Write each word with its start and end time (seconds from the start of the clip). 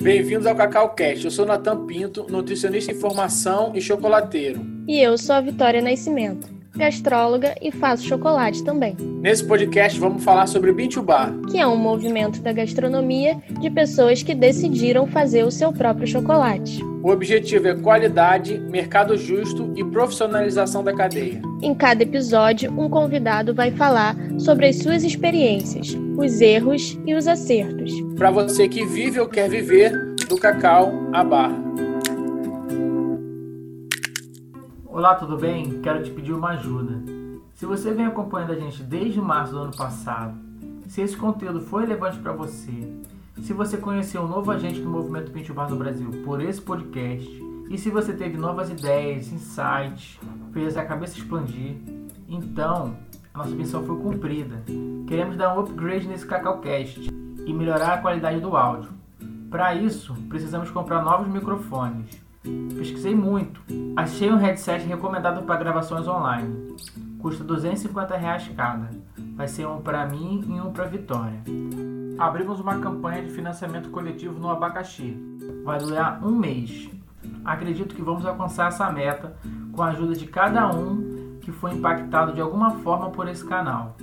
Bem-vindos 0.00 0.46
ao 0.46 0.54
Cacau 0.54 0.90
Cast. 0.90 1.24
Eu 1.24 1.30
sou 1.30 1.44
Natan 1.44 1.84
Pinto, 1.84 2.24
nutricionista 2.30 2.92
em 2.92 2.94
formação 2.94 3.72
e 3.74 3.80
chocolateiro. 3.80 4.60
E 4.86 5.00
eu 5.00 5.18
sou 5.18 5.34
a 5.34 5.40
Vitória 5.40 5.82
Nascimento, 5.82 6.48
gastróloga 6.76 7.56
e 7.60 7.72
faço 7.72 8.04
chocolate 8.04 8.62
também. 8.62 8.94
Nesse 9.20 9.44
podcast 9.44 9.98
vamos 9.98 10.22
falar 10.22 10.46
sobre 10.46 10.72
Bintubar, 10.72 11.34
que 11.50 11.58
é 11.58 11.66
um 11.66 11.76
movimento 11.76 12.40
da 12.40 12.52
gastronomia 12.52 13.42
de 13.60 13.68
pessoas 13.70 14.22
que 14.22 14.36
decidiram 14.36 15.04
fazer 15.08 15.42
o 15.42 15.50
seu 15.50 15.72
próprio 15.72 16.06
chocolate. 16.06 16.80
O 17.02 17.10
objetivo 17.10 17.66
é 17.66 17.74
qualidade, 17.74 18.56
mercado 18.56 19.16
justo 19.16 19.72
e 19.74 19.82
profissionalização 19.82 20.84
da 20.84 20.94
cadeia. 20.94 21.42
Em 21.60 21.74
cada 21.74 22.04
episódio, 22.04 22.70
um 22.70 22.88
convidado 22.88 23.52
vai 23.52 23.72
falar 23.72 24.14
sobre 24.38 24.68
as 24.68 24.76
suas 24.76 25.02
experiências, 25.02 25.96
os 26.18 26.40
erros 26.40 26.98
e 27.06 27.14
os 27.14 27.28
acertos. 27.28 27.92
Para 28.16 28.32
você 28.32 28.68
que 28.68 28.84
vive 28.84 29.20
ou 29.20 29.28
quer 29.28 29.48
viver, 29.48 30.16
do 30.28 30.36
cacau 30.36 30.92
à 31.12 31.22
barra. 31.22 31.56
Olá, 34.84 35.14
tudo 35.14 35.36
bem? 35.36 35.80
Quero 35.80 36.02
te 36.02 36.10
pedir 36.10 36.32
uma 36.32 36.50
ajuda. 36.50 37.00
Se 37.54 37.64
você 37.64 37.92
vem 37.92 38.04
acompanhando 38.04 38.50
a 38.50 38.56
gente 38.56 38.82
desde 38.82 39.20
março 39.20 39.52
do 39.52 39.60
ano 39.60 39.76
passado, 39.76 40.36
se 40.88 41.00
esse 41.02 41.16
conteúdo 41.16 41.60
foi 41.60 41.82
relevante 41.82 42.18
para 42.18 42.32
você, 42.32 42.72
se 43.40 43.52
você 43.52 43.76
conheceu 43.76 44.22
um 44.22 44.28
novo 44.28 44.50
agente 44.50 44.80
do 44.80 44.90
movimento 44.90 45.30
Pinto 45.30 45.54
Bar 45.54 45.70
no 45.70 45.76
Brasil 45.76 46.10
por 46.24 46.42
esse 46.42 46.60
podcast, 46.60 47.30
e 47.70 47.78
se 47.78 47.90
você 47.90 48.12
teve 48.12 48.36
novas 48.36 48.70
ideias, 48.70 49.32
insights, 49.32 50.18
fez 50.52 50.76
a 50.76 50.84
cabeça 50.84 51.16
expandir, 51.16 51.76
então 52.28 52.96
a 53.32 53.38
nossa 53.38 53.54
missão 53.54 53.84
foi 53.84 53.96
cumprida. 53.98 54.62
Queremos 55.06 55.36
dar 55.36 55.56
um 55.56 55.60
upgrade 55.60 56.08
nesse 56.08 56.26
CacauCast 56.26 57.08
e 57.46 57.52
melhorar 57.52 57.94
a 57.94 57.98
qualidade 57.98 58.40
do 58.40 58.56
áudio. 58.56 58.90
Para 59.50 59.74
isso, 59.74 60.14
precisamos 60.28 60.70
comprar 60.70 61.02
novos 61.02 61.28
microfones 61.28 62.28
Pesquisei 62.76 63.14
muito. 63.14 63.60
Achei 63.96 64.32
um 64.32 64.36
headset 64.36 64.86
recomendado 64.86 65.42
para 65.42 65.56
gravações 65.56 66.06
online. 66.06 66.76
Custa 67.18 67.42
250 67.44 68.16
reais 68.16 68.48
cada. 68.56 68.90
Vai 69.36 69.48
ser 69.48 69.66
um 69.66 69.80
para 69.80 70.06
mim 70.06 70.44
e 70.48 70.60
um 70.60 70.72
para 70.72 70.84
Vitória. 70.84 71.42
Abrimos 72.18 72.60
uma 72.60 72.78
campanha 72.78 73.22
de 73.22 73.30
financiamento 73.30 73.90
coletivo 73.90 74.38
no 74.38 74.50
abacaxi. 74.50 75.16
Vai 75.64 75.78
durar 75.78 76.24
um 76.24 76.34
mês. 76.34 76.88
Acredito 77.44 77.94
que 77.94 78.02
vamos 78.02 78.24
alcançar 78.24 78.68
essa 78.68 78.90
meta 78.90 79.36
com 79.72 79.82
a 79.82 79.88
ajuda 79.88 80.14
de 80.14 80.26
cada 80.26 80.70
um 80.70 81.17
que 81.48 81.52
foi 81.52 81.72
impactado 81.72 82.34
de 82.34 82.42
alguma 82.42 82.72
forma 82.72 83.08
por 83.08 83.26
esse 83.26 83.42
canal. 83.42 83.96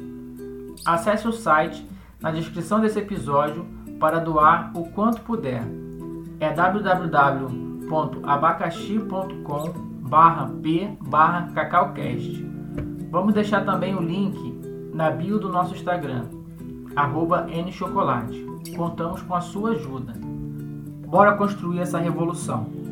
Acesse 0.83 1.27
o 1.27 1.31
site 1.31 1.87
na 2.19 2.31
descrição 2.31 2.79
desse 2.79 2.97
episódio 2.97 3.63
para 3.99 4.17
doar 4.17 4.71
o 4.73 4.89
quanto 4.89 5.21
puder. 5.21 5.63
É 6.39 6.51
www 6.51 7.65
www.abacaxi.com 7.85 9.73
barra 10.09 10.49
p 10.63 10.97
barra 11.07 11.51
cacaucast. 11.53 12.43
Vamos 13.11 13.35
deixar 13.35 13.63
também 13.63 13.95
o 13.95 14.01
link 14.01 14.59
na 14.91 15.11
bio 15.11 15.39
do 15.39 15.49
nosso 15.49 15.75
Instagram, 15.75 16.25
nchocolate. 17.65 18.43
Contamos 18.75 19.21
com 19.21 19.35
a 19.35 19.41
sua 19.41 19.73
ajuda. 19.73 20.13
Bora 21.07 21.33
construir 21.37 21.79
essa 21.79 21.99
revolução. 21.99 22.84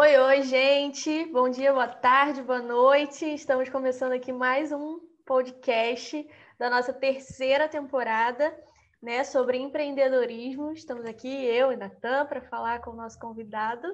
Oi, 0.00 0.16
oi, 0.16 0.42
gente. 0.42 1.24
Bom 1.24 1.50
dia, 1.50 1.72
boa 1.72 1.88
tarde, 1.88 2.40
boa 2.40 2.62
noite. 2.62 3.24
Estamos 3.34 3.68
começando 3.68 4.12
aqui 4.12 4.32
mais 4.32 4.70
um 4.70 5.00
podcast 5.26 6.24
da 6.56 6.70
nossa 6.70 6.92
terceira 6.92 7.68
temporada, 7.68 8.56
né, 9.02 9.24
sobre 9.24 9.58
empreendedorismo. 9.58 10.70
Estamos 10.70 11.04
aqui, 11.04 11.26
eu 11.28 11.72
e 11.72 11.76
Natan, 11.76 12.26
para 12.26 12.40
falar 12.42 12.80
com 12.80 12.92
o 12.92 12.94
nosso 12.94 13.18
convidado. 13.18 13.88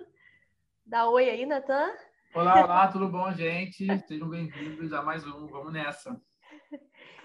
Dá 0.85 1.09
oi 1.09 1.31
aí, 1.31 1.47
Natan. 1.47 1.91
Olá, 2.35 2.63
olá, 2.63 2.89
tudo 2.89 3.09
bom, 3.09 3.33
gente? 3.33 3.87
Sejam 4.07 4.29
bem-vindos 4.29 4.93
a 4.93 5.01
mais 5.01 5.27
um. 5.27 5.47
Vamos 5.47 5.73
nessa. 5.73 6.21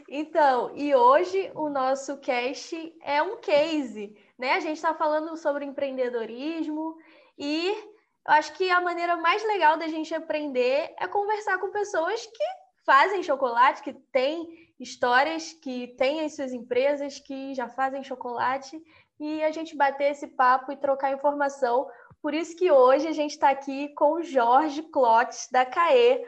Então, 0.07 0.72
e 0.73 0.96
hoje 0.96 1.51
o 1.53 1.67
nosso 1.69 2.17
cast 2.19 2.96
é 3.03 3.22
um 3.22 3.41
case, 3.41 4.16
né? 4.38 4.53
A 4.53 4.59
gente 4.61 4.78
está 4.78 4.94
falando 4.94 5.35
sobre 5.35 5.66
empreendedorismo 5.66 6.96
e 7.38 7.88
eu 8.28 8.34
acho 8.34 8.53
que 8.53 8.69
a 8.69 8.81
maneira 8.81 9.18
mais 9.18 9.44
legal 9.44 9.78
da 9.78 9.88
gente 9.88 10.13
aprender 10.13 10.94
é 11.00 11.07
conversar 11.07 11.57
com 11.57 11.72
pessoas 11.72 12.25
que 12.25 12.44
fazem 12.85 13.24
chocolate, 13.24 13.84
que 13.84 13.94
têm 13.94 14.69
histórias, 14.80 15.53
que 15.53 15.88
têm 15.97 16.22
as 16.22 16.35
suas 16.35 16.53
empresas, 16.53 17.19
que 17.19 17.53
já 17.53 17.68
fazem 17.68 18.03
chocolate, 18.03 18.81
e 19.19 19.44
a 19.44 19.52
gente 19.52 19.75
bater 19.75 20.12
esse 20.12 20.28
papo 20.28 20.72
e 20.72 20.78
trocar 20.78 21.13
informação. 21.13 21.88
Por 22.22 22.34
isso 22.34 22.56
que 22.56 22.72
hoje 22.72 23.08
a 23.08 23.12
gente 23.12 23.31
está 23.31 23.50
aqui 23.50 23.90
com 23.90 24.13
o 24.13 24.24
Jorge 24.24 24.81
Clotes, 24.84 25.47
da 25.52 25.66
CAE. 25.66 26.24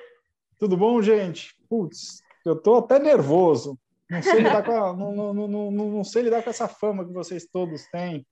Tudo 0.60 0.78
bom, 0.78 1.02
gente? 1.02 1.56
Putz, 1.70 2.22
eu 2.46 2.54
estou 2.54 2.80
até 2.80 3.00
nervoso. 3.00 3.78
Não 4.10 4.22
sei, 4.22 4.40
lidar 4.40 4.64
com 4.64 4.72
a, 4.72 4.92
não, 4.94 5.14
não, 5.14 5.34
não, 5.34 5.72
não, 5.72 5.90
não 5.90 6.04
sei 6.04 6.24
lidar 6.24 6.44
com 6.44 6.50
essa 6.50 6.68
fama 6.68 7.06
que 7.06 7.14
vocês 7.14 7.46
todos 7.46 7.86
têm. 7.88 8.26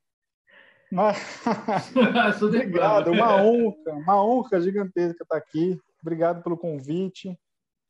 Mas... 0.92 1.18
Obrigado, 2.42 3.12
uma 3.12 3.42
honra, 3.42 3.94
uma 3.94 4.24
honra 4.24 4.62
gigantesca 4.62 5.24
estar 5.24 5.38
aqui. 5.38 5.80
Obrigado 6.02 6.42
pelo 6.42 6.58
convite. 6.58 7.38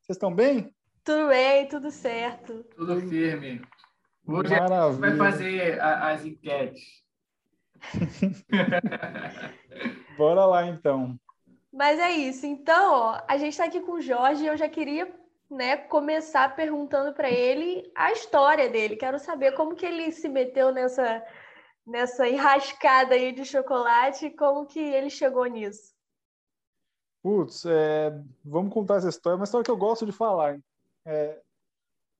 Vocês 0.01 0.15
estão 0.15 0.33
bem? 0.33 0.73
Tudo 1.03 1.27
bem, 1.27 1.67
tudo 1.67 1.91
certo. 1.91 2.63
Tudo 2.75 2.99
firme. 3.01 3.61
Hoje 4.27 4.49
Maravilha. 4.49 4.83
a 4.83 4.91
gente 4.91 4.99
vai 4.99 5.17
fazer 5.17 5.81
a, 5.81 6.11
as 6.11 6.25
enquetes. 6.25 7.03
Bora 10.17 10.45
lá, 10.45 10.67
então. 10.67 11.17
Mas 11.71 11.99
é 11.99 12.11
isso. 12.11 12.45
Então, 12.45 12.93
ó, 12.93 13.21
a 13.27 13.37
gente 13.37 13.51
está 13.51 13.65
aqui 13.65 13.79
com 13.81 13.93
o 13.93 14.01
Jorge 14.01 14.43
e 14.43 14.47
eu 14.47 14.57
já 14.57 14.67
queria 14.67 15.11
né, 15.49 15.77
começar 15.77 16.55
perguntando 16.55 17.13
para 17.13 17.29
ele 17.29 17.89
a 17.95 18.11
história 18.11 18.69
dele. 18.69 18.95
Quero 18.95 19.17
saber 19.17 19.53
como 19.53 19.75
que 19.75 19.85
ele 19.85 20.11
se 20.11 20.27
meteu 20.27 20.71
nessa, 20.71 21.23
nessa 21.89 22.27
enrascada 22.27 23.15
aí 23.15 23.31
de 23.31 23.43
chocolate 23.43 24.29
como 24.31 24.65
que 24.65 24.79
ele 24.79 25.09
chegou 25.09 25.45
nisso. 25.45 25.93
Putz, 27.21 27.65
é, 27.65 28.11
vamos 28.45 28.73
contar 28.73 28.95
essa 28.95 29.09
história, 29.09 29.35
é 29.35 29.37
uma 29.39 29.43
história 29.43 29.65
que 29.65 29.71
eu 29.71 29.77
gosto 29.77 30.05
de 30.05 30.11
falar. 30.11 30.61
É, 31.05 31.41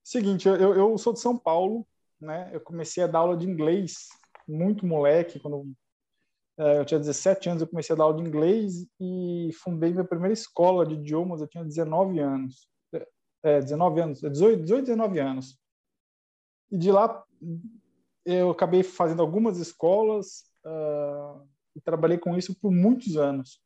seguinte, 0.04 0.46
eu, 0.46 0.74
eu 0.74 0.98
sou 0.98 1.12
de 1.12 1.20
São 1.20 1.38
Paulo, 1.38 1.86
né? 2.20 2.50
Eu 2.52 2.60
comecei 2.60 3.02
a 3.02 3.06
dar 3.06 3.20
aula 3.20 3.36
de 3.36 3.48
inglês 3.48 4.08
muito 4.46 4.84
moleque, 4.84 5.38
quando 5.38 5.72
é, 6.58 6.78
eu 6.78 6.84
tinha 6.84 7.00
17 7.00 7.48
anos, 7.48 7.62
eu 7.62 7.68
comecei 7.68 7.94
a 7.94 7.96
dar 7.96 8.04
aula 8.04 8.22
de 8.22 8.28
inglês 8.28 8.86
e 9.00 9.50
fundei 9.54 9.92
minha 9.92 10.04
primeira 10.04 10.34
escola 10.34 10.84
de 10.84 10.94
idiomas, 10.94 11.40
eu 11.40 11.48
tinha 11.48 11.64
19 11.64 12.18
anos. 12.18 12.68
É, 13.42 13.58
19 13.58 14.00
anos, 14.02 14.20
18, 14.20 14.62
18 14.62 14.84
19 14.84 15.18
anos. 15.18 15.58
E 16.70 16.76
de 16.76 16.92
lá 16.92 17.24
eu 18.24 18.50
acabei 18.50 18.82
fazendo 18.82 19.22
algumas 19.22 19.58
escolas 19.58 20.44
uh, 20.64 21.48
e 21.74 21.80
trabalhei 21.80 22.18
com 22.18 22.36
isso 22.36 22.54
por 22.60 22.70
muitos 22.70 23.16
anos 23.16 23.60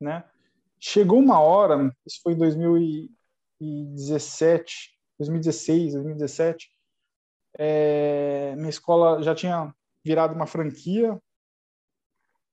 né? 0.00 0.24
Chegou 0.78 1.18
uma 1.18 1.40
hora, 1.40 1.94
isso 2.06 2.20
foi 2.22 2.32
em 2.32 2.38
2017, 2.38 4.96
2016, 5.18 5.92
2017, 5.92 6.70
é, 7.58 8.54
minha 8.56 8.70
escola 8.70 9.22
já 9.22 9.34
tinha 9.34 9.74
virado 10.02 10.34
uma 10.34 10.46
franquia 10.46 11.20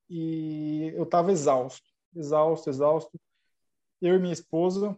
e 0.09 0.91
eu 0.95 1.03
estava 1.03 1.31
exausto, 1.31 1.87
exausto, 2.13 2.69
exausto. 2.69 3.17
Eu 4.01 4.15
e 4.15 4.19
minha 4.19 4.33
esposa, 4.33 4.97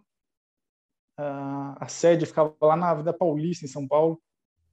a 1.18 1.88
sede 1.88 2.26
ficava 2.26 2.56
lá 2.62 2.76
na 2.76 2.90
Avenida 2.90 3.14
Paulista, 3.14 3.66
em 3.66 3.68
São 3.68 3.88
Paulo. 3.88 4.20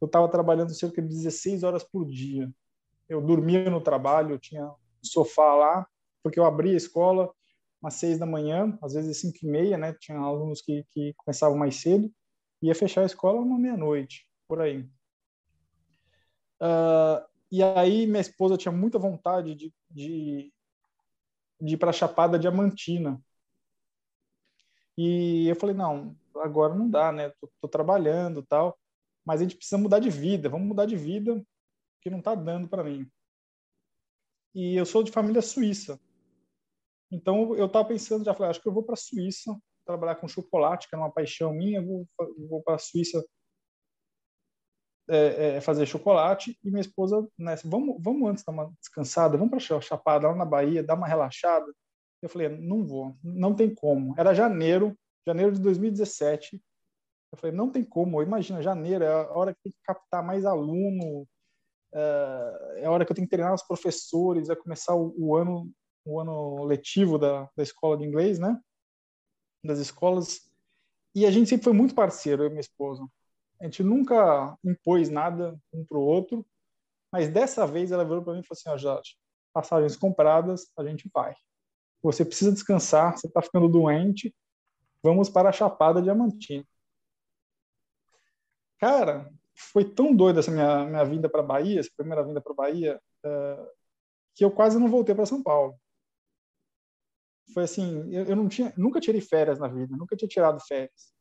Eu 0.00 0.06
estava 0.06 0.28
trabalhando 0.28 0.74
cerca 0.74 1.00
de 1.00 1.08
16 1.08 1.62
horas 1.62 1.82
por 1.82 2.04
dia. 2.06 2.50
Eu 3.08 3.20
dormia 3.20 3.70
no 3.70 3.80
trabalho, 3.80 4.32
eu 4.34 4.38
tinha 4.38 4.66
um 4.66 4.74
sofá 5.02 5.54
lá, 5.54 5.86
porque 6.22 6.38
eu 6.38 6.44
abria 6.44 6.74
a 6.74 6.76
escola, 6.76 7.32
umas 7.80 7.94
seis 7.94 8.18
da 8.18 8.26
manhã, 8.26 8.76
às 8.82 8.94
vezes 8.94 9.20
cinco 9.20 9.38
e 9.42 9.46
meia, 9.46 9.78
né? 9.78 9.94
Tinha 9.94 10.18
alunos 10.18 10.60
que, 10.60 10.84
que 10.90 11.14
começavam 11.16 11.56
mais 11.56 11.76
cedo, 11.76 12.10
ia 12.60 12.74
fechar 12.74 13.02
a 13.02 13.06
escola 13.06 13.40
uma 13.40 13.58
meia-noite, 13.58 14.26
por 14.48 14.60
aí. 14.60 14.88
Uh, 16.60 17.24
e 17.50 17.62
aí 17.62 18.06
minha 18.06 18.20
esposa 18.20 18.56
tinha 18.56 18.72
muita 18.72 18.98
vontade 18.98 19.54
de, 19.54 19.72
de, 19.90 20.52
de 21.60 21.74
ir 21.74 21.76
para 21.76 21.90
a 21.90 21.92
Chapada 21.92 22.38
Diamantina. 22.38 23.20
E 24.96 25.46
eu 25.46 25.56
falei, 25.56 25.76
não, 25.76 26.16
agora 26.36 26.74
não 26.74 26.88
dá, 26.88 27.12
né? 27.12 27.30
Tô, 27.40 27.50
tô, 27.60 27.68
trabalhando 27.68 28.42
tal, 28.42 28.78
mas 29.26 29.40
a 29.40 29.42
gente 29.42 29.56
precisa 29.56 29.76
mudar 29.76 29.98
de 29.98 30.08
vida, 30.08 30.48
vamos 30.48 30.68
mudar 30.68 30.86
de 30.86 30.96
vida, 30.96 31.44
que 32.00 32.08
não 32.08 32.22
tá 32.22 32.34
dando 32.34 32.68
para 32.68 32.84
mim. 32.84 33.10
E 34.54 34.76
eu 34.76 34.86
sou 34.86 35.02
de 35.02 35.10
família 35.10 35.42
suíça. 35.42 36.00
Então 37.10 37.54
eu 37.56 37.66
estava 37.66 37.88
pensando, 37.88 38.24
já 38.24 38.32
falei, 38.32 38.50
acho 38.50 38.62
que 38.62 38.68
eu 38.68 38.72
vou 38.72 38.82
para 38.82 38.94
a 38.94 38.96
Suíça 38.96 39.56
trabalhar 39.84 40.16
com 40.16 40.26
chocolate, 40.26 40.88
que 40.88 40.94
é 40.94 40.98
uma 40.98 41.12
paixão 41.12 41.52
minha, 41.52 41.80
vou, 41.80 42.08
vou 42.48 42.62
para 42.62 42.74
a 42.74 42.78
Suíça 42.78 43.24
é, 45.08 45.56
é, 45.56 45.60
fazer 45.60 45.86
chocolate 45.86 46.58
e 46.64 46.70
minha 46.70 46.80
esposa, 46.80 47.26
né, 47.38 47.54
vamos, 47.64 47.96
vamos 48.00 48.28
antes 48.28 48.44
dar 48.44 48.52
uma 48.52 48.72
descansada, 48.80 49.36
vamos 49.36 49.50
para 49.50 49.80
Chapada, 49.80 50.28
lá 50.28 50.34
na 50.34 50.44
Bahia, 50.44 50.82
dar 50.82 50.94
uma 50.94 51.06
relaxada. 51.06 51.72
Eu 52.20 52.28
falei, 52.28 52.48
não 52.48 52.84
vou, 52.84 53.16
não 53.22 53.54
tem 53.54 53.72
como. 53.72 54.14
Era 54.18 54.34
janeiro, 54.34 54.96
janeiro 55.26 55.52
de 55.52 55.60
2017. 55.60 56.60
Eu 57.36 57.40
falei, 57.40 57.56
não 57.56 57.70
tem 57.70 57.84
como. 57.84 58.22
Imagina, 58.22 58.62
janeiro 58.62 59.04
é 59.04 59.12
a 59.12 59.30
hora 59.32 59.54
que 59.54 59.60
tem 59.62 59.72
que 59.72 59.78
captar 59.84 60.22
mais 60.24 60.44
aluno, 60.44 61.26
é, 61.92 62.78
é 62.78 62.86
a 62.86 62.90
hora 62.90 63.04
que 63.04 63.12
eu 63.12 63.16
tenho 63.16 63.26
que 63.26 63.30
treinar 63.30 63.54
os 63.54 63.62
professores, 63.62 64.48
vai 64.48 64.56
começar 64.56 64.94
o, 64.94 65.14
o 65.18 65.36
ano 65.36 65.70
o 66.06 66.20
ano 66.20 66.64
letivo 66.64 67.18
da, 67.18 67.50
da 67.56 67.62
escola 67.64 67.98
de 67.98 68.04
inglês, 68.04 68.38
né? 68.38 68.58
Das 69.62 69.80
escolas. 69.80 70.40
E 71.14 71.26
a 71.26 71.30
gente 71.32 71.50
sempre 71.50 71.64
foi 71.64 71.72
muito 71.72 71.96
parceiro, 71.96 72.44
eu 72.44 72.46
e 72.46 72.50
minha 72.50 72.60
esposa. 72.60 73.04
A 73.60 73.64
gente 73.64 73.82
nunca 73.82 74.56
impôs 74.64 75.10
nada 75.10 75.58
um 75.72 75.84
para 75.84 75.98
o 75.98 76.02
outro, 76.02 76.46
mas 77.10 77.28
dessa 77.28 77.66
vez 77.66 77.90
ela 77.90 78.04
virou 78.04 78.22
para 78.22 78.34
mim 78.34 78.40
e 78.40 78.46
falou 78.46 78.56
assim: 78.56 78.68
Ó, 78.68 78.74
oh, 78.74 78.78
Jorge, 78.78 79.16
passagens 79.52 79.96
compradas, 79.96 80.70
a 80.78 80.84
gente 80.84 81.10
vai. 81.12 81.34
Você 82.02 82.24
precisa 82.24 82.52
descansar, 82.52 83.18
você 83.18 83.26
está 83.26 83.42
ficando 83.42 83.68
doente, 83.68 84.32
vamos 85.02 85.28
para 85.28 85.48
a 85.48 85.52
Chapada 85.52 86.00
Diamantina. 86.00 86.64
Cara, 88.78 89.32
foi 89.54 89.84
tão 89.84 90.14
doida 90.14 90.40
essa 90.40 90.50
minha, 90.50 90.84
minha 90.84 91.04
vinda 91.04 91.28
para 91.28 91.42
Bahia, 91.42 91.80
essa 91.80 91.90
primeira 91.96 92.24
vinda 92.24 92.40
para 92.40 92.54
Bahia, 92.54 93.00
uh, 93.24 93.66
que 94.34 94.44
eu 94.44 94.50
quase 94.50 94.78
não 94.78 94.88
voltei 94.88 95.14
para 95.14 95.26
São 95.26 95.42
Paulo. 95.42 95.74
Foi 97.54 97.64
assim, 97.64 98.12
eu, 98.12 98.24
eu, 98.24 98.36
não 98.36 98.48
tinha, 98.48 98.72
nunca 98.76 99.00
tirei 99.00 99.20
férias 99.20 99.58
na 99.58 99.68
vida, 99.68 99.96
nunca 99.96 100.16
tinha 100.16 100.28
tirado 100.28 100.60
férias. 100.60 101.14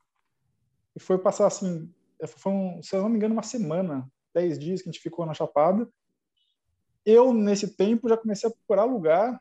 E 0.95 0.99
foi 0.99 1.17
passar 1.17 1.47
assim 1.47 1.93
foi, 2.25 2.51
um, 2.51 2.81
se 2.81 2.95
eu 2.95 3.01
não 3.01 3.09
me 3.09 3.17
engano, 3.17 3.33
uma 3.33 3.43
semana, 3.43 4.09
dez 4.33 4.57
dias 4.57 4.81
que 4.81 4.89
a 4.89 4.91
gente 4.91 5.01
ficou 5.01 5.25
na 5.25 5.33
Chapada. 5.33 5.87
Eu, 7.05 7.33
nesse 7.33 7.75
tempo, 7.75 8.09
já 8.09 8.17
comecei 8.17 8.49
a 8.49 8.53
procurar 8.53 8.85
lugar, 8.85 9.39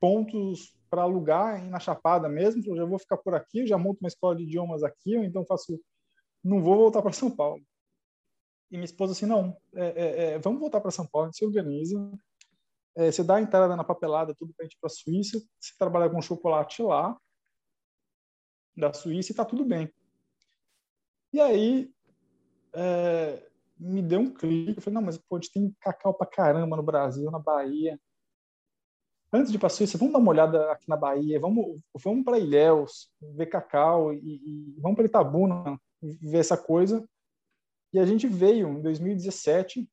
pontos 0.00 0.76
para 0.88 1.02
alugar 1.02 1.62
na 1.64 1.78
Chapada 1.78 2.28
mesmo. 2.28 2.62
Eu 2.66 2.76
já 2.76 2.84
vou 2.84 2.98
ficar 2.98 3.16
por 3.18 3.34
aqui, 3.34 3.66
já 3.66 3.76
monto 3.76 4.00
uma 4.00 4.08
escola 4.08 4.34
de 4.36 4.44
idiomas 4.44 4.82
aqui, 4.82 5.16
ou 5.16 5.24
então 5.24 5.44
faço. 5.44 5.78
Não 6.44 6.62
vou 6.62 6.76
voltar 6.76 7.00
para 7.00 7.12
São 7.12 7.30
Paulo. 7.30 7.64
E 8.70 8.76
minha 8.76 8.84
esposa 8.84 9.12
assim: 9.12 9.26
não, 9.26 9.56
é, 9.74 9.86
é, 9.86 10.24
é, 10.24 10.38
vamos 10.38 10.60
voltar 10.60 10.80
para 10.80 10.90
São 10.90 11.06
Paulo, 11.06 11.26
a 11.26 11.30
gente 11.30 11.38
se 11.38 11.44
organiza. 11.46 12.12
É, 12.96 13.10
você 13.10 13.24
dá 13.24 13.36
a 13.36 13.40
entrada 13.40 13.74
na 13.74 13.82
papelada, 13.82 14.34
tudo 14.34 14.52
para 14.54 14.64
a 14.64 14.68
gente 14.68 14.78
para 14.80 14.88
a 14.88 14.90
Suíça. 14.90 15.38
Você 15.58 15.72
trabalha 15.78 16.10
com 16.10 16.20
chocolate 16.20 16.82
lá, 16.82 17.16
da 18.76 18.92
Suíça, 18.92 19.30
e 19.30 19.32
está 19.32 19.44
tudo 19.44 19.64
bem. 19.64 19.92
E 21.32 21.40
aí 21.40 21.92
é, 22.72 23.48
me 23.78 24.02
deu 24.02 24.20
um 24.20 24.32
clique. 24.32 24.78
Eu 24.78 24.82
falei, 24.82 24.94
não, 24.94 25.02
mas 25.02 25.18
pô, 25.18 25.36
a 25.36 25.40
gente 25.40 25.52
tem 25.52 25.76
cacau 25.80 26.14
pra 26.14 26.26
caramba 26.26 26.76
no 26.76 26.82
Brasil, 26.82 27.30
na 27.30 27.38
Bahia. 27.38 27.98
Antes 29.32 29.50
de 29.50 29.56
ir 29.56 29.58
para 29.58 29.66
a 29.66 29.70
Suíça, 29.70 29.98
vamos 29.98 30.12
dar 30.12 30.20
uma 30.20 30.30
olhada 30.30 30.70
aqui 30.70 30.88
na 30.88 30.96
Bahia, 30.96 31.40
vamos, 31.40 31.80
vamos 32.02 32.24
para 32.24 32.38
Ilhéus, 32.38 33.10
ver 33.20 33.46
cacau, 33.46 34.12
e, 34.12 34.18
e 34.18 34.80
vamos 34.80 34.94
para 34.94 35.06
Itabuna, 35.06 35.76
ver 36.20 36.38
essa 36.38 36.56
coisa. 36.56 37.06
E 37.92 37.98
a 37.98 38.04
gente 38.06 38.26
veio 38.26 38.68
em 38.68 38.82
2017, 38.82 39.88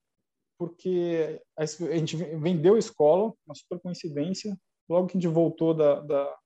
porque 0.57 1.41
a 1.57 1.65
gente 1.65 2.17
vendeu 2.17 2.75
a 2.75 2.79
escola, 2.79 3.33
uma 3.45 3.55
super 3.55 3.79
coincidência. 3.79 4.57
Logo 4.89 5.07
que 5.07 5.17
a 5.17 5.19
gente 5.19 5.31
voltou 5.31 5.73
da, 5.73 6.01
da, 6.01 6.37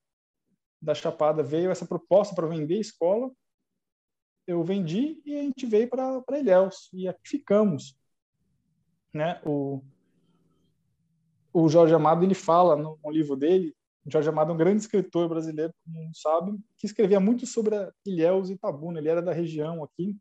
da 0.80 0.94
Chapada, 0.94 1.42
veio 1.42 1.70
essa 1.70 1.86
proposta 1.86 2.34
para 2.34 2.46
vender 2.46 2.76
a 2.76 2.80
escola 2.80 3.30
eu 4.46 4.62
vendi 4.62 5.20
e 5.26 5.36
a 5.38 5.42
gente 5.42 5.66
veio 5.66 5.88
para 5.88 6.38
Ilhéus 6.38 6.88
e 6.92 7.08
aqui 7.08 7.20
ficamos. 7.24 7.98
Né? 9.12 9.40
O, 9.44 9.82
o 11.52 11.68
Jorge 11.68 11.94
Amado 11.94 12.24
ele 12.24 12.34
fala 12.34 12.76
no, 12.76 12.98
no 13.02 13.10
livro 13.10 13.34
dele, 13.34 13.74
Jorge 14.08 14.28
Amado 14.28 14.52
é 14.52 14.54
um 14.54 14.58
grande 14.58 14.80
escritor 14.80 15.28
brasileiro, 15.28 15.72
como 15.84 16.02
mundo 16.02 16.16
sabe, 16.16 16.58
que 16.78 16.86
escrevia 16.86 17.18
muito 17.18 17.46
sobre 17.46 17.74
Ilhéus 18.04 18.50
e 18.50 18.54
Itabuna, 18.54 18.98
ele 18.98 19.08
era 19.08 19.20
da 19.20 19.32
região 19.32 19.82
aqui 19.82 20.16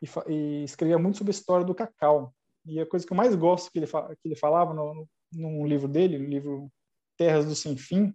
e, 0.00 0.32
e, 0.32 0.64
escrevia 0.64 0.98
muito 0.98 1.18
sobre 1.18 1.30
a 1.30 1.36
história 1.36 1.64
do 1.64 1.74
cacau. 1.74 2.34
E 2.64 2.80
a 2.80 2.86
coisa 2.86 3.06
que 3.06 3.12
eu 3.12 3.16
mais 3.16 3.34
gosto 3.34 3.70
que 3.70 3.78
ele, 3.78 3.86
que 3.86 4.28
ele 4.28 4.36
falava 4.36 4.72
no, 4.72 4.94
no, 4.94 5.08
num 5.32 5.66
livro 5.66 5.88
dele, 5.88 6.18
no 6.18 6.28
livro 6.28 6.70
Terras 7.16 7.44
do 7.44 7.54
Sem 7.54 7.76
Fim, 7.76 8.14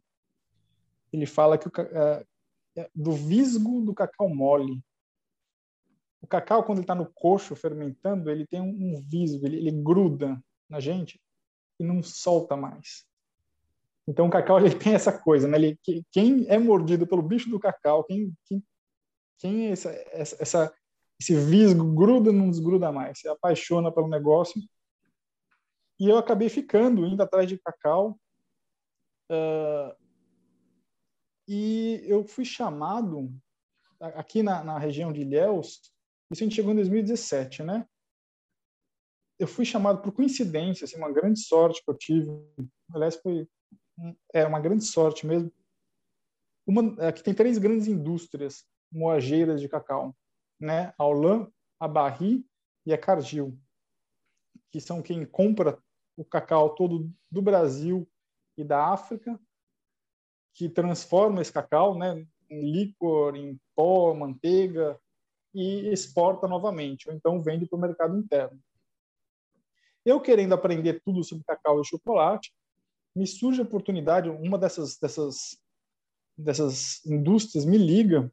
ele 1.14 1.26
fala 1.26 1.58
que 1.58 1.68
o, 1.68 1.72
eh, 1.78 2.26
é, 2.78 2.90
do 2.94 3.12
visgo 3.12 3.82
do 3.82 3.94
cacau 3.94 4.30
mole. 4.30 4.82
O 6.22 6.28
cacau, 6.28 6.64
quando 6.64 6.80
ele 6.80 6.84
está 6.84 6.96
no 6.96 7.12
coxo 7.14 7.56
fermentando, 7.56 8.30
ele 8.30 8.46
tem 8.46 8.62
um, 8.62 8.70
um 8.70 9.02
visgo, 9.02 9.46
ele, 9.46 9.58
ele, 9.58 9.72
gruda 9.72 10.42
na 10.68 10.80
gente 10.80 11.20
e 11.80 11.84
não 11.84 12.04
solta 12.04 12.56
mais. 12.56 13.06
Então, 14.10 14.26
o 14.26 14.30
cacau 14.30 14.58
ele 14.66 14.74
tem 14.74 14.96
essa 14.96 15.16
coisa, 15.16 15.48
né? 15.48 15.58
Ele, 15.58 15.80
quem 16.12 16.48
é 16.50 16.58
mordido 16.58 17.06
pelo 17.06 17.22
bicho 17.22 17.48
do 17.48 17.60
cacau, 17.60 18.04
quem, 18.04 18.34
quem, 18.46 18.64
quem 19.38 19.68
é 19.68 19.72
essa, 19.72 19.92
essa, 20.12 20.74
esse 21.22 21.36
visgo 21.36 21.94
gruda 21.94 22.32
não 22.32 22.50
desgruda 22.50 22.92
mais, 22.92 23.20
se 23.20 23.28
apaixona 23.30 23.92
pelo 23.92 24.08
negócio. 24.08 24.60
E 26.00 26.10
eu 26.10 26.18
acabei 26.18 26.50
ficando, 26.50 27.06
indo 27.06 27.22
atrás 27.22 27.48
de 27.48 27.60
cacau. 27.60 28.20
Uh, 29.32 29.96
e 31.48 32.04
eu 32.06 32.24
fui 32.24 32.46
chamado 32.46 33.32
aqui 34.00 34.42
na, 34.42 34.64
na 34.64 34.80
região 34.80 35.14
de 35.14 35.22
Ilhéus, 35.22 35.82
isso 36.32 36.44
a 36.44 36.46
gente 36.46 36.56
chegou 36.56 36.72
em 36.72 36.76
2017, 36.76 37.64
né? 37.64 37.86
Eu 39.38 39.48
fui 39.48 39.66
chamado 39.66 40.02
por 40.02 40.12
coincidência, 40.12 40.86
assim, 40.86 40.98
uma 40.98 41.12
grande 41.12 41.40
sorte 41.40 41.84
que 41.84 41.92
eu 41.92 41.98
tive. 41.98 42.30
Aliás, 42.94 43.16
foi 43.16 43.48
é 44.34 44.46
uma 44.46 44.60
grande 44.60 44.86
sorte 44.86 45.26
mesmo. 45.26 45.52
Uma, 46.66 47.08
aqui 47.08 47.24
tem 47.24 47.34
três 47.34 47.58
grandes 47.58 47.88
indústrias 47.88 48.66
moageiras 48.92 49.60
de 49.62 49.68
cacau, 49.68 50.16
né? 50.60 50.94
A 50.98 51.06
Olan, 51.06 51.52
a 51.80 51.88
Barri 51.88 52.46
e 52.86 52.94
a 52.94 52.98
Cargill, 52.98 53.58
que 54.72 54.80
são 54.80 55.02
quem 55.02 55.26
compra 55.26 55.82
o 56.16 56.26
cacau 56.26 56.76
todo 56.76 57.12
do 57.32 57.42
Brasil 57.42 58.08
e 58.58 58.64
da 58.64 58.88
África 58.92 59.40
que 60.60 60.68
transforma 60.68 61.42
esse 61.42 61.54
cacau 61.54 61.98
né, 61.98 62.28
em 62.50 62.72
licor, 62.72 63.36
em 63.36 63.58
pó, 63.74 64.14
manteiga 64.14 65.00
e 65.54 65.88
exporta 65.90 66.50
novamente, 66.50 67.08
ou 67.08 67.16
então 67.16 67.42
vende 67.42 67.66
para 67.66 67.78
o 67.78 67.82
mercado 67.82 68.18
interno. 68.18 68.60
Eu 70.06 70.20
querendo 70.20 70.54
aprender 70.54 71.02
tudo 71.02 71.24
sobre 71.24 71.46
cacau 71.46 71.80
e 71.80 71.86
chocolate, 71.86 72.54
me 73.20 73.28
surge 73.28 73.60
a 73.60 73.66
oportunidade, 73.66 74.30
uma 74.30 74.58
dessas, 74.58 74.98
dessas, 74.98 75.62
dessas 76.38 77.06
indústrias 77.06 77.66
me 77.66 77.78
liga 77.78 78.32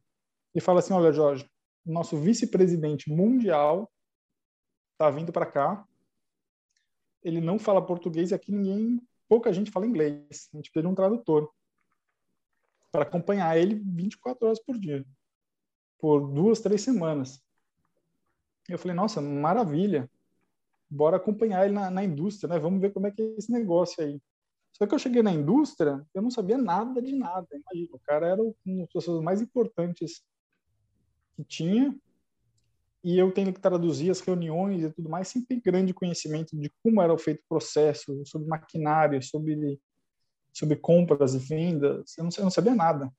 e 0.55 0.61
fala 0.61 0.79
assim, 0.79 0.93
olha, 0.93 1.11
Jorge, 1.11 1.45
nosso 1.85 2.15
vice-presidente 2.15 3.11
mundial 3.11 3.91
está 4.93 5.09
vindo 5.09 5.33
para 5.33 5.45
cá, 5.45 5.85
ele 7.21 7.41
não 7.41 7.59
fala 7.59 7.85
português 7.85 8.31
e 8.31 8.33
aqui 8.33 8.49
ninguém, 8.49 9.05
pouca 9.27 9.51
gente 9.51 9.71
fala 9.71 9.85
inglês, 9.85 10.49
a 10.53 10.57
gente 10.57 10.71
precisa 10.71 10.83
de 10.83 10.87
um 10.87 10.95
tradutor 10.95 11.51
para 12.89 13.03
acompanhar 13.03 13.57
ele 13.57 13.75
24 13.75 14.47
horas 14.47 14.63
por 14.63 14.79
dia, 14.79 15.05
por 15.99 16.31
duas, 16.31 16.61
três 16.61 16.81
semanas. 16.81 17.43
Eu 18.69 18.79
falei, 18.79 18.95
nossa, 18.95 19.19
maravilha, 19.19 20.09
bora 20.89 21.17
acompanhar 21.17 21.65
ele 21.65 21.73
na, 21.73 21.91
na 21.91 22.05
indústria, 22.05 22.53
né? 22.53 22.57
Vamos 22.57 22.79
ver 22.79 22.93
como 22.93 23.07
é 23.07 23.11
que 23.11 23.21
é 23.21 23.25
esse 23.37 23.51
negócio 23.51 24.01
aí. 24.01 24.21
Só 24.73 24.85
que 24.85 24.93
eu 24.93 24.99
cheguei 24.99 25.23
na 25.23 25.31
indústria, 25.31 26.05
eu 26.13 26.21
não 26.21 26.29
sabia 26.29 26.57
nada 26.57 27.01
de 27.01 27.13
nada. 27.13 27.47
Imagina, 27.51 27.95
o 27.95 27.99
cara 27.99 28.27
era 28.27 28.41
uma 28.41 28.55
das 28.83 28.91
pessoas 28.93 29.23
mais 29.23 29.41
importantes 29.41 30.23
que 31.35 31.43
tinha, 31.43 31.95
e 33.03 33.17
eu 33.17 33.31
tenho 33.31 33.53
que 33.53 33.59
traduzir 33.59 34.09
as 34.09 34.19
reuniões 34.19 34.83
e 34.83 34.91
tudo 34.91 35.09
mais, 35.09 35.27
sem 35.27 35.43
ter 35.43 35.61
grande 35.61 35.93
conhecimento 35.93 36.57
de 36.57 36.71
como 36.83 37.01
era 37.01 37.17
feito 37.17 37.39
o 37.39 37.47
processo, 37.47 38.21
sobre 38.25 38.47
maquinário, 38.47 39.21
sobre 39.23 39.79
sobre 40.57 40.75
compras 40.75 41.35
e 41.35 41.37
vendas, 41.37 42.17
eu 42.17 42.23
não, 42.23 42.31
eu 42.35 42.43
não 42.45 42.49
sabia 42.49 42.73
nada. 42.73 43.13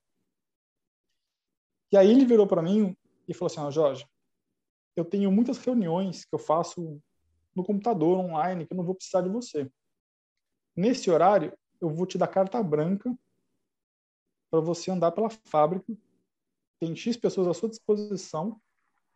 E 1.89 1.95
aí 1.95 2.11
ele 2.11 2.25
virou 2.25 2.45
para 2.45 2.61
mim 2.61 2.95
e 3.27 3.33
falou 3.33 3.47
assim, 3.47 3.61
oh, 3.61 3.71
Jorge, 3.71 4.05
eu 4.93 5.05
tenho 5.05 5.31
muitas 5.31 5.57
reuniões 5.57 6.25
que 6.25 6.35
eu 6.35 6.39
faço 6.39 7.01
no 7.55 7.63
computador, 7.63 8.17
online, 8.17 8.65
que 8.65 8.73
eu 8.73 8.77
não 8.77 8.83
vou 8.83 8.93
precisar 8.93 9.21
de 9.21 9.29
você. 9.29 9.71
Nesse 10.79 11.11
horário, 11.11 11.51
eu 11.81 11.89
vou 11.89 12.05
te 12.05 12.17
dar 12.17 12.29
carta 12.29 12.63
branca 12.63 13.13
para 14.49 14.61
você 14.61 14.89
andar 14.89 15.11
pela 15.11 15.29
fábrica. 15.29 15.93
Tem 16.79 16.95
X 16.95 17.17
pessoas 17.17 17.49
à 17.49 17.53
sua 17.53 17.67
disposição 17.67 18.57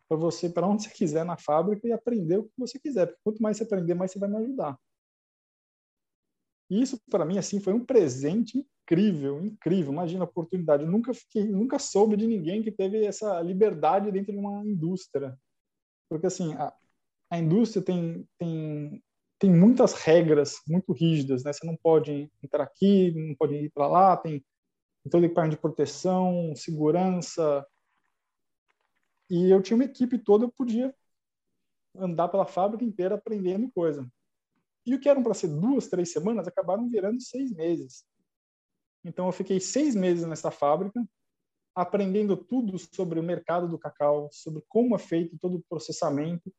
para 0.06 0.18
você 0.18 0.50
para 0.50 0.66
onde 0.66 0.82
você 0.82 0.90
quiser 0.90 1.24
na 1.24 1.38
fábrica 1.38 1.88
e 1.88 1.92
aprender 1.92 2.36
o 2.36 2.44
que 2.44 2.52
você 2.58 2.78
quiser. 2.78 3.06
Porque 3.06 3.20
quanto 3.24 3.42
mais 3.42 3.56
você 3.56 3.64
aprender, 3.64 3.94
mais 3.94 4.12
você 4.12 4.18
vai 4.18 4.28
me 4.28 4.36
ajudar. 4.36 4.78
E 6.68 6.82
isso 6.82 7.00
para 7.10 7.24
mim 7.24 7.38
assim 7.38 7.58
foi 7.58 7.72
um 7.72 7.82
presente 7.82 8.58
incrível, 8.58 9.42
incrível. 9.42 9.90
Imagina 9.90 10.24
a 10.24 10.28
oportunidade. 10.28 10.82
Eu 10.82 10.90
nunca 10.90 11.14
fiquei, 11.14 11.46
nunca 11.46 11.78
soube 11.78 12.14
de 12.14 12.26
ninguém 12.26 12.62
que 12.62 12.70
teve 12.70 13.06
essa 13.06 13.40
liberdade 13.40 14.12
dentro 14.12 14.34
de 14.34 14.38
uma 14.38 14.62
indústria. 14.66 15.34
Porque 16.10 16.26
assim, 16.26 16.52
a, 16.56 16.74
a 17.30 17.38
indústria 17.38 17.82
tem, 17.82 18.28
tem 18.36 19.02
tem 19.38 19.50
muitas 19.50 19.94
regras 19.94 20.60
muito 20.66 20.92
rígidas, 20.92 21.44
né? 21.44 21.52
Você 21.52 21.66
não 21.66 21.76
pode 21.76 22.30
entrar 22.42 22.64
aqui, 22.64 23.12
não 23.12 23.34
pode 23.34 23.54
ir 23.54 23.70
para 23.70 23.86
lá, 23.86 24.16
tem, 24.16 24.44
todo 25.10 25.24
equipamento 25.24 25.56
de 25.56 25.60
proteção, 25.60 26.54
segurança. 26.56 27.66
E 29.28 29.50
eu 29.50 29.62
tinha 29.62 29.76
uma 29.76 29.84
equipe 29.84 30.18
toda, 30.18 30.44
eu 30.44 30.52
podia 30.52 30.94
andar 31.96 32.28
pela 32.28 32.46
fábrica 32.46 32.84
inteira 32.84 33.16
aprendendo 33.16 33.70
coisa. 33.72 34.08
E 34.86 34.94
o 34.94 35.00
que 35.00 35.08
eram 35.08 35.22
para 35.22 35.34
ser 35.34 35.48
duas, 35.48 35.88
três 35.88 36.12
semanas, 36.12 36.46
acabaram 36.46 36.88
virando 36.88 37.20
seis 37.20 37.52
meses. 37.52 38.04
Então, 39.04 39.26
eu 39.26 39.32
fiquei 39.32 39.60
seis 39.60 39.94
meses 39.94 40.26
nessa 40.26 40.50
fábrica, 40.50 41.06
aprendendo 41.74 42.36
tudo 42.36 42.78
sobre 42.78 43.18
o 43.18 43.22
mercado 43.22 43.68
do 43.68 43.78
cacau, 43.78 44.28
sobre 44.32 44.62
como 44.68 44.94
é 44.94 44.98
feito 44.98 45.38
todo 45.38 45.56
o 45.56 45.64
processamento 45.68 46.52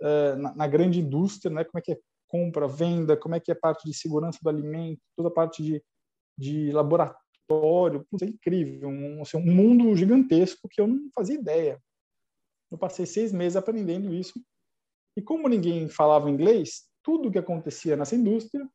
uh, 0.00 0.36
na, 0.36 0.54
na, 0.54 0.66
grande 0.66 1.00
indústria, 1.00 1.52
né? 1.52 1.64
Como 1.64 1.78
é 1.78 1.82
que 1.82 1.92
é 1.92 1.98
compra, 2.28 2.66
venda, 2.66 3.16
como 3.16 3.34
é 3.34 3.40
que 3.40 3.50
é 3.50 3.54
a 3.54 3.58
parte 3.58 3.88
de 3.88 3.94
segurança 3.96 4.38
do 4.42 4.48
alimento, 4.48 5.00
toda 5.16 5.28
a 5.28 5.32
parte 5.32 5.62
de, 5.62 5.82
de 6.36 6.72
laboratório. 6.72 8.04
Putz, 8.10 8.22
é 8.22 8.26
incrível, 8.26 8.88
um, 8.88 9.22
assim, 9.22 9.36
um 9.36 9.54
mundo 9.54 9.94
gigantesco 9.94 10.68
que 10.68 10.80
eu 10.80 10.86
não 10.86 11.08
fazia 11.14 11.38
ideia. 11.38 11.80
Eu 12.70 12.78
passei 12.78 13.06
seis 13.06 13.32
meses 13.32 13.56
aprendendo 13.56 14.12
isso. 14.12 14.40
E 15.16 15.22
como 15.22 15.48
ninguém 15.48 15.88
falava 15.88 16.28
inglês, 16.28 16.88
tudo 17.02 17.30
que 17.30 17.38
acontecia 17.38 17.96
nessa 17.96 18.16
indústria 18.16 18.68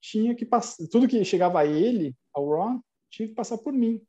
tinha 0.00 0.34
que 0.34 0.46
passar, 0.46 0.86
tudo 0.88 1.08
que 1.08 1.24
chegava 1.24 1.60
a 1.60 1.66
ele, 1.66 2.14
ao 2.32 2.46
Ron, 2.46 2.80
tinha 3.10 3.28
que 3.28 3.34
passar 3.34 3.58
por 3.58 3.72
mim. 3.72 4.00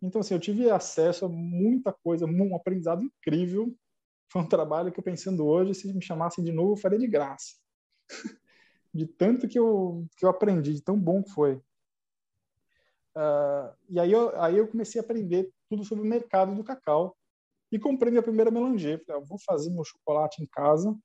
Então, 0.00 0.20
assim, 0.20 0.34
eu 0.34 0.40
tive 0.40 0.70
acesso 0.70 1.24
a 1.24 1.28
muita 1.28 1.92
coisa, 1.92 2.26
um 2.26 2.54
aprendizado 2.54 3.02
incrível. 3.02 3.74
Foi 4.34 4.42
um 4.42 4.48
trabalho 4.48 4.90
que 4.90 4.98
eu 4.98 5.04
pensando 5.04 5.46
hoje, 5.46 5.74
se 5.74 5.94
me 5.94 6.02
chamassem 6.02 6.42
de 6.42 6.50
novo, 6.50 6.72
eu 6.72 6.76
faria 6.76 6.98
de 6.98 7.06
graça. 7.06 7.54
de 8.92 9.06
tanto 9.06 9.46
que 9.46 9.56
eu, 9.56 10.08
que 10.16 10.24
eu 10.24 10.28
aprendi, 10.28 10.74
de 10.74 10.82
tão 10.82 10.98
bom 10.98 11.22
que 11.22 11.30
foi. 11.30 11.54
Uh, 13.14 13.70
e 13.88 14.00
aí 14.00 14.10
eu, 14.10 14.36
aí 14.42 14.58
eu 14.58 14.66
comecei 14.66 15.00
a 15.00 15.04
aprender 15.04 15.48
tudo 15.68 15.84
sobre 15.84 16.04
o 16.04 16.08
mercado 16.08 16.52
do 16.52 16.64
cacau 16.64 17.16
e 17.70 17.78
comprei 17.78 18.10
minha 18.10 18.24
primeira 18.24 18.50
melanger. 18.50 19.04
Falei, 19.06 19.22
ah, 19.22 19.24
vou 19.24 19.38
fazer 19.38 19.70
meu 19.70 19.84
chocolate 19.84 20.42
em 20.42 20.46
casa 20.46 20.98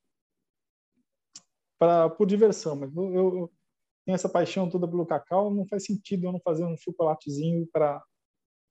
para 1.77 2.09
por 2.09 2.25
diversão, 2.25 2.77
mas 2.77 2.95
eu, 2.95 3.13
eu, 3.13 3.53
tenho 4.05 4.15
essa 4.15 4.27
paixão 4.27 4.67
toda 4.67 4.87
pelo 4.87 5.05
cacau, 5.05 5.53
não 5.53 5.67
faz 5.67 5.85
sentido 5.85 6.25
eu 6.25 6.31
não 6.31 6.39
fazer 6.39 6.65
um 6.65 6.75
chocolatezinho 6.75 7.69
para 7.71 8.03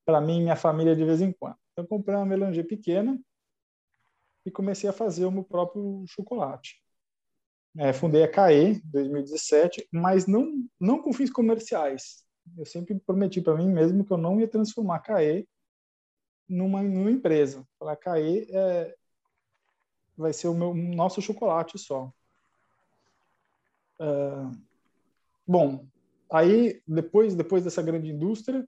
para 0.05 0.21
mim 0.21 0.39
e 0.39 0.43
minha 0.43 0.57
família 0.57 0.97
de 0.97 1.05
vez 1.05 1.21
em 1.21 1.31
quando. 1.31 1.57
Então 1.71 1.87
comprei 1.87 2.17
uma 2.17 2.27
melanger 2.27 2.67
pequena 2.67 3.17
e 4.45 4.51
comecei 4.51 4.89
a 4.89 4.93
fazer 4.93 5.25
o 5.25 5.31
meu 5.31 5.45
próprio 5.45 6.05
chocolate. 6.07 6.83
É, 7.77 7.93
fundei 7.93 8.25
a 8.25 8.31
CAE 8.31 8.73
em 8.73 8.81
2017, 8.85 9.89
mas 9.93 10.27
não 10.27 10.69
não 10.81 11.01
com 11.01 11.13
fins 11.13 11.31
comerciais. 11.31 12.25
Eu 12.57 12.65
sempre 12.65 12.99
prometi 12.99 13.41
para 13.41 13.57
mim 13.57 13.69
mesmo 13.69 14.05
que 14.05 14.13
eu 14.13 14.17
não 14.17 14.41
ia 14.41 14.49
transformar 14.49 14.97
a 14.97 15.01
CAE 15.01 15.49
numa, 16.49 16.83
numa 16.83 17.11
empresa. 17.11 17.67
A 17.81 17.97
CAE 17.97 18.49
é, 18.51 18.95
vai 20.17 20.33
ser 20.33 20.49
o 20.49 20.55
meu 20.55 20.75
nosso 20.75 21.21
chocolate 21.21 21.79
só. 21.79 22.13
Uh, 24.01 24.57
bom, 25.47 25.87
aí 26.33 26.83
depois 26.87 27.35
depois 27.35 27.65
dessa 27.65 27.83
grande 27.83 28.09
indústria, 28.11 28.67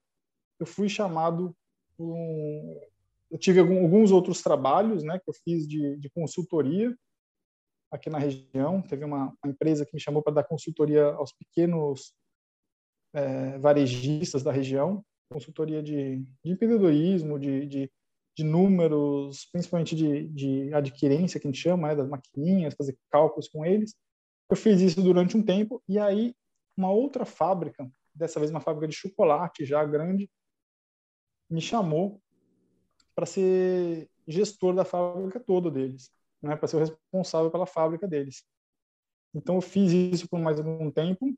eu 0.58 0.66
fui 0.66 0.88
chamado 0.88 1.56
um, 1.98 2.80
eu 3.30 3.38
tive 3.38 3.60
alguns 3.60 4.10
outros 4.10 4.42
trabalhos, 4.42 5.02
né, 5.02 5.18
que 5.18 5.28
eu 5.28 5.34
fiz 5.44 5.66
de, 5.66 5.96
de 5.96 6.10
consultoria 6.10 6.94
aqui 7.90 8.10
na 8.10 8.18
região. 8.18 8.82
Teve 8.82 9.04
uma, 9.04 9.32
uma 9.42 9.52
empresa 9.52 9.86
que 9.86 9.94
me 9.94 10.00
chamou 10.00 10.22
para 10.22 10.34
dar 10.34 10.44
consultoria 10.44 11.04
aos 11.04 11.32
pequenos 11.32 12.12
é, 13.14 13.58
varejistas 13.58 14.42
da 14.42 14.52
região 14.52 15.04
consultoria 15.30 15.82
de, 15.82 16.16
de 16.44 16.52
empreendedorismo, 16.52 17.38
de, 17.38 17.66
de, 17.66 17.92
de, 18.36 18.44
números, 18.44 19.46
principalmente 19.52 19.94
de, 19.94 20.28
de 20.28 20.74
adquirência, 20.74 21.38
que 21.38 21.46
a 21.46 21.50
gente 21.50 21.62
chama, 21.62 21.88
né, 21.88 21.94
das 21.94 22.08
maquininhas, 22.08 22.74
fazer 22.74 22.98
cálculos 23.10 23.48
com 23.48 23.64
eles. 23.64 23.94
Eu 24.50 24.56
fiz 24.56 24.80
isso 24.80 25.00
durante 25.00 25.36
um 25.36 25.42
tempo, 25.42 25.80
e 25.88 25.98
aí 25.98 26.34
uma 26.76 26.90
outra 26.90 27.24
fábrica, 27.24 27.88
dessa 28.12 28.40
vez 28.40 28.50
uma 28.50 28.60
fábrica 28.60 28.88
de 28.88 28.96
chocolate 28.96 29.64
já 29.64 29.84
grande, 29.84 30.28
me 31.48 31.60
chamou 31.60 32.20
para 33.20 33.26
ser 33.26 34.08
gestor 34.26 34.74
da 34.74 34.82
fábrica 34.82 35.38
toda 35.38 35.70
deles, 35.70 36.10
né, 36.40 36.56
para 36.56 36.66
ser 36.66 36.76
o 36.76 36.78
responsável 36.78 37.50
pela 37.50 37.66
fábrica 37.66 38.08
deles. 38.08 38.42
Então 39.34 39.56
eu 39.56 39.60
fiz 39.60 39.92
isso 39.92 40.26
por 40.26 40.40
mais 40.40 40.58
algum 40.58 40.90
tempo, 40.90 41.30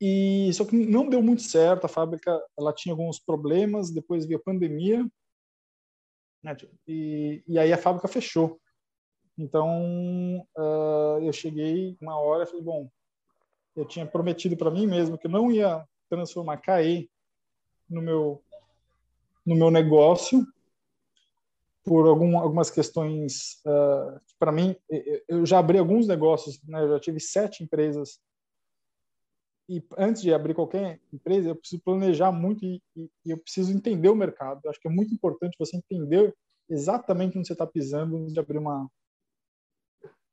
e 0.00 0.50
só 0.54 0.64
que 0.64 0.74
não 0.74 1.06
deu 1.06 1.22
muito 1.22 1.42
certo, 1.42 1.84
a 1.84 1.88
fábrica 1.88 2.42
ela 2.58 2.72
tinha 2.72 2.94
alguns 2.94 3.20
problemas, 3.20 3.90
depois 3.90 4.24
veio 4.24 4.38
a 4.38 4.42
pandemia, 4.42 5.06
né, 6.42 6.56
e, 6.88 7.44
e 7.46 7.58
aí 7.58 7.70
a 7.70 7.78
fábrica 7.78 8.08
fechou. 8.08 8.58
Então 9.36 10.46
uh, 10.56 11.18
eu 11.22 11.32
cheguei 11.32 11.94
uma 12.00 12.18
hora 12.18 12.44
e 12.44 12.46
falei, 12.46 12.62
bom, 12.62 12.88
eu 13.76 13.84
tinha 13.84 14.06
prometido 14.06 14.56
para 14.56 14.70
mim 14.70 14.86
mesmo 14.86 15.18
que 15.18 15.26
eu 15.26 15.30
não 15.30 15.52
ia 15.52 15.86
transformar 16.08 16.56
CAE 16.56 17.10
no 17.86 18.00
meu 18.00 18.42
no 19.44 19.54
meu 19.54 19.70
negócio 19.70 20.46
por 21.84 22.06
algum, 22.06 22.38
algumas 22.38 22.70
questões 22.70 23.60
uh, 23.66 24.20
para 24.38 24.50
mim 24.50 24.74
eu 25.28 25.44
já 25.44 25.58
abri 25.58 25.78
alguns 25.78 26.06
negócios 26.06 26.62
né 26.64 26.82
eu 26.82 26.88
já 26.90 27.00
tive 27.00 27.20
sete 27.20 27.62
empresas 27.62 28.18
e 29.68 29.82
antes 29.96 30.20
de 30.20 30.32
abrir 30.32 30.54
qualquer 30.54 31.00
empresa, 31.12 31.48
eu 31.48 31.56
preciso 31.56 31.80
planejar 31.82 32.30
muito 32.30 32.64
e, 32.64 32.82
e, 32.94 33.10
e 33.24 33.30
eu 33.30 33.38
preciso 33.38 33.72
entender 33.72 34.10
o 34.10 34.14
mercado. 34.14 34.60
Eu 34.62 34.70
acho 34.70 34.78
que 34.78 34.88
é 34.88 34.90
muito 34.90 35.14
importante 35.14 35.56
você 35.58 35.76
entender 35.76 36.34
exatamente 36.68 37.38
onde 37.38 37.46
você 37.46 37.54
está 37.54 37.66
pisando 37.66 38.16
antes 38.18 38.34
de 38.34 38.40
abrir 38.40 38.58
uma, 38.58 38.90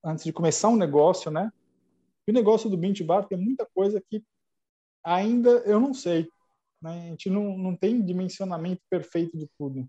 antes 0.03 0.25
de 0.25 0.33
começar 0.33 0.67
um 0.67 0.75
negócio, 0.75 1.31
né? 1.31 1.51
E 2.27 2.31
o 2.31 2.33
negócio 2.33 2.69
do 2.69 2.77
Bint 2.77 3.01
Bar 3.03 3.25
tem 3.25 3.37
muita 3.37 3.65
coisa 3.73 4.01
que 4.01 4.23
ainda 5.03 5.49
eu 5.65 5.79
não 5.79 5.93
sei. 5.93 6.29
Né? 6.81 7.07
A 7.07 7.09
gente 7.09 7.29
não, 7.29 7.57
não 7.57 7.75
tem 7.75 8.03
dimensionamento 8.03 8.81
perfeito 8.89 9.38
de 9.38 9.47
tudo. 9.57 9.88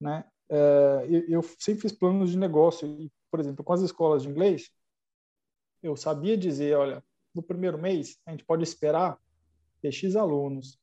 Né? 0.00 0.24
É, 0.48 1.06
eu, 1.28 1.42
sempre 1.58 1.82
fiz 1.82 1.92
planos 1.92 2.30
de 2.30 2.38
negócio. 2.38 3.10
Por 3.30 3.40
exemplo, 3.40 3.64
com 3.64 3.72
as 3.72 3.82
escolas 3.82 4.22
de 4.22 4.28
inglês, 4.28 4.70
eu 5.82 5.96
sabia 5.96 6.36
dizer, 6.36 6.76
olha, 6.76 7.04
no 7.34 7.42
primeiro 7.42 7.78
mês, 7.78 8.18
a 8.26 8.30
gente 8.30 8.44
pode 8.44 8.62
esperar 8.62 9.18
X 9.84 10.16
alunos. 10.16 10.78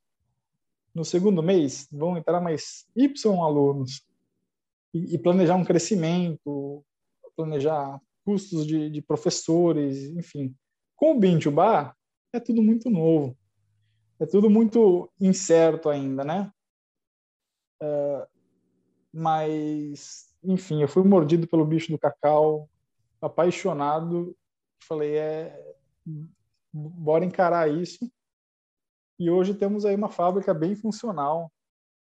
No 0.94 1.04
segundo 1.04 1.44
mês, 1.44 1.88
vão 1.92 2.18
entrar 2.18 2.40
mais 2.40 2.88
Y 2.96 3.42
alunos. 3.42 4.06
E, 4.94 5.18
planejar 5.18 5.56
um 5.56 5.66
crescimento, 5.66 6.86
planejar 7.36 8.00
custos 8.24 8.66
de, 8.66 8.90
de 8.90 9.02
professores, 9.02 10.06
enfim. 10.12 10.56
Com 10.96 11.12
o 11.12 11.20
Bintubá, 11.20 11.94
é 12.32 12.40
tudo 12.40 12.64
muito 12.64 12.90
novo. 12.90 13.38
É 14.20 14.26
tudo 14.26 14.50
muito 14.50 15.12
incerto 15.20 15.90
ainda, 15.90 16.24
né? 16.24 16.52
Uh, 17.82 18.26
mas, 19.12 20.34
enfim, 20.44 20.82
eu 20.82 20.88
fui 20.88 21.04
mordido 21.04 21.48
pelo 21.48 21.66
bicho 21.66 21.92
do 21.92 22.00
cacau, 22.00 22.70
apaixonado. 23.22 24.36
Falei, 24.84 25.18
é, 25.18 25.76
bora 26.72 27.26
encarar 27.26 27.70
isso. 27.70 28.10
E 29.18 29.30
hoje 29.30 29.54
temos 29.54 29.86
aí 29.86 29.96
uma 29.96 30.10
fábrica 30.10 30.54
bem 30.54 30.76
funcional, 30.76 31.52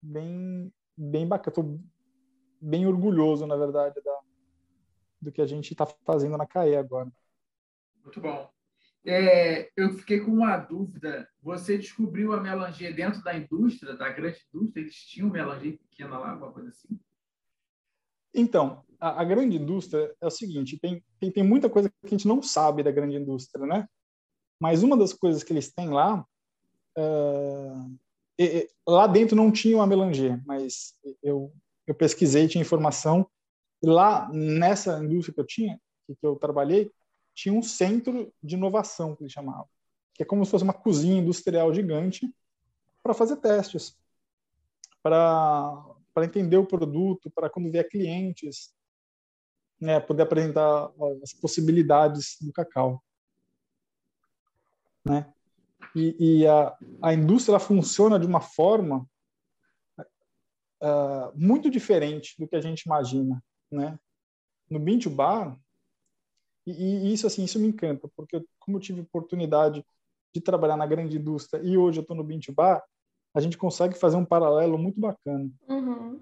bem 0.01 0.73
bem 0.97 1.27
bacana. 1.27 1.51
Estou 1.51 1.81
bem 2.61 2.87
orgulhoso, 2.87 3.47
na 3.47 3.57
verdade, 3.57 4.01
da, 4.03 4.21
do 5.21 5.33
que 5.33 5.41
a 5.41 5.47
gente 5.47 5.73
está 5.73 5.87
fazendo 5.87 6.37
na 6.37 6.47
CAE 6.47 6.77
agora. 6.77 7.11
Muito 8.05 8.21
bom. 8.21 8.60
É, 9.05 9.71
eu 9.77 9.95
fiquei 9.95 10.21
com 10.21 10.31
uma 10.31 10.57
dúvida. 10.59 11.29
Você 11.43 11.79
descobriu 11.79 12.33
a 12.33 12.41
melanger 12.41 12.95
dentro 12.95 13.23
da 13.23 13.37
indústria, 13.37 13.97
da 13.97 14.11
grande 14.11 14.39
indústria? 14.53 14.83
Eles 14.83 14.95
tinham 14.95 15.31
melanger 15.31 15.79
pequena 15.79 16.19
lá, 16.19 16.33
alguma 16.33 16.53
coisa 16.53 16.69
assim? 16.69 17.01
Então, 18.35 18.85
a, 19.01 19.23
a, 19.23 19.25
grande 19.25 19.57
indústria 19.57 20.15
é 20.21 20.27
o 20.27 20.31
seguinte: 20.31 20.79
tem, 20.79 21.03
tem, 21.19 21.31
tem 21.31 21.43
muita 21.43 21.71
coisa 21.71 21.89
que 21.89 21.95
a 22.05 22.09
gente 22.09 22.29
não 22.29 22.43
sabe 22.43 22.83
da 22.83 22.91
grande 22.93 23.17
indústria, 23.17 23.67
né? 23.67 23.89
Mas 24.61 24.83
uma 24.83 24.97
das 24.97 25.13
coisas 25.13 25.43
que 25.43 25.53
eles 25.53 25.73
têm 25.73 25.89
lá, 25.89 26.25
uh, 26.99 27.99
e, 28.39 28.69
lá 28.87 29.07
dentro 29.07 29.35
não 29.35 29.51
tinha 29.51 29.77
uma 29.77 29.87
melanger, 29.87 30.41
mas 30.47 30.95
eu, 31.23 31.53
eu 31.87 31.95
pesquisei, 31.95 32.47
tinha 32.47 32.63
informação. 32.63 33.27
E 33.83 33.87
lá 33.87 34.31
nessa 34.31 35.03
indústria 35.03 35.35
que 35.35 35.41
eu 35.41 35.47
tinha, 35.47 35.81
que 36.07 36.27
eu 36.27 36.37
trabalhei, 36.37 36.91
tinha 37.41 37.55
um 37.55 37.63
centro 37.63 38.31
de 38.43 38.55
inovação, 38.55 39.17
que 39.17 39.23
ele 39.23 39.31
chamava, 39.31 39.67
que 40.13 40.23
é 40.23 40.27
como 40.27 40.45
se 40.45 40.51
fosse 40.51 40.63
uma 40.63 40.75
cozinha 40.75 41.23
industrial 41.23 41.73
gigante 41.73 42.31
para 43.03 43.15
fazer 43.15 43.39
testes, 43.39 43.99
para 45.03 45.97
entender 46.23 46.59
o 46.59 46.67
produto, 46.67 47.31
para 47.31 47.49
quando 47.49 47.73
vier 47.73 47.89
clientes, 47.89 48.75
né, 49.81 49.99
poder 49.99 50.25
apresentar 50.25 50.93
as 51.23 51.33
possibilidades 51.33 52.37
do 52.43 52.53
cacau. 52.53 53.03
Né? 55.03 55.33
E, 55.97 56.43
e 56.43 56.47
a, 56.47 56.77
a 57.03 57.15
indústria 57.15 57.59
funciona 57.59 58.21
de 58.21 58.27
uma 58.27 58.43
forma 58.43 59.09
uh, 59.99 61.33
muito 61.35 61.71
diferente 61.71 62.35
do 62.39 62.47
que 62.47 62.55
a 62.57 62.61
gente 62.61 62.83
imagina. 62.83 63.43
Né? 63.73 63.99
No 64.69 64.79
Bean 64.79 64.99
Bar, 65.09 65.59
e, 66.71 67.07
e, 67.07 67.13
isso 67.13 67.27
assim 67.27 67.45
isso 67.45 67.59
me 67.59 67.69
encanta, 67.69 68.09
porque 68.17 68.45
como 68.59 68.77
eu 68.77 68.81
tive 68.81 69.01
oportunidade 69.01 69.85
de 70.33 70.41
trabalhar 70.41 70.77
na 70.77 70.87
grande 70.87 71.17
indústria 71.17 71.61
e 71.63 71.77
hoje 71.77 71.99
eu 71.99 72.03
estou 72.03 72.17
no 72.17 72.25
Bar, 72.53 72.83
a 73.35 73.41
gente 73.41 73.57
consegue 73.57 73.99
fazer 73.99 74.17
um 74.17 74.25
paralelo 74.25 74.79
muito 74.79 75.01
bacana. 75.01 75.51
Uhum. 75.69 76.21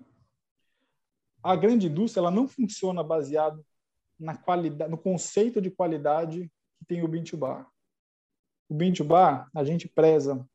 A 1.42 1.56
grande 1.56 1.86
indústria 1.86 2.20
ela 2.20 2.30
não 2.30 2.48
funciona 2.48 3.02
baseado 3.02 3.64
na 4.18 4.36
qualidade, 4.36 4.90
no 4.90 4.98
conceito 4.98 5.60
de 5.60 5.70
qualidade 5.70 6.50
que 6.78 6.84
tem 6.86 7.02
o 7.02 7.36
Bar. 7.36 7.68
O 8.68 9.04
Bar, 9.04 9.48
a 9.54 9.64
gente 9.64 9.88
preza 9.88 10.46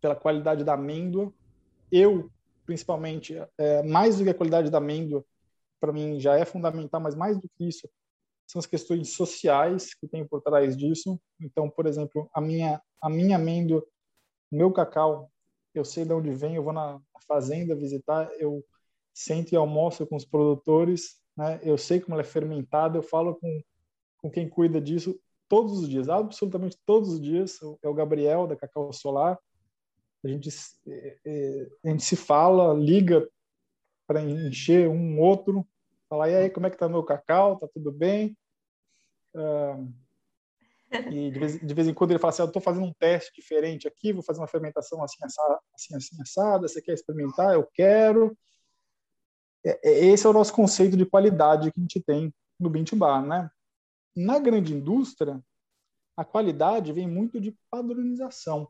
pela 0.00 0.14
qualidade 0.14 0.64
da 0.64 0.74
amêndoa. 0.74 1.32
Eu, 1.90 2.30
principalmente, 2.64 3.34
é, 3.58 3.82
mais 3.82 4.16
do 4.16 4.24
que 4.24 4.30
a 4.30 4.34
qualidade 4.34 4.70
da 4.70 4.78
amêndoa, 4.78 5.24
para 5.80 5.92
mim 5.92 6.20
já 6.20 6.36
é 6.36 6.44
fundamental, 6.44 7.00
mas 7.00 7.14
mais 7.14 7.38
do 7.38 7.48
que 7.48 7.68
isso, 7.68 7.88
são 8.48 8.58
as 8.58 8.66
questões 8.66 9.10
sociais 9.10 9.94
que 9.94 10.08
tem 10.08 10.26
por 10.26 10.40
trás 10.40 10.76
disso. 10.76 11.20
Então, 11.40 11.68
por 11.68 11.86
exemplo, 11.86 12.28
a 12.34 12.40
minha 12.40 12.80
a 13.00 13.08
minha 13.08 13.36
amêndoa 13.36 13.84
meu 14.50 14.72
cacau, 14.72 15.30
eu 15.74 15.84
sei 15.84 16.04
de 16.04 16.12
onde 16.12 16.30
vem, 16.30 16.56
eu 16.56 16.62
vou 16.62 16.72
na 16.72 17.00
fazenda 17.26 17.76
visitar, 17.76 18.28
eu 18.38 18.64
sento 19.14 19.52
e 19.52 19.56
almoço 19.56 20.06
com 20.06 20.16
os 20.16 20.24
produtores, 20.24 21.16
né? 21.36 21.60
Eu 21.62 21.76
sei 21.76 22.00
como 22.00 22.14
ela 22.14 22.22
é 22.22 22.24
fermentada, 22.24 22.98
eu 22.98 23.02
falo 23.02 23.34
com, 23.36 23.62
com 24.18 24.30
quem 24.30 24.48
cuida 24.48 24.80
disso 24.80 25.18
todos 25.48 25.80
os 25.80 25.88
dias, 25.88 26.08
absolutamente 26.08 26.78
todos 26.86 27.10
os 27.10 27.20
dias. 27.20 27.58
É 27.82 27.88
o 27.88 27.94
Gabriel 27.94 28.46
da 28.46 28.56
Cacau 28.56 28.92
Solar. 28.92 29.38
A 30.24 30.28
gente, 30.28 30.48
é, 30.86 31.18
é, 31.24 31.68
a 31.84 31.88
gente 31.90 32.04
se 32.04 32.16
fala, 32.16 32.74
liga 32.74 33.28
para 34.06 34.22
encher 34.22 34.88
um 34.88 35.20
outro, 35.20 35.66
falar, 36.08 36.30
e 36.30 36.36
aí, 36.36 36.50
como 36.50 36.66
é 36.66 36.70
que 36.70 36.76
tá 36.76 36.88
meu 36.88 37.04
cacau? 37.04 37.58
Tá 37.58 37.68
tudo 37.68 37.92
bem? 37.92 38.36
Uh, 39.34 39.92
e 41.12 41.30
de 41.30 41.38
vez, 41.38 41.60
de 41.60 41.74
vez, 41.74 41.86
em 41.86 41.94
quando 41.94 42.12
ele 42.12 42.18
fala 42.18 42.30
assim: 42.30 42.42
Eu 42.42 42.46
estou 42.46 42.62
fazendo 42.62 42.86
um 42.86 42.92
teste 42.94 43.32
diferente 43.34 43.86
aqui, 43.86 44.12
vou 44.12 44.22
fazer 44.22 44.40
uma 44.40 44.48
fermentação 44.48 45.02
assim, 45.02 45.22
assada, 45.22 45.60
assim, 45.74 45.94
assim, 45.94 46.22
assada. 46.22 46.68
Você 46.68 46.80
quer 46.80 46.94
experimentar? 46.94 47.54
Eu 47.54 47.66
quero. 47.74 48.36
É, 49.64 49.88
é, 49.88 50.06
esse 50.06 50.26
é 50.26 50.30
o 50.30 50.32
nosso 50.32 50.52
conceito 50.52 50.96
de 50.96 51.04
qualidade 51.04 51.70
que 51.70 51.78
a 51.78 51.82
gente 51.82 52.00
tem 52.00 52.32
no 52.58 52.70
Bean 52.70 52.84
Bar, 52.94 53.24
né? 53.24 53.50
Na 54.16 54.38
grande 54.38 54.74
indústria, 54.74 55.42
a 56.16 56.24
qualidade 56.24 56.92
vem 56.92 57.06
muito 57.06 57.40
de 57.40 57.56
padronização. 57.70 58.68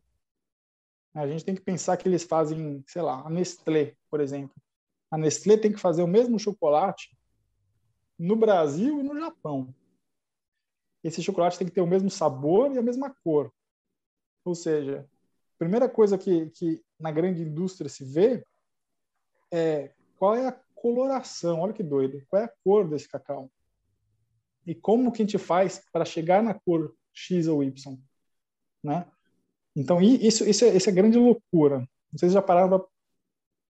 A 1.15 1.27
gente 1.27 1.45
tem 1.45 1.55
que 1.55 1.63
pensar 1.63 1.97
que 1.97 2.09
eles 2.09 2.23
fazem, 2.25 2.85
sei 2.87 3.03
lá, 3.03 3.27
a 3.27 3.31
Nestlé, 3.31 3.97
por 4.11 4.21
exemplo. 4.21 4.55
A 5.11 5.17
Nestlé 5.17 5.57
tem 5.57 5.73
que 5.73 5.81
fazer 5.81 6.03
o 6.03 6.07
mesmo 6.07 6.39
chocolate 6.39 7.18
no 8.19 8.37
Brasil 8.37 9.01
e 9.01 9.03
no 9.03 9.19
Japão 9.19 9.75
esse 11.03 11.23
chocolate 11.23 11.59
tem 11.59 11.67
que 11.67 11.75
ter 11.75 11.81
o 11.81 11.87
mesmo 11.87 12.11
sabor 12.11 12.73
e 12.73 12.79
a 12.79 12.83
mesma 12.83 13.15
cor. 13.23 13.53
Ou 14.45 14.55
seja, 14.55 15.09
a 15.55 15.59
primeira 15.59 15.89
coisa 15.89 16.19
que, 16.19 16.51
que 16.51 16.83
na 16.99 17.11
grande 17.11 17.43
indústria 17.43 17.89
se 17.89 18.05
vê 18.05 18.45
é 19.51 19.93
qual 20.17 20.35
é 20.35 20.49
a 20.49 20.61
coloração, 20.75 21.61
olha 21.61 21.73
que 21.73 21.83
doido, 21.83 22.25
qual 22.29 22.43
é 22.43 22.45
a 22.47 22.53
cor 22.65 22.89
desse 22.89 23.09
cacau. 23.09 23.51
E 24.67 24.75
como 24.75 25.13
que 25.13 25.23
a 25.23 25.25
gente 25.25 25.39
faz 25.39 25.83
para 25.93 26.05
chegar 26.05 26.43
na 26.43 26.55
cor 26.55 26.95
X 27.13 27.47
ou 27.47 27.63
Y, 27.63 27.99
né? 28.83 29.07
Então, 29.75 30.01
isso, 30.01 30.45
isso, 30.49 30.65
é, 30.65 30.77
isso 30.77 30.91
é 30.91 30.93
grande 30.93 31.17
loucura. 31.19 31.89
Vocês 32.13 32.33
já 32.33 32.43
pararam 32.43 32.85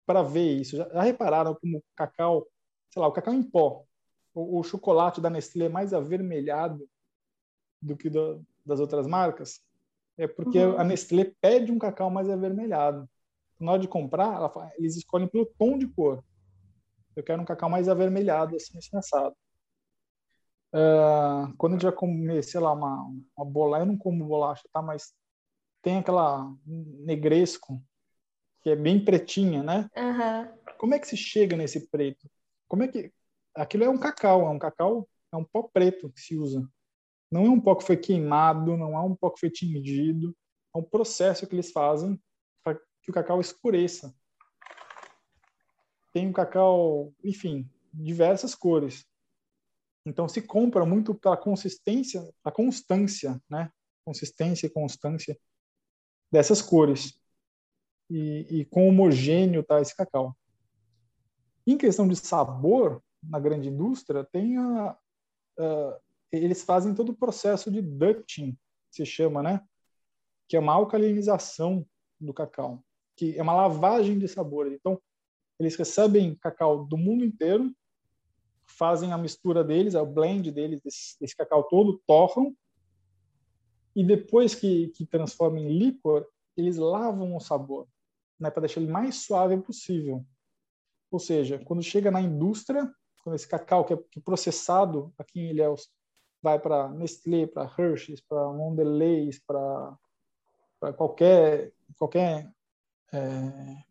para 0.05 0.21
ver 0.21 0.62
isso? 0.62 0.77
Já, 0.77 0.88
já, 0.88 1.01
repararam 1.01 1.55
como 1.55 1.79
o 1.79 1.84
cacau, 1.95 2.47
sei 2.91 3.01
lá, 3.01 3.08
o 3.08 3.12
cacau 3.12 3.34
em 3.34 3.43
pó, 3.43 3.86
o, 4.35 4.59
o 4.59 4.63
chocolate 4.63 5.19
da 5.19 5.29
Nestlé 5.29 5.65
é 5.65 5.69
mais 5.69 5.93
avermelhado 5.93 6.87
do 7.81 7.95
que 7.95 8.09
do, 8.09 8.45
das 8.65 8.79
outras 8.79 9.07
marcas, 9.07 9.61
é 10.17 10.27
porque 10.27 10.59
uhum. 10.59 10.77
a 10.77 10.83
Nestlé 10.83 11.33
pede 11.41 11.71
um 11.71 11.79
cacau 11.79 12.09
mais 12.09 12.29
avermelhado. 12.29 13.09
Na 13.59 13.71
hora 13.71 13.81
de 13.81 13.87
comprar, 13.87 14.49
fala, 14.49 14.71
eles 14.77 14.97
escolhem 14.97 15.27
pelo 15.27 15.45
tom 15.57 15.77
de 15.77 15.87
cor. 15.87 16.23
Eu 17.15 17.23
quero 17.23 17.41
um 17.41 17.45
cacau 17.45 17.69
mais 17.69 17.87
avermelhado, 17.87 18.55
assim, 18.55 18.77
assim 18.77 18.97
assado. 18.97 19.35
Uh, 20.73 21.55
quando 21.57 21.73
a 21.73 21.75
gente 21.75 21.85
vai 21.85 21.93
comer, 21.93 22.43
sei 22.43 22.59
lá, 22.59 22.73
uma, 22.73 23.09
uma 23.37 23.45
bolacha, 23.45 23.83
eu 23.83 23.87
não 23.87 23.97
como 23.97 24.25
bolacha, 24.25 24.67
tá? 24.73 24.81
Mas 24.81 25.13
tem 25.81 25.97
aquela 25.97 26.51
negresco, 26.65 27.81
que 28.61 28.71
é 28.71 28.75
bem 28.75 29.03
pretinha, 29.03 29.63
né? 29.63 29.89
Uhum. 29.95 30.75
Como 30.77 30.93
é 30.93 30.99
que 30.99 31.07
se 31.07 31.15
chega 31.15 31.55
nesse 31.55 31.87
preto? 31.87 32.29
Como 32.67 32.83
é 32.83 32.87
que... 32.89 33.13
Aquilo 33.55 33.85
é 33.85 33.89
um 33.89 33.97
cacau, 33.97 34.45
é 34.45 34.49
um 34.49 34.59
cacau, 34.59 35.07
é 35.31 35.37
um 35.37 35.43
pó 35.43 35.63
preto 35.63 36.11
que 36.11 36.19
se 36.19 36.35
usa. 36.35 36.67
Não 37.31 37.45
é 37.45 37.49
um 37.49 37.59
pó 37.59 37.75
que 37.75 37.85
foi 37.85 37.97
queimado, 37.97 38.75
não 38.75 38.95
é 38.95 39.01
um 39.01 39.15
pó 39.15 39.29
que 39.29 39.39
foi 39.39 39.49
tingido, 39.49 40.35
é 40.75 40.77
um 40.77 40.83
processo 40.83 41.47
que 41.47 41.55
eles 41.55 41.71
fazem 41.71 42.21
para 42.63 42.75
que 43.01 43.09
o 43.09 43.13
cacau 43.13 43.39
escureça. 43.39 44.13
Tem 46.13 46.27
um 46.27 46.33
cacau, 46.33 47.13
enfim, 47.23 47.69
diversas 47.93 48.53
cores. 48.53 49.05
Então 50.05 50.27
se 50.27 50.41
compra 50.41 50.85
muito 50.85 51.15
pela 51.15 51.37
consistência, 51.37 52.29
a 52.43 52.51
constância, 52.51 53.41
né? 53.49 53.71
Consistência 54.05 54.67
e 54.67 54.69
constância 54.69 55.37
dessas 56.31 56.61
cores. 56.61 57.19
E, 58.09 58.45
e 58.49 58.65
com 58.65 58.87
homogêneo 58.87 59.63
tá 59.63 59.81
esse 59.81 59.95
cacau. 59.95 60.37
Em 61.65 61.77
questão 61.77 62.07
de 62.07 62.15
sabor, 62.15 63.01
na 63.29 63.39
grande 63.39 63.69
indústria, 63.69 64.23
tem 64.23 64.57
a, 64.57 64.97
a 65.59 65.99
eles 66.31 66.63
fazem 66.63 66.93
todo 66.93 67.09
o 67.09 67.15
processo 67.15 67.71
de 67.71 67.81
ducting, 67.81 68.57
se 68.91 69.05
chama, 69.05 69.41
né? 69.41 69.61
Que 70.47 70.57
é 70.57 70.59
uma 70.59 70.73
alcalinização 70.73 71.85
do 72.19 72.33
cacau, 72.33 72.83
que 73.15 73.38
é 73.38 73.41
uma 73.41 73.53
lavagem 73.53 74.19
de 74.19 74.27
sabores. 74.27 74.73
Então, 74.73 75.01
eles 75.59 75.75
recebem 75.75 76.35
cacau 76.35 76.85
do 76.85 76.97
mundo 76.97 77.23
inteiro, 77.23 77.73
fazem 78.65 79.13
a 79.13 79.17
mistura 79.17 79.63
deles, 79.63 79.95
o 79.95 80.05
blend 80.05 80.51
deles, 80.51 80.81
desse, 80.81 81.19
desse 81.19 81.35
cacau 81.35 81.63
todo, 81.63 82.01
torram, 82.05 82.55
e 83.95 84.03
depois 84.03 84.53
que, 84.53 84.89
que 84.89 85.05
transformam 85.05 85.59
em 85.59 85.77
líquor, 85.77 86.27
eles 86.57 86.77
lavam 86.77 87.35
o 87.35 87.39
sabor, 87.39 87.88
né, 88.39 88.49
para 88.49 88.61
deixar 88.61 88.81
ele 88.81 88.91
mais 88.91 89.15
suave 89.15 89.57
possível. 89.57 90.25
Ou 91.09 91.19
seja, 91.19 91.59
quando 91.59 91.81
chega 91.81 92.11
na 92.11 92.19
indústria, 92.19 92.93
quando 93.25 93.35
esse 93.35 93.47
cacau 93.47 93.83
que 93.83 93.93
é, 93.95 93.97
processado 94.23 95.11
aqui 95.17 95.39
em 95.39 95.49
Ilhéus 95.49 95.89
vai 96.43 96.59
para 96.59 96.89
Nestlé, 96.89 97.47
para 97.47 97.63
Hershey's, 97.63 98.21
para 98.21 98.53
Mondelez, 98.53 99.39
para 99.39 99.97
qualquer 100.95 101.73
qualquer 101.97 102.47
é, 103.11 103.17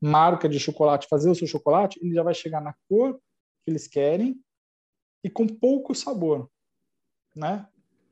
marca 0.00 0.48
de 0.48 0.60
chocolate 0.60 1.08
fazer 1.08 1.28
o 1.28 1.34
seu 1.34 1.48
chocolate, 1.48 1.98
ele 2.00 2.14
já 2.14 2.22
vai 2.22 2.32
chegar 2.32 2.60
na 2.60 2.76
cor 2.88 3.14
que 3.64 3.70
eles 3.70 3.88
querem 3.88 4.40
e 5.24 5.28
com 5.28 5.48
pouco 5.48 5.96
sabor, 5.96 6.48
né? 7.34 7.66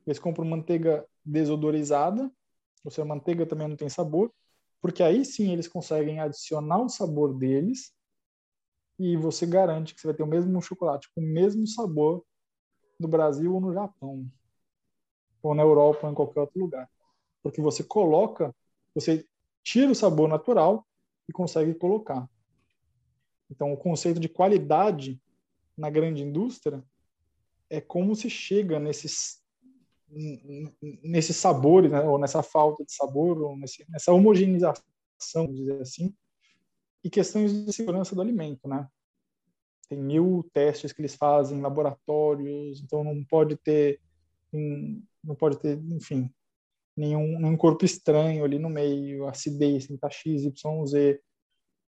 Eles 0.05 0.19
compram 0.19 0.45
manteiga 0.45 1.07
desodorizada, 1.25 2.33
ou 2.85 2.91
seja, 2.91 3.05
manteiga 3.05 3.47
também 3.47 3.69
não 3.69 3.77
tem 3.77 3.89
sabor, 3.89 4.33
porque 4.81 5.05
aí 5.05 5.25
sim 5.25 5.53
eles 5.53 5.69
conseguem 5.69 6.19
adicionar 6.19 6.81
o 6.83 6.89
sabor 6.89 7.33
deles 7.39 7.95
e 9.03 9.17
você 9.17 9.47
garante 9.47 9.95
que 9.95 10.01
você 10.01 10.09
vai 10.09 10.17
ter 10.17 10.23
o 10.23 10.27
mesmo 10.27 10.63
chocolate 10.63 11.09
com 11.15 11.21
o 11.21 11.25
mesmo 11.25 11.67
sabor 11.67 12.25
no 12.99 13.09
Brasil 13.09 13.53
ou 13.55 13.61
no 13.61 13.73
Japão, 13.73 14.31
ou 15.43 15.55
na 15.55 15.63
Europa 15.63 16.07
ou 16.07 16.13
em 16.13 16.15
qualquer 16.15 16.41
outro 16.41 16.61
lugar. 16.61 16.89
Porque 17.43 17.61
você 17.61 17.83
coloca, 17.83 18.55
você 18.95 19.27
tira 19.65 19.91
o 19.91 19.95
sabor 19.95 20.29
natural 20.29 20.87
e 21.29 21.33
consegue 21.33 21.75
colocar. 21.75 22.29
Então, 23.51 23.73
o 23.73 23.77
conceito 23.77 24.21
de 24.21 24.29
qualidade 24.29 25.21
na 25.77 25.91
grande 25.91 26.23
indústria 26.23 26.83
é 27.69 27.81
como 27.81 28.15
se 28.15 28.31
chega 28.31 28.79
nesses 28.79 29.43
nesses 31.03 31.37
sabores, 31.37 31.91
né, 31.91 32.03
ou 32.03 32.19
nessa 32.19 32.43
falta 32.43 32.85
de 32.85 32.93
sabor, 32.93 33.41
ou 33.41 33.57
nesse, 33.57 33.85
nessa 33.89 34.13
homogeneização, 34.13 34.83
dizer 35.51 35.81
assim, 35.81 36.15
e 37.05 37.11
questões 37.11 37.65
de 37.65 37.73
segurança 37.73 38.15
do 38.15 38.21
alimento, 38.21 38.69
né? 38.69 38.89
tem 39.93 39.99
mil 39.99 40.49
testes 40.55 40.91
que 40.91 41.03
eles 41.03 41.15
fazem 41.15 41.59
em 41.59 41.61
laboratórios, 41.61 42.81
então 42.81 43.05
não 43.05 43.23
pode 43.25 43.57
ter 43.57 44.01
não 45.25 45.35
pode 45.35 45.59
ter, 45.59 45.79
enfim, 45.79 46.31
nenhum, 46.95 47.39
nenhum 47.39 47.57
corpo 47.57 47.87
estranho 47.87 48.45
ali 48.45 48.59
no 48.59 48.69
meio, 48.69 49.27
acidez, 49.27 49.87
tem 49.87 49.97
que 49.97 50.07
estar 50.07 50.11
X, 50.11 50.45
Y, 50.45 50.87
Z. 50.87 51.21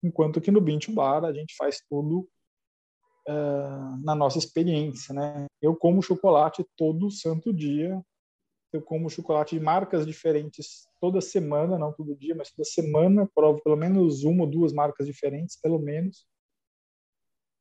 Enquanto 0.01 0.39
que 0.39 0.51
no 0.51 0.61
Bintu 0.61 0.93
Bar 0.93 1.25
a 1.25 1.33
gente 1.33 1.53
faz 1.57 1.81
tudo 1.89 2.29
uh, 3.27 3.97
na 4.05 4.15
nossa 4.15 4.37
experiência, 4.37 5.13
né? 5.13 5.47
Eu 5.61 5.75
como 5.75 6.01
chocolate 6.01 6.65
todo 6.77 7.11
santo 7.11 7.53
dia, 7.53 8.01
eu 8.73 8.81
como 8.81 9.09
chocolate 9.09 9.57
de 9.57 9.63
marcas 9.63 10.05
diferentes 10.05 10.87
toda 10.99 11.21
semana, 11.21 11.77
não 11.77 11.93
todo 11.93 12.15
dia, 12.15 12.35
mas 12.35 12.51
toda 12.51 12.65
semana, 12.65 13.29
provo 13.33 13.61
pelo 13.61 13.75
menos 13.75 14.23
uma 14.23 14.43
ou 14.43 14.49
duas 14.49 14.73
marcas 14.73 15.07
diferentes, 15.07 15.55
pelo 15.55 15.79
menos, 15.79 16.27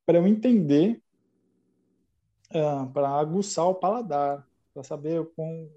para 0.07 0.19
eu 0.19 0.27
entender, 0.27 1.03
uh, 2.51 2.91
para 2.93 3.09
aguçar 3.09 3.67
o 3.67 3.75
paladar, 3.75 4.47
para 4.73 4.83
saber 4.83 5.25
com 5.35 5.71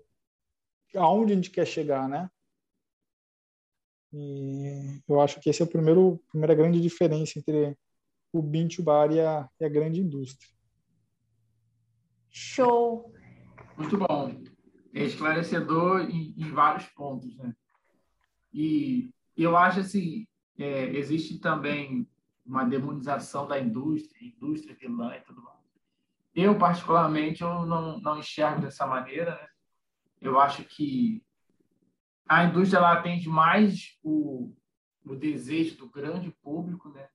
aonde 0.96 1.34
a 1.34 1.36
gente 1.36 1.52
quer 1.52 1.66
chegar, 1.66 2.08
né? 2.08 2.30
E 4.14 5.02
eu 5.08 5.20
acho 5.20 5.40
que 5.40 5.50
esse 5.50 5.62
é 5.62 5.66
o 5.66 5.70
primeiro 5.70 6.20
primeira 6.30 6.56
grande 6.56 6.82
diferença 6.82 7.38
entre 7.38 7.78
o 8.32 8.42
Bintu 8.42 8.82
Bar 8.82 9.12
e 9.12 9.20
a, 9.20 9.50
e 9.60 9.66
a 9.66 9.70
grande 9.70 10.00
indústria. 10.00 10.50
Show. 12.30 13.12
Muito 13.78 13.98
bom. 13.98 14.57
É 14.94 15.04
esclarecedor 15.04 16.02
em, 16.10 16.34
em 16.38 16.52
vários 16.52 16.86
pontos, 16.90 17.36
né? 17.38 17.56
E 18.54 19.10
eu 19.36 19.56
acho 19.56 19.82
assim, 19.82 20.26
é, 20.58 20.86
existe 20.96 21.40
também 21.40 22.08
uma 22.46 22.64
demonização 22.64 23.48
da 23.48 23.60
indústria, 23.60 24.26
indústria 24.26 24.76
vilã 24.76 25.16
e 25.16 25.22
tudo 25.22 25.44
mais. 25.44 25.58
Eu, 26.34 26.58
particularmente, 26.58 27.42
eu 27.42 27.66
não, 27.66 28.00
não 28.00 28.20
enxergo 28.20 28.62
dessa 28.62 28.86
maneira, 28.86 29.32
né? 29.32 29.48
Eu 30.22 30.40
acho 30.40 30.64
que 30.64 31.24
a 32.28 32.44
indústria 32.46 32.80
ela 32.80 32.94
atende 32.94 33.30
mais 33.30 33.98
o, 34.04 34.54
o 35.06 35.16
desejo 35.16 35.78
do 35.78 35.90
grande 35.90 36.32
público, 36.42 36.90
né? 36.90 37.08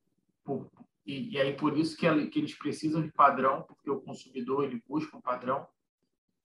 Por, 0.44 0.70
e, 1.04 1.34
e, 1.34 1.40
aí 1.40 1.54
por 1.54 1.76
isso 1.76 1.96
que, 1.96 2.06
ela, 2.06 2.26
que 2.26 2.38
eles 2.38 2.56
precisam 2.56 3.02
de 3.02 3.12
padrão, 3.12 3.62
porque 3.62 3.90
o 3.90 4.00
consumidor 4.00 4.64
ele 4.64 4.82
busca 4.88 5.16
um 5.16 5.20
padrão. 5.20 5.66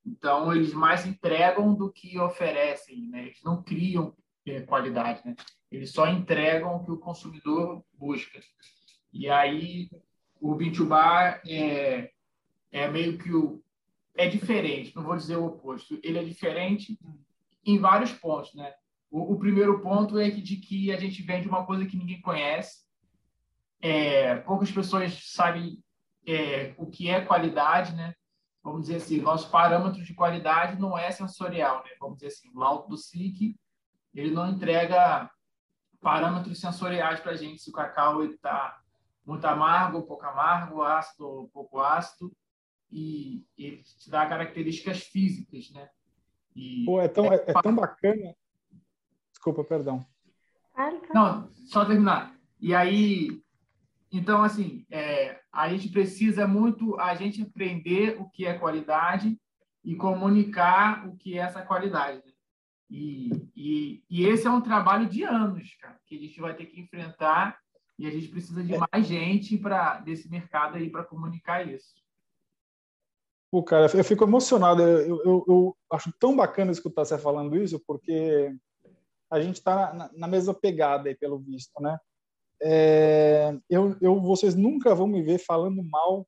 Então 0.07 0.53
eles 0.55 0.73
mais 0.73 1.05
entregam 1.05 1.73
do 1.73 1.91
que 1.91 2.17
oferecem, 2.17 3.07
né? 3.09 3.23
Eles 3.23 3.41
não 3.43 3.61
criam 3.61 4.15
é, 4.45 4.61
qualidade, 4.61 5.21
né? 5.25 5.35
Eles 5.69 5.91
só 5.91 6.07
entregam 6.07 6.75
o 6.77 6.85
que 6.85 6.91
o 6.91 6.97
consumidor 6.97 7.83
busca. 7.93 8.39
E 9.11 9.29
aí 9.29 9.89
o 10.39 10.55
Bintubar 10.55 11.41
é, 11.45 12.11
é 12.71 12.87
meio 12.87 13.17
que 13.17 13.33
o, 13.33 13.61
é 14.15 14.27
diferente, 14.27 14.95
não 14.95 15.03
vou 15.03 15.15
dizer 15.15 15.35
o 15.35 15.45
oposto. 15.45 15.99
Ele 16.01 16.19
é 16.19 16.23
diferente 16.23 16.97
em 17.65 17.77
vários 17.77 18.13
pontos, 18.13 18.53
né? 18.55 18.73
O, 19.11 19.33
o 19.33 19.39
primeiro 19.39 19.81
ponto 19.81 20.17
é 20.17 20.31
que, 20.31 20.41
de 20.41 20.57
que 20.57 20.91
a 20.91 20.97
gente 20.97 21.21
vende 21.21 21.47
uma 21.47 21.65
coisa 21.65 21.85
que 21.85 21.97
ninguém 21.97 22.21
conhece, 22.21 22.85
é, 23.81 24.35
poucas 24.37 24.71
pessoas 24.71 25.13
sabem 25.33 25.83
é, 26.25 26.73
o 26.77 26.87
que 26.87 27.09
é 27.09 27.21
qualidade, 27.21 27.95
né? 27.95 28.13
Vamos 28.67 28.81
dizer 28.81 28.97
assim, 28.97 29.21
nosso 29.21 29.49
parâmetro 29.49 30.03
de 30.03 30.13
qualidade 30.13 30.77
não 30.77 30.97
é 30.97 31.09
sensorial, 31.09 31.85
né? 31.85 31.91
Vamos 32.01 32.17
dizer 32.17 32.27
assim, 32.27 32.49
o 32.53 32.59
laudo 32.59 32.89
do 32.89 32.97
SIC, 32.97 33.57
ele 34.13 34.31
não 34.31 34.49
entrega 34.49 35.31
parâmetros 36.01 36.59
sensoriais 36.59 37.21
para 37.21 37.31
a 37.31 37.35
gente 37.37 37.61
se 37.61 37.69
o 37.69 37.73
cacau 37.73 38.25
está 38.25 38.77
muito 39.25 39.45
amargo, 39.45 40.05
pouco 40.05 40.25
amargo, 40.25 40.81
ácido, 40.81 41.49
pouco 41.53 41.79
ácido 41.79 42.29
e 42.91 43.45
ele 43.57 43.81
te 43.83 44.09
dá 44.09 44.27
características 44.27 45.03
físicas, 45.03 45.71
né? 45.71 45.89
E 46.53 46.83
Pô, 46.83 46.99
é 46.99 47.07
tão, 47.07 47.31
é, 47.31 47.35
é 47.47 47.53
tão 47.61 47.73
bacana. 47.73 48.35
Desculpa, 49.31 49.63
perdão. 49.63 50.05
Não, 51.13 51.49
só 51.67 51.85
terminar. 51.85 52.35
E 52.59 52.75
aí, 52.75 53.41
então, 54.11 54.43
assim, 54.43 54.85
é, 54.89 55.39
a 55.51 55.69
gente 55.69 55.89
precisa 55.89 56.47
muito 56.47 56.99
a 56.99 57.13
gente 57.15 57.41
aprender 57.41 58.19
o 58.19 58.29
que 58.29 58.45
é 58.45 58.57
qualidade 58.57 59.37
e 59.83 59.95
comunicar 59.95 61.07
o 61.07 61.15
que 61.17 61.37
é 61.37 61.41
essa 61.41 61.61
qualidade. 61.61 62.17
Né? 62.17 62.31
E, 62.89 63.29
e, 63.55 64.03
e, 64.09 64.25
esse 64.25 64.47
é 64.47 64.49
um 64.49 64.61
trabalho 64.61 65.07
de 65.07 65.23
anos, 65.23 65.75
cara, 65.81 65.99
que 66.05 66.15
a 66.15 66.19
gente 66.19 66.39
vai 66.39 66.55
ter 66.55 66.67
que 66.67 66.79
enfrentar 66.79 67.59
e 67.99 68.07
a 68.07 68.11
gente 68.11 68.29
precisa 68.29 68.63
de 68.63 68.75
é. 68.75 68.77
mais 68.77 69.07
gente 69.07 69.57
para 69.57 69.99
desse 69.99 70.29
mercado 70.29 70.77
aí 70.77 70.89
para 70.89 71.03
comunicar 71.03 71.67
isso. 71.67 71.95
Pô, 73.51 73.63
cara, 73.63 73.87
eu 73.93 74.03
fico 74.03 74.23
emocionado. 74.23 74.81
Eu, 74.81 75.23
eu, 75.23 75.45
eu 75.47 75.77
acho 75.91 76.11
tão 76.19 76.35
bacana 76.35 76.71
escutar 76.71 77.05
você 77.05 77.17
falando 77.17 77.55
isso, 77.55 77.81
porque 77.85 78.53
a 79.29 79.39
gente 79.41 79.55
está 79.55 79.93
na, 79.93 80.09
na, 80.13 80.27
mesma 80.27 80.53
pegada 80.53 81.09
aí, 81.09 81.15
pelo 81.15 81.39
visto, 81.39 81.81
né? 81.81 81.97
É, 82.61 83.55
eu, 83.69 83.95
eu, 84.01 84.19
vocês 84.21 84.55
nunca 84.55 84.95
vão 84.95 85.07
me 85.07 85.21
ver 85.21 85.37
falando 85.37 85.83
mal 85.83 86.27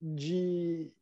de, 0.00 0.92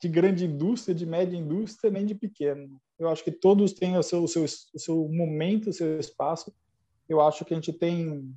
de 0.00 0.08
grande 0.08 0.44
indústria, 0.44 0.94
de 0.94 1.06
média 1.06 1.36
indústria, 1.36 1.90
nem 1.90 2.04
de 2.04 2.14
pequeno. 2.14 2.80
Eu 2.98 3.08
acho 3.08 3.24
que 3.24 3.32
todos 3.32 3.72
têm 3.72 3.96
o 3.96 4.02
seu, 4.02 4.22
o 4.22 4.28
seu, 4.28 4.44
o 4.44 4.78
seu 4.78 5.08
momento, 5.08 5.70
o 5.70 5.72
seu 5.72 5.98
espaço. 5.98 6.52
Eu 7.08 7.20
acho 7.20 7.44
que 7.44 7.54
a 7.54 7.56
gente 7.56 7.72
tem, 7.72 8.34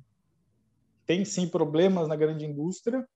tem 1.04 1.24
sim 1.24 1.48
problemas 1.48 2.08
na 2.08 2.16
grande 2.16 2.46
indústria, 2.46 3.06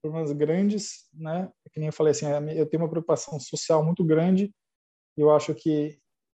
problemas 0.00 0.32
grandes, 0.32 1.08
né? 1.12 1.50
Que 1.72 1.80
nem 1.80 1.88
eu 1.88 1.92
falei 1.92 2.12
assim, 2.12 2.26
eu 2.54 2.66
tenho 2.66 2.82
uma 2.82 2.90
preocupação 2.90 3.38
social 3.40 3.84
muito 3.84 4.04
grande. 4.04 4.54
Eu 5.16 5.30
acho 5.30 5.54
que 5.54 5.98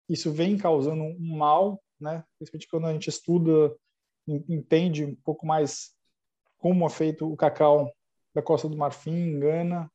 isso 0.08 0.32
vem 0.32 0.56
causando 0.56 1.02
um 1.02 1.36
mal, 1.36 1.82
né? 2.00 2.24
Principalmente 2.38 2.68
quando 2.68 2.86
a 2.86 2.92
gente 2.92 3.08
estuda, 3.08 3.74
entende 4.26 5.04
um 5.04 5.14
pouco 5.14 5.46
mais 5.46 5.94
como 6.58 6.86
é 6.86 6.90
feito 6.90 7.30
o 7.30 7.36
cacau 7.36 7.94
da 8.34 8.42
Costa 8.42 8.68
do 8.68 8.76
Marfim, 8.76 9.38
Gana, 9.38 9.90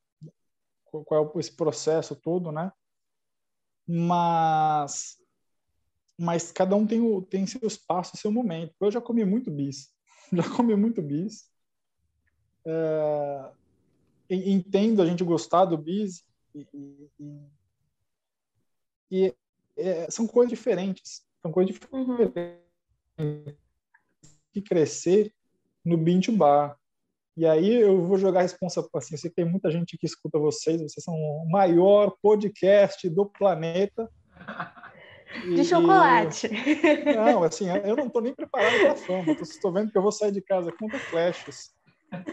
qual 0.86 1.34
é 1.36 1.40
esse 1.40 1.56
processo 1.56 2.16
todo, 2.16 2.52
né? 2.52 2.72
Mas 3.88 5.20
mas 6.18 6.52
cada 6.52 6.76
um 6.76 6.86
tem 6.86 7.00
o, 7.00 7.22
tem 7.22 7.48
seu 7.48 7.66
espaço, 7.66 8.18
seu 8.18 8.30
momento. 8.30 8.76
Eu 8.82 8.92
já 8.92 9.00
comi 9.00 9.24
muito 9.24 9.50
bis, 9.50 9.90
já 10.34 10.44
comi 10.56 10.76
muito 10.76 11.02
bis. 11.02 11.50
É, 12.66 13.52
entendo 14.30 15.02
a 15.02 15.06
gente 15.06 15.24
gostar 15.24 15.66
do 15.66 15.78
bis 15.78 16.26
e, 16.54 16.68
e, 17.20 17.40
e 19.10 19.36
é, 19.78 20.12
são 20.12 20.28
coisas 20.28 20.50
diferentes. 20.50 21.26
São 21.42 21.52
coisas 21.52 21.76
uhum. 21.92 22.18
diferentes. 22.18 22.60
Uhum. 23.18 23.56
Que 24.62 24.70
crescer 24.70 25.32
no 25.86 25.98
Bintu 25.98 26.32
Bar. 26.32 26.76
E 27.38 27.46
aí 27.46 27.74
eu 27.74 28.06
vou 28.06 28.18
jogar 28.18 28.40
a 28.40 28.44
responsa 28.44 28.86
assim, 28.94 29.14
eu 29.14 29.18
sei 29.18 29.30
que 29.30 29.36
tem 29.38 29.46
muita 29.46 29.72
gente 29.72 29.98
que 29.98 30.06
escuta 30.06 30.38
vocês, 30.38 30.82
vocês 30.82 31.04
são 31.04 31.14
o 31.14 31.50
maior 31.50 32.14
podcast 32.22 33.10
do 33.10 33.26
planeta. 33.26 34.10
De 35.46 35.62
e... 35.62 35.66
chocolate. 35.66 36.50
Não, 37.16 37.44
assim, 37.44 37.70
eu 37.70 37.96
não 37.96 38.08
estou 38.08 38.22
nem 38.22 38.34
preparado 38.34 38.80
para 38.80 38.92
a 38.94 38.96
fama. 38.96 39.32
Estou 39.34 39.72
vendo 39.72 39.92
que 39.92 39.98
eu 39.98 40.02
vou 40.02 40.12
sair 40.12 40.32
de 40.32 40.42
casa 40.42 40.72
com 40.72 40.90
flashes 40.90 41.72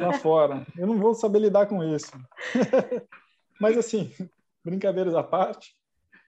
lá 0.00 0.14
fora. 0.14 0.66
Eu 0.78 0.86
não 0.86 0.96
vou 0.96 1.14
saber 1.14 1.40
lidar 1.40 1.66
com 1.66 1.84
isso. 1.84 2.10
Mas, 3.60 3.76
assim, 3.76 4.10
brincadeiras 4.64 5.14
à 5.14 5.22
parte, 5.22 5.76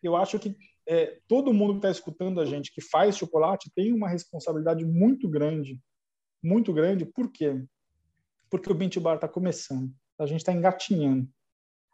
eu 0.02 0.14
acho 0.14 0.38
que 0.38 0.54
é, 0.88 1.20
todo 1.28 1.52
mundo 1.52 1.74
que 1.74 1.78
está 1.80 1.90
escutando 1.90 2.40
a 2.40 2.46
gente 2.46 2.72
que 2.72 2.80
faz 2.80 3.18
chocolate 3.18 3.70
tem 3.74 3.92
uma 3.92 4.08
responsabilidade 4.08 4.86
muito 4.86 5.28
grande. 5.28 5.78
Muito 6.42 6.72
grande. 6.72 7.04
Por 7.04 7.30
quê? 7.30 7.62
Porque 8.48 8.72
o 8.72 8.74
Binti 8.74 8.98
Bar 8.98 9.16
está 9.16 9.28
começando. 9.28 9.92
A 10.18 10.24
gente 10.24 10.40
está 10.40 10.52
engatinhando. 10.52 11.28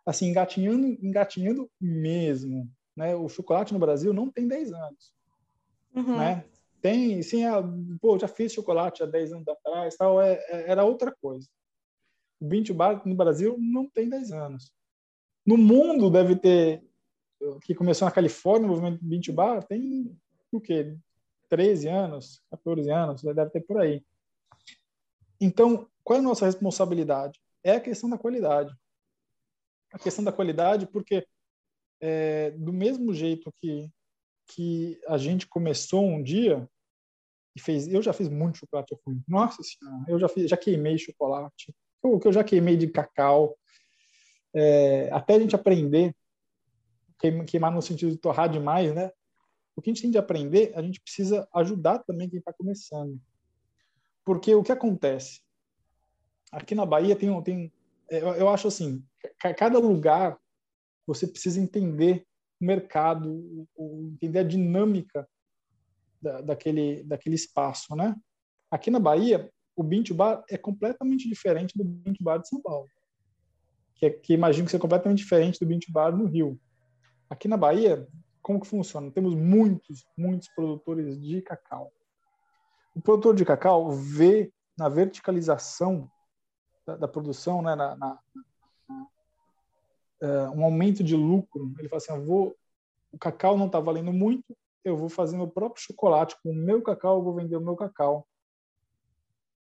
Assim, 0.07 0.29
engatinhando, 0.29 0.87
engatinhando 1.05 1.69
mesmo. 1.81 2.71
Né? 2.97 3.17
O 3.17 3.29
chocolate 3.29 3.73
no 3.73 3.81
Brasil 3.81 4.13
não 4.13 4.31
tem 4.31 4.47
10 4.47 4.73
anos. 4.73 5.13
Uhum. 5.93 6.17
Né? 6.17 6.45
Tem, 6.81 7.21
sim, 7.23 7.45
a, 7.45 7.63
pô, 8.01 8.17
já 8.17 8.29
fiz 8.29 8.53
chocolate 8.53 9.03
há 9.03 9.07
10 9.07 9.33
anos 9.33 9.49
atrás, 9.49 9.97
tal, 9.97 10.21
é, 10.21 10.35
é, 10.35 10.71
era 10.71 10.85
outra 10.85 11.13
coisa. 11.21 11.49
O 12.39 12.47
Bintu 12.47 12.75
Bar 12.75 13.03
no 13.05 13.15
Brasil 13.17 13.57
não 13.59 13.89
tem 13.89 14.09
10 14.09 14.31
anos. 14.31 14.73
No 15.45 15.57
mundo 15.57 16.11
deve 16.11 16.37
ter, 16.37 16.85
que 17.65 17.75
começou 17.75 18.07
na 18.07 18.15
Califórnia, 18.15 18.67
o 18.67 18.71
movimento 18.71 19.05
Bintu 19.05 19.33
Bar, 19.33 19.63
tem 19.65 20.17
o 20.53 20.61
quê? 20.61 20.97
13 21.49 21.89
anos, 21.89 22.43
14 22.51 22.91
anos, 22.91 23.23
deve 23.23 23.51
ter 23.51 23.61
por 23.61 23.79
aí. 23.79 24.05
Então, 25.41 25.89
qual 26.03 26.19
é 26.19 26.21
a 26.21 26.23
nossa 26.23 26.47
responsabilidade? 26.47 27.41
É 27.63 27.73
a 27.73 27.81
questão 27.81 28.09
da 28.09 28.19
qualidade. 28.19 28.75
A 29.93 29.99
questão 29.99 30.25
da 30.25 30.33
qualidade, 30.33 30.87
porque 30.87 31.27
é, 32.01 32.51
do 32.53 32.73
mesmo 32.73 33.13
jeito 33.13 33.53
que, 33.61 33.89
que 34.49 35.01
a 35.07 35.17
gente 35.19 35.47
começou 35.47 36.05
um 36.05 36.23
dia, 36.23 36.69
e 37.57 37.61
fez. 37.61 37.87
Eu 37.87 38.03
já 38.03 38.13
fiz 38.13 38.29
muito 38.29 38.59
chocolate 38.59 38.97
ruim. 39.07 39.23
Nossa 39.29 39.63
senhora, 39.63 40.05
eu 40.09 40.19
já 40.19 40.29
fiz, 40.29 40.51
já 40.51 40.57
queimei 40.57 40.99
chocolate. 40.99 41.75
O 42.03 42.19
que 42.19 42.29
eu 42.29 42.33
já 42.33 42.45
queimei 42.45 42.77
de 42.77 42.89
cacau. 42.89 43.57
É, 44.53 45.09
até 45.13 45.35
a 45.35 45.41
gente 45.41 45.55
aprender 45.55 46.15
queimar 47.47 47.73
no 47.73 47.83
sentido 47.83 48.13
de 48.13 48.19
torrar 48.19 48.49
demais, 48.49 48.95
né? 48.95 49.11
O 49.77 49.83
que 49.83 49.91
a 49.91 49.93
gente 49.93 50.03
tem 50.03 50.11
de 50.11 50.19
aprender, 50.19 50.73
a 50.75 50.83
gente 50.83 51.01
precisa 51.01 51.49
ajudar 51.55 51.99
também 52.01 52.29
quem 52.29 52.39
está 52.39 52.53
começando. 52.53 53.21
Porque 54.25 54.55
o 54.55 54.63
que 54.63 54.73
acontece? 54.73 55.41
Aqui 56.53 56.75
na 56.75 56.87
Bahia 56.87 57.17
tem, 57.17 57.43
tem 57.43 57.73
eu, 58.09 58.29
eu 58.35 58.49
acho 58.49 58.69
assim, 58.69 59.05
cada 59.57 59.79
lugar 59.79 60.39
você 61.07 61.27
precisa 61.27 61.61
entender 61.61 62.27
o 62.61 62.65
mercado, 62.65 63.67
entender 64.13 64.39
a 64.39 64.45
dinâmica 64.45 65.29
da, 66.21 66.41
daquele, 66.41 67.03
daquele 67.03 67.35
espaço, 67.35 67.95
né? 67.95 68.15
Aqui 68.71 68.91
na 68.91 68.99
Bahia, 68.99 69.51
o 69.77 69.83
Bint 69.83 70.13
Bar 70.13 70.43
é 70.49 70.57
completamente 70.57 71.29
diferente 71.29 71.77
do 71.77 71.85
Bint 71.85 72.17
Bar 72.21 72.39
de 72.39 72.49
São 72.49 72.61
Paulo, 72.61 72.89
que, 73.97 74.07
é, 74.07 74.11
que 74.11 74.33
imagino 74.33 74.65
que 74.65 74.71
seja 74.71 74.81
completamente 74.81 75.19
diferente 75.19 75.61
do 75.61 75.67
Bint 75.67 75.91
Bar 75.91 76.17
no 76.17 76.27
Rio. 76.27 76.59
Aqui 77.35 77.49
na 77.49 77.57
Bahia, 77.57 78.07
como 78.41 78.61
que 78.61 78.67
funciona? 78.69 79.11
Temos 79.11 79.35
muitos, 79.35 80.07
muitos 80.17 80.47
produtores 80.55 81.21
de 81.21 81.43
cacau. 81.43 81.93
O 82.95 83.03
produtor 83.03 83.35
de 83.35 83.45
cacau 83.45 83.91
vê 83.91 84.53
na 84.79 84.89
verticalização 84.89 86.09
da, 86.87 86.97
da 86.97 87.09
produção, 87.09 87.61
né, 87.61 87.75
na, 87.75 87.97
na, 87.97 88.21
uh, 90.23 90.57
um 90.57 90.65
aumento 90.65 91.03
de 91.03 91.17
lucro. 91.17 91.75
Ele 91.77 91.89
fala 91.89 92.01
assim: 92.01 92.25
vou, 92.25 92.57
o 93.11 93.19
cacau 93.19 93.59
não 93.59 93.67
está 93.67 93.81
valendo 93.81 94.13
muito, 94.13 94.57
eu 94.85 94.97
vou 94.97 95.09
fazer 95.09 95.37
meu 95.37 95.49
próprio 95.49 95.83
chocolate 95.83 96.37
com 96.41 96.53
o 96.53 96.55
meu 96.55 96.81
cacau, 96.83 97.17
eu 97.17 97.25
vou 97.25 97.35
vender 97.35 97.57
o 97.57 97.61
meu 97.61 97.75
cacau. 97.75 98.29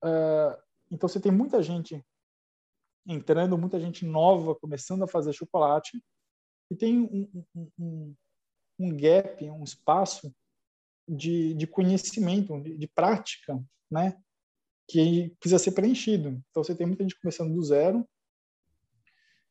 Uh, 0.02 0.56
então 0.90 1.10
você 1.10 1.20
tem 1.20 1.34
muita 1.34 1.62
gente 1.62 2.02
entrando, 3.06 3.58
muita 3.58 3.78
gente 3.78 4.06
nova 4.06 4.56
começando 4.56 5.04
a 5.04 5.08
fazer 5.08 5.34
chocolate 5.34 6.02
e 6.70 6.76
tem 6.76 7.00
um, 7.00 7.46
um, 7.80 8.16
um, 8.80 8.98
gap, 8.98 9.50
um 9.50 9.64
espaço 9.64 10.34
de, 11.08 11.54
de 11.54 11.66
conhecimento, 11.66 12.60
de, 12.62 12.78
de, 12.78 12.88
prática, 12.88 13.64
né? 13.90 14.18
Que 14.88 15.36
precisa 15.40 15.60
ser 15.60 15.72
preenchido. 15.72 16.42
Então 16.50 16.64
você 16.64 16.76
tem 16.76 16.86
muita 16.86 17.04
gente 17.04 17.20
começando 17.20 17.54
do 17.54 17.64
zero. 17.64 18.08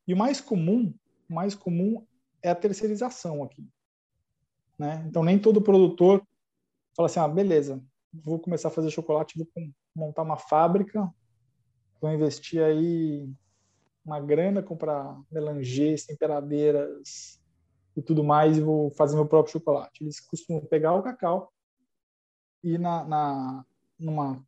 E 0.07 0.13
o 0.13 0.17
mais 0.17 0.39
comum, 0.39 0.93
mais 1.27 1.55
comum 1.55 2.05
é 2.41 2.49
a 2.49 2.55
terceirização 2.55 3.43
aqui, 3.43 3.67
né? 4.77 5.03
Então 5.07 5.23
nem 5.23 5.39
todo 5.39 5.61
produtor 5.61 6.25
fala 6.95 7.07
assim, 7.07 7.19
ah, 7.19 7.27
beleza, 7.27 7.83
vou 8.13 8.39
começar 8.39 8.69
a 8.69 8.71
fazer 8.71 8.89
chocolate, 8.89 9.37
vou 9.37 9.47
montar 9.95 10.23
uma 10.23 10.37
fábrica, 10.37 11.11
vou 11.99 12.11
investir 12.11 12.61
aí 12.61 13.29
uma 14.07 14.21
grana, 14.21 14.63
comprar 14.63 15.21
melangês, 15.29 16.05
temperadeiras 16.05 17.41
e 17.95 18.01
tudo 18.01 18.23
mais, 18.23 18.57
e 18.57 18.61
vou 18.61 18.89
fazer 18.91 19.15
meu 19.15 19.27
próprio 19.27 19.51
chocolate. 19.51 20.01
Eles 20.01 20.21
costumam 20.21 20.65
pegar 20.65 20.93
o 20.93 21.03
cacau 21.03 21.51
e 22.63 22.77
na, 22.77 23.03
na 23.03 23.65
numa 23.99 24.41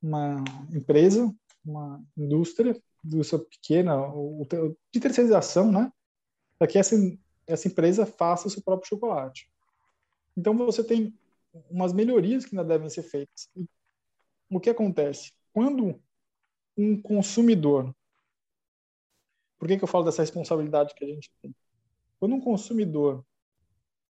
uma 0.00 0.44
empresa, 0.72 1.34
uma 1.64 2.00
indústria, 2.16 2.80
indústria 3.04 3.40
pequena, 3.40 3.96
de 4.92 5.00
terceirização, 5.00 5.72
né? 5.72 5.92
Para 6.56 6.68
que 6.68 6.78
essa, 6.78 6.94
essa 7.46 7.66
empresa 7.66 8.06
faça 8.06 8.46
o 8.46 8.50
seu 8.50 8.62
próprio 8.62 8.88
chocolate. 8.88 9.50
Então 10.36 10.56
você 10.56 10.84
tem 10.84 11.12
umas 11.68 11.92
melhorias 11.92 12.44
que 12.44 12.56
ainda 12.56 12.68
devem 12.68 12.88
ser 12.88 13.02
feitas. 13.02 13.48
O 14.48 14.60
que 14.60 14.70
acontece? 14.70 15.32
Quando 15.52 16.00
um 16.76 17.00
consumidor 17.00 17.92
por 19.58 19.66
que, 19.66 19.76
que 19.76 19.84
eu 19.84 19.88
falo 19.88 20.04
dessa 20.04 20.22
responsabilidade 20.22 20.94
que 20.94 21.04
a 21.04 21.08
gente 21.08 21.30
tem? 21.42 21.54
Quando 22.18 22.34
um 22.34 22.40
consumidor 22.40 23.24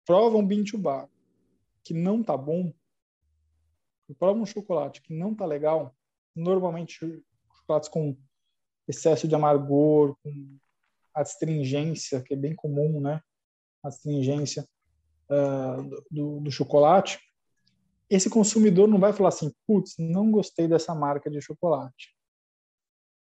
prova 0.07 0.37
um 0.37 0.46
bar 0.79 1.09
que 1.83 1.94
não 1.94 2.22
tá 2.22 2.37
bom, 2.37 2.72
prova 4.18 4.38
um 4.38 4.46
chocolate 4.46 5.00
que 5.03 5.14
não 5.14 5.35
tá 5.35 5.46
legal, 5.46 5.94
normalmente 6.35 6.98
chocolates 7.59 7.88
com 7.88 8.16
excesso 8.88 9.29
de 9.29 9.35
amargor, 9.35 10.16
com 10.22 10.59
astringência, 11.14 12.22
que 12.22 12.35
é 12.35 12.37
bem 12.37 12.55
comum, 12.55 13.00
né? 13.00 13.22
Astringência 13.83 14.66
uh, 15.31 16.05
do, 16.11 16.40
do 16.40 16.50
chocolate. 16.50 17.18
Esse 18.09 18.29
consumidor 18.29 18.88
não 18.88 18.98
vai 18.98 19.12
falar 19.12 19.29
assim, 19.29 19.53
putz, 19.66 19.94
não 19.98 20.31
gostei 20.31 20.66
dessa 20.66 20.94
marca 20.94 21.31
de 21.31 21.40
chocolate. 21.40 22.16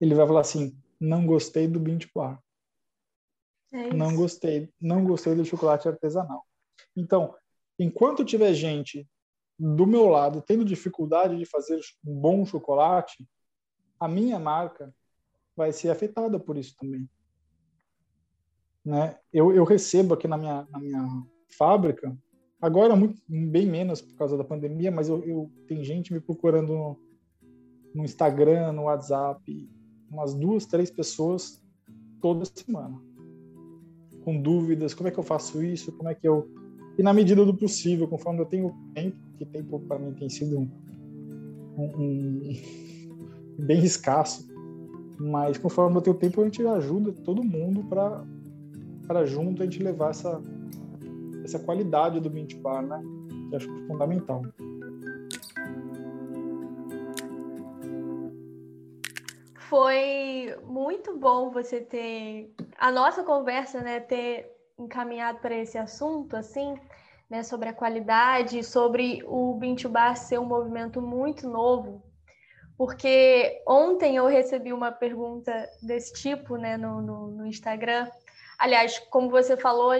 Ele 0.00 0.14
vai 0.14 0.26
falar 0.26 0.40
assim, 0.40 0.76
não 1.00 1.26
gostei 1.26 1.66
do 1.66 1.80
Bint 1.80 2.06
Bar. 2.14 2.40
É 3.72 3.94
não 3.94 4.14
gostei, 4.14 4.68
não 4.80 5.04
gostei 5.04 5.34
do 5.34 5.44
chocolate 5.44 5.88
artesanal. 5.88 6.44
Então, 6.96 7.34
enquanto 7.78 8.24
tiver 8.24 8.52
gente 8.52 9.08
do 9.58 9.86
meu 9.86 10.08
lado 10.08 10.42
tendo 10.42 10.64
dificuldade 10.64 11.36
de 11.36 11.44
fazer 11.44 11.80
um 12.04 12.14
bom 12.18 12.44
chocolate, 12.44 13.28
a 13.98 14.08
minha 14.08 14.38
marca 14.38 14.94
vai 15.56 15.72
ser 15.72 15.90
afetada 15.90 16.40
por 16.40 16.56
isso 16.56 16.74
também. 16.76 17.08
Né? 18.84 19.18
Eu, 19.32 19.52
eu 19.54 19.64
recebo 19.64 20.14
aqui 20.14 20.26
na 20.26 20.38
minha, 20.38 20.66
na 20.70 20.78
minha 20.78 21.06
fábrica, 21.56 22.16
agora 22.60 22.96
muito, 22.96 23.20
bem 23.28 23.66
menos 23.66 24.00
por 24.00 24.16
causa 24.16 24.36
da 24.36 24.44
pandemia, 24.44 24.90
mas 24.90 25.08
eu, 25.08 25.22
eu 25.24 25.52
tem 25.68 25.84
gente 25.84 26.12
me 26.12 26.20
procurando 26.20 26.72
no, 26.72 27.00
no 27.94 28.04
Instagram, 28.04 28.72
no 28.72 28.84
WhatsApp, 28.84 29.70
umas 30.10 30.34
duas, 30.34 30.66
três 30.66 30.90
pessoas 30.90 31.62
toda 32.20 32.44
semana, 32.44 33.00
com 34.24 34.40
dúvidas, 34.40 34.92
como 34.92 35.08
é 35.08 35.12
que 35.12 35.18
eu 35.18 35.24
faço 35.24 35.62
isso, 35.62 35.92
como 35.92 36.08
é 36.08 36.14
que 36.14 36.26
eu 36.26 36.48
e 36.98 37.02
na 37.02 37.14
medida 37.14 37.44
do 37.46 37.54
possível, 37.54 38.06
conforme 38.06 38.40
eu 38.40 38.46
tenho 38.46 38.74
tempo, 38.94 39.16
que 39.38 39.46
tempo 39.46 39.80
para 39.80 39.98
mim 39.98 40.12
tem 40.12 40.28
sido 40.28 40.58
um, 40.58 40.68
um, 41.78 42.52
bem 43.64 43.82
escasso, 43.82 44.46
mas 45.18 45.56
conforme 45.56 45.96
eu 45.96 46.02
tenho 46.02 46.16
tempo 46.16 46.42
a 46.42 46.44
gente 46.44 46.66
ajuda 46.66 47.12
todo 47.24 47.42
mundo 47.42 47.84
para 47.84 48.22
para 49.06 49.24
junto 49.24 49.62
a 49.62 49.64
gente 49.64 49.82
levar 49.82 50.10
essa 50.10 50.40
essa 51.42 51.58
qualidade 51.58 52.20
do 52.20 52.30
Mint 52.30 52.54
Bar, 52.56 52.82
né? 52.82 53.02
Que 53.48 53.56
acho 53.56 53.68
fundamental. 53.86 54.44
Foi 59.70 60.52
muito 60.64 61.16
bom 61.16 61.48
você 61.50 61.80
ter 61.80 62.52
a 62.76 62.90
nossa 62.90 63.22
conversa, 63.22 63.80
né, 63.80 64.00
ter 64.00 64.52
encaminhado 64.76 65.38
para 65.38 65.54
esse 65.54 65.78
assunto, 65.78 66.36
assim, 66.36 66.74
né, 67.30 67.44
sobre 67.44 67.68
a 67.68 67.72
qualidade, 67.72 68.64
sobre 68.64 69.22
o 69.24 69.56
Bar 69.88 70.16
ser 70.16 70.40
um 70.40 70.44
movimento 70.44 71.00
muito 71.00 71.48
novo, 71.48 72.02
porque 72.76 73.62
ontem 73.64 74.16
eu 74.16 74.26
recebi 74.26 74.72
uma 74.72 74.90
pergunta 74.90 75.52
desse 75.80 76.14
tipo, 76.14 76.56
né, 76.56 76.76
no, 76.76 77.00
no, 77.00 77.26
no 77.28 77.46
Instagram. 77.46 78.10
Aliás, 78.58 78.98
como 78.98 79.30
você 79.30 79.56
falou, 79.56 79.92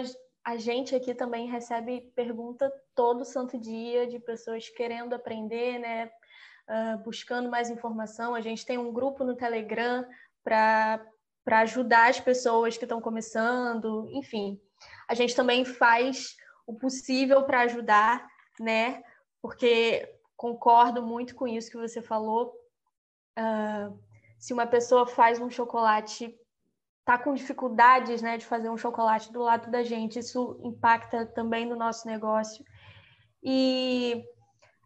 a 0.43 0.57
gente 0.57 0.93
aqui 0.93 1.13
também 1.13 1.47
recebe 1.47 2.11
pergunta 2.13 2.69
todo 2.93 3.23
santo 3.23 3.57
dia 3.57 4.05
de 4.05 4.19
pessoas 4.19 4.67
querendo 4.67 5.13
aprender, 5.13 5.79
né, 5.79 6.11
uh, 6.71 6.97
buscando 7.03 7.49
mais 7.49 7.69
informação. 7.69 8.33
A 8.33 8.41
gente 8.41 8.65
tem 8.65 8.77
um 8.77 8.93
grupo 8.93 9.23
no 9.23 9.35
Telegram 9.35 10.05
para 10.43 11.01
ajudar 11.47 12.09
as 12.09 12.19
pessoas 12.19 12.77
que 12.77 12.85
estão 12.85 13.01
começando, 13.01 14.09
enfim. 14.13 14.59
A 15.07 15.13
gente 15.13 15.35
também 15.35 15.65
faz 15.65 16.37
o 16.65 16.73
possível 16.73 17.43
para 17.43 17.61
ajudar, 17.61 18.25
né? 18.59 19.03
Porque 19.41 20.17
concordo 20.37 21.03
muito 21.03 21.35
com 21.35 21.47
isso 21.47 21.69
que 21.69 21.77
você 21.77 22.01
falou. 22.01 22.53
Uh, 23.37 23.99
se 24.39 24.53
uma 24.53 24.65
pessoa 24.65 25.05
faz 25.05 25.39
um 25.39 25.49
chocolate, 25.49 26.35
tá 27.05 27.17
com 27.17 27.33
dificuldades, 27.33 28.21
né, 28.21 28.37
de 28.37 28.45
fazer 28.45 28.69
um 28.69 28.77
chocolate 28.77 29.31
do 29.31 29.41
lado 29.41 29.69
da 29.69 29.83
gente, 29.83 30.19
isso 30.19 30.59
impacta 30.63 31.25
também 31.25 31.65
no 31.65 31.75
nosso 31.75 32.07
negócio. 32.07 32.63
E 33.43 34.23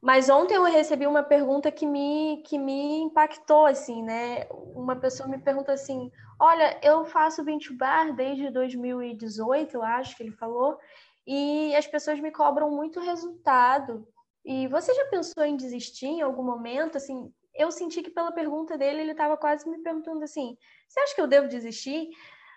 mas 0.02 0.30
ontem 0.30 0.56
eu 0.56 0.64
recebi 0.64 1.08
uma 1.08 1.24
pergunta 1.24 1.72
que 1.72 1.86
me, 1.86 2.44
que 2.46 2.58
me 2.58 3.02
impactou, 3.02 3.66
assim, 3.66 4.04
né? 4.04 4.46
Uma 4.52 4.96
pessoa 4.96 5.28
me 5.28 5.38
pergunta 5.38 5.72
assim: 5.74 6.12
Olha, 6.40 6.80
eu 6.84 7.06
faço 7.06 7.44
20 7.44 7.74
bar 7.74 8.14
desde 8.16 8.50
2018, 8.52 9.76
eu 9.76 9.84
acho 9.84 10.16
que 10.16 10.24
ele 10.24 10.32
falou, 10.32 10.78
e 11.26 11.76
as 11.76 11.88
pessoas 11.88 12.20
me 12.20 12.32
cobram 12.32 12.70
muito 12.70 13.00
resultado. 13.00 14.08
E 14.44 14.68
você 14.68 14.94
já 14.94 15.06
pensou 15.06 15.44
em 15.44 15.56
desistir 15.58 16.06
em 16.08 16.22
algum 16.22 16.44
momento? 16.44 16.98
Assim, 16.98 17.34
eu 17.56 17.72
senti 17.72 18.04
que 18.04 18.12
pela 18.12 18.32
pergunta 18.32 18.78
dele 18.78 19.02
ele 19.02 19.12
estava 19.12 19.38
quase 19.38 19.68
me 19.68 19.80
perguntando 19.82 20.24
assim: 20.24 20.58
Você 20.88 21.00
acha 21.00 21.16
que 21.16 21.22
eu 21.22 21.28
devo 21.28 21.48
desistir? 21.48 22.10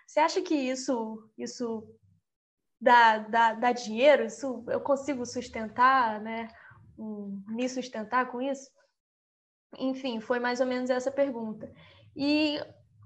Você 0.05 0.19
acha 0.19 0.41
que 0.41 0.55
isso, 0.55 1.29
isso 1.37 1.87
dá, 2.79 3.19
dá, 3.19 3.53
dá 3.53 3.71
dinheiro? 3.71 4.25
Isso 4.25 4.63
eu 4.67 4.81
consigo 4.81 5.25
sustentar, 5.25 6.19
né? 6.21 6.49
Me 7.47 7.67
sustentar 7.69 8.29
com 8.31 8.41
isso? 8.41 8.69
Enfim, 9.77 10.19
foi 10.19 10.39
mais 10.39 10.59
ou 10.59 10.67
menos 10.67 10.89
essa 10.89 11.11
pergunta. 11.11 11.71
E 12.15 12.59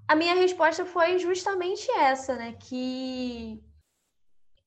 a 0.08 0.16
minha 0.16 0.34
resposta 0.34 0.84
foi 0.84 1.18
justamente 1.18 1.90
essa, 1.92 2.34
né? 2.36 2.54
Que 2.54 3.62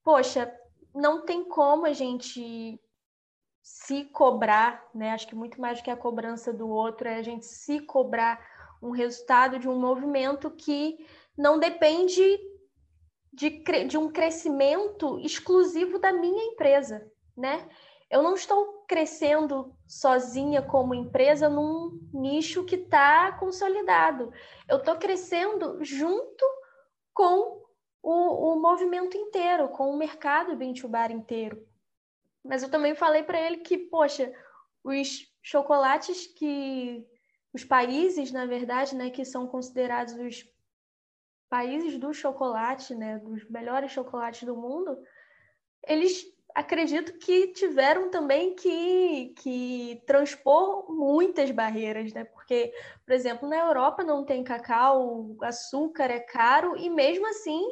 poxa, 0.04 0.52
não 0.96 1.26
tem 1.26 1.44
como 1.44 1.86
a 1.86 1.94
gente 1.94 2.80
se 3.62 4.06
cobrar, 4.06 4.90
né? 4.96 5.12
Acho 5.12 5.28
que 5.28 5.36
muito 5.36 5.60
mais 5.60 5.80
do 5.80 5.84
que 5.84 5.92
a 5.92 5.98
cobrança 5.98 6.54
do 6.54 6.70
outro 6.70 7.08
é 7.08 7.16
a 7.16 7.22
gente 7.22 7.46
se 7.46 7.82
cobrar 7.82 8.40
um 8.82 8.92
resultado 8.92 9.60
de 9.60 9.68
um 9.68 9.78
movimento 9.78 10.50
que 10.52 11.06
não 11.38 11.60
depende 11.60 12.40
de, 13.34 13.62
de 13.86 13.98
um 13.98 14.10
crescimento 14.10 15.20
exclusivo 15.20 16.00
da 16.00 16.14
minha 16.14 16.44
empresa, 16.46 17.06
né? 17.36 17.68
Eu 18.10 18.24
não 18.24 18.34
estou 18.34 18.77
crescendo 18.88 19.76
sozinha 19.86 20.62
como 20.62 20.96
empresa 20.96 21.50
num 21.50 22.00
nicho 22.14 22.64
que 22.64 22.76
está 22.76 23.34
consolidado. 23.34 24.32
Eu 24.68 24.78
estou 24.78 24.96
crescendo 24.96 25.84
junto 25.84 26.46
com 27.14 27.66
o, 28.02 28.54
o, 28.54 28.56
movimento 28.62 29.18
inteiro, 29.18 29.68
com 29.70 29.90
o 29.90 29.98
mercado 29.98 30.56
Bintubar 30.56 31.12
inteiro. 31.12 31.68
Mas 32.44 32.64
eu 32.64 32.72
também 32.72 32.96
falei 32.96 33.24
para 33.24 33.40
ele 33.40 33.58
que, 33.58 33.78
poxa, 33.78 34.34
os 34.84 35.28
chocolates 35.42 36.28
que 36.28 37.06
os 37.54 37.66
países, 37.66 38.32
na 38.32 38.46
verdade, 38.46 38.96
né, 38.96 39.10
que 39.10 39.26
são 39.26 39.48
considerados 39.48 40.14
os 40.14 40.46
países 41.50 41.98
do 41.98 42.14
chocolate, 42.14 42.96
né, 42.96 43.20
dos 43.20 43.50
melhores 43.50 43.92
chocolates 43.92 44.44
do 44.44 44.56
mundo, 44.56 44.98
eles 45.86 46.26
acredito 46.58 47.20
que 47.20 47.50
tiveram 47.50 48.10
também 48.10 48.56
que, 48.56 49.32
que 49.38 50.02
transpor 50.08 50.92
muitas 50.92 51.52
barreiras, 51.52 52.12
né? 52.12 52.24
Porque, 52.24 52.74
por 53.06 53.14
exemplo, 53.14 53.48
na 53.48 53.58
Europa 53.58 54.04
não 54.04 54.26
tem 54.26 54.44
cacau, 54.44 55.38
açúcar 55.44 56.06
é 56.06 56.20
caro 56.20 56.76
e 56.76 56.90
mesmo 56.90 57.28
assim, 57.28 57.64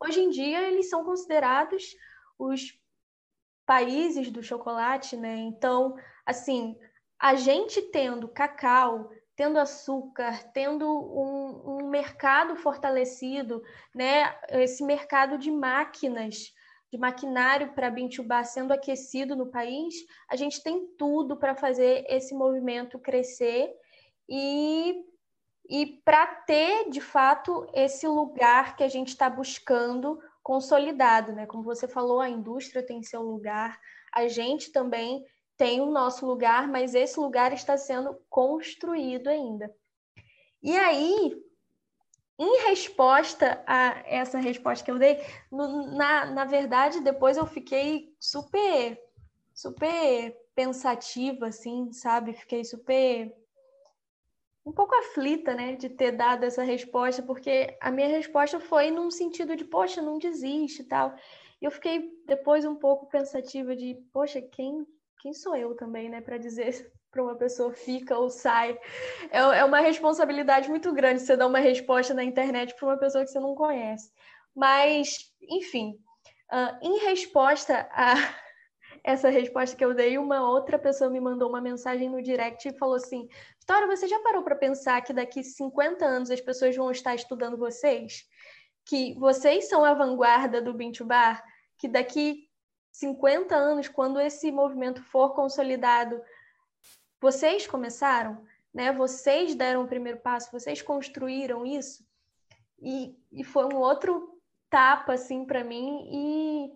hoje 0.00 0.18
em 0.18 0.30
dia 0.30 0.60
eles 0.62 0.90
são 0.90 1.04
considerados 1.04 1.94
os 2.36 2.76
países 3.64 4.28
do 4.28 4.42
chocolate, 4.42 5.16
né? 5.16 5.36
Então, 5.36 5.94
assim, 6.26 6.76
a 7.20 7.36
gente 7.36 7.80
tendo 7.80 8.26
cacau, 8.26 9.08
tendo 9.36 9.56
açúcar, 9.56 10.50
tendo 10.52 10.84
um, 10.84 11.76
um 11.84 11.88
mercado 11.88 12.56
fortalecido, 12.56 13.62
né? 13.94 14.34
Esse 14.48 14.82
mercado 14.82 15.38
de 15.38 15.52
máquinas 15.52 16.52
de 16.92 16.98
maquinário 16.98 17.72
para 17.72 17.90
Bintubá 17.90 18.44
sendo 18.44 18.70
aquecido 18.70 19.34
no 19.34 19.46
país, 19.46 19.94
a 20.28 20.36
gente 20.36 20.62
tem 20.62 20.86
tudo 20.98 21.38
para 21.38 21.56
fazer 21.56 22.04
esse 22.06 22.34
movimento 22.34 22.98
crescer 22.98 23.74
e, 24.28 25.02
e 25.70 25.86
para 26.04 26.26
ter, 26.26 26.90
de 26.90 27.00
fato, 27.00 27.66
esse 27.72 28.06
lugar 28.06 28.76
que 28.76 28.84
a 28.84 28.88
gente 28.88 29.08
está 29.08 29.30
buscando 29.30 30.20
consolidado. 30.42 31.32
Né? 31.32 31.46
Como 31.46 31.62
você 31.62 31.88
falou, 31.88 32.20
a 32.20 32.28
indústria 32.28 32.84
tem 32.84 33.02
seu 33.02 33.22
lugar, 33.22 33.80
a 34.12 34.28
gente 34.28 34.70
também 34.70 35.24
tem 35.56 35.80
o 35.80 35.90
nosso 35.90 36.26
lugar, 36.26 36.68
mas 36.68 36.94
esse 36.94 37.18
lugar 37.18 37.54
está 37.54 37.78
sendo 37.78 38.20
construído 38.28 39.28
ainda. 39.28 39.74
E 40.62 40.76
aí, 40.76 41.42
em 42.38 42.68
resposta 42.68 43.62
a 43.66 44.02
essa 44.06 44.38
resposta 44.38 44.84
que 44.84 44.90
eu 44.90 44.98
dei, 44.98 45.18
no, 45.50 45.94
na, 45.96 46.26
na 46.26 46.44
verdade, 46.44 47.00
depois 47.00 47.36
eu 47.36 47.46
fiquei 47.46 48.14
super, 48.18 48.98
super 49.54 50.36
pensativa, 50.54 51.46
assim, 51.48 51.92
sabe? 51.92 52.32
Fiquei 52.34 52.64
super. 52.64 53.32
um 54.64 54.72
pouco 54.72 54.94
aflita, 54.94 55.54
né, 55.54 55.74
de 55.76 55.88
ter 55.88 56.12
dado 56.12 56.44
essa 56.44 56.62
resposta, 56.62 57.22
porque 57.22 57.76
a 57.80 57.90
minha 57.90 58.08
resposta 58.08 58.60
foi 58.60 58.90
num 58.90 59.10
sentido 59.10 59.56
de, 59.56 59.64
poxa, 59.64 60.00
não 60.00 60.18
desiste 60.18 60.82
e 60.82 60.84
tal. 60.84 61.14
E 61.60 61.64
eu 61.64 61.70
fiquei 61.70 62.10
depois 62.26 62.64
um 62.64 62.76
pouco 62.76 63.06
pensativa 63.06 63.74
de, 63.76 63.94
poxa, 64.12 64.40
quem, 64.40 64.86
quem 65.20 65.32
sou 65.32 65.56
eu 65.56 65.74
também, 65.76 66.08
né, 66.08 66.20
para 66.20 66.38
dizer 66.38 66.92
para 67.12 67.22
uma 67.22 67.36
pessoa 67.36 67.72
fica 67.72 68.18
ou 68.18 68.30
sai. 68.30 68.76
É, 69.30 69.38
é 69.38 69.64
uma 69.64 69.80
responsabilidade 69.80 70.68
muito 70.68 70.92
grande 70.92 71.20
você 71.20 71.36
dar 71.36 71.46
uma 71.46 71.60
resposta 71.60 72.14
na 72.14 72.24
internet 72.24 72.74
para 72.74 72.88
uma 72.88 72.96
pessoa 72.96 73.22
que 73.22 73.30
você 73.30 73.38
não 73.38 73.54
conhece. 73.54 74.10
Mas, 74.56 75.30
enfim, 75.48 75.98
uh, 76.50 76.78
em 76.82 76.98
resposta 77.04 77.86
a 77.92 78.14
essa 79.04 79.28
resposta 79.28 79.76
que 79.76 79.84
eu 79.84 79.94
dei, 79.94 80.16
uma 80.16 80.48
outra 80.48 80.78
pessoa 80.78 81.10
me 81.10 81.20
mandou 81.20 81.48
uma 81.48 81.60
mensagem 81.60 82.08
no 82.08 82.22
direct 82.22 82.68
e 82.68 82.78
falou 82.78 82.94
assim: 82.94 83.28
Vitória, 83.60 83.86
você 83.86 84.08
já 84.08 84.18
parou 84.20 84.42
para 84.42 84.56
pensar 84.56 85.02
que 85.02 85.12
daqui 85.12 85.44
50 85.44 86.04
anos 86.04 86.30
as 86.30 86.40
pessoas 86.40 86.74
vão 86.74 86.90
estar 86.90 87.14
estudando 87.14 87.58
vocês? 87.58 88.24
Que 88.86 89.14
vocês 89.18 89.68
são 89.68 89.84
a 89.84 89.92
vanguarda 89.92 90.62
do 90.62 90.72
Bintu 90.72 91.04
Bar? 91.04 91.42
Que 91.78 91.88
daqui 91.88 92.48
50 92.92 93.54
anos, 93.54 93.88
quando 93.88 94.20
esse 94.20 94.50
movimento 94.52 95.02
for 95.04 95.34
consolidado, 95.34 96.20
vocês 97.22 97.68
começaram, 97.68 98.42
né? 98.74 98.92
Vocês 98.92 99.54
deram 99.54 99.84
o 99.84 99.88
primeiro 99.88 100.18
passo, 100.18 100.50
vocês 100.50 100.82
construíram 100.82 101.64
isso. 101.64 102.04
E, 102.80 103.16
e 103.30 103.44
foi 103.44 103.64
um 103.72 103.76
outro 103.76 104.36
tapa 104.68 105.12
assim 105.12 105.44
para 105.44 105.62
mim 105.62 106.08
e, 106.10 106.72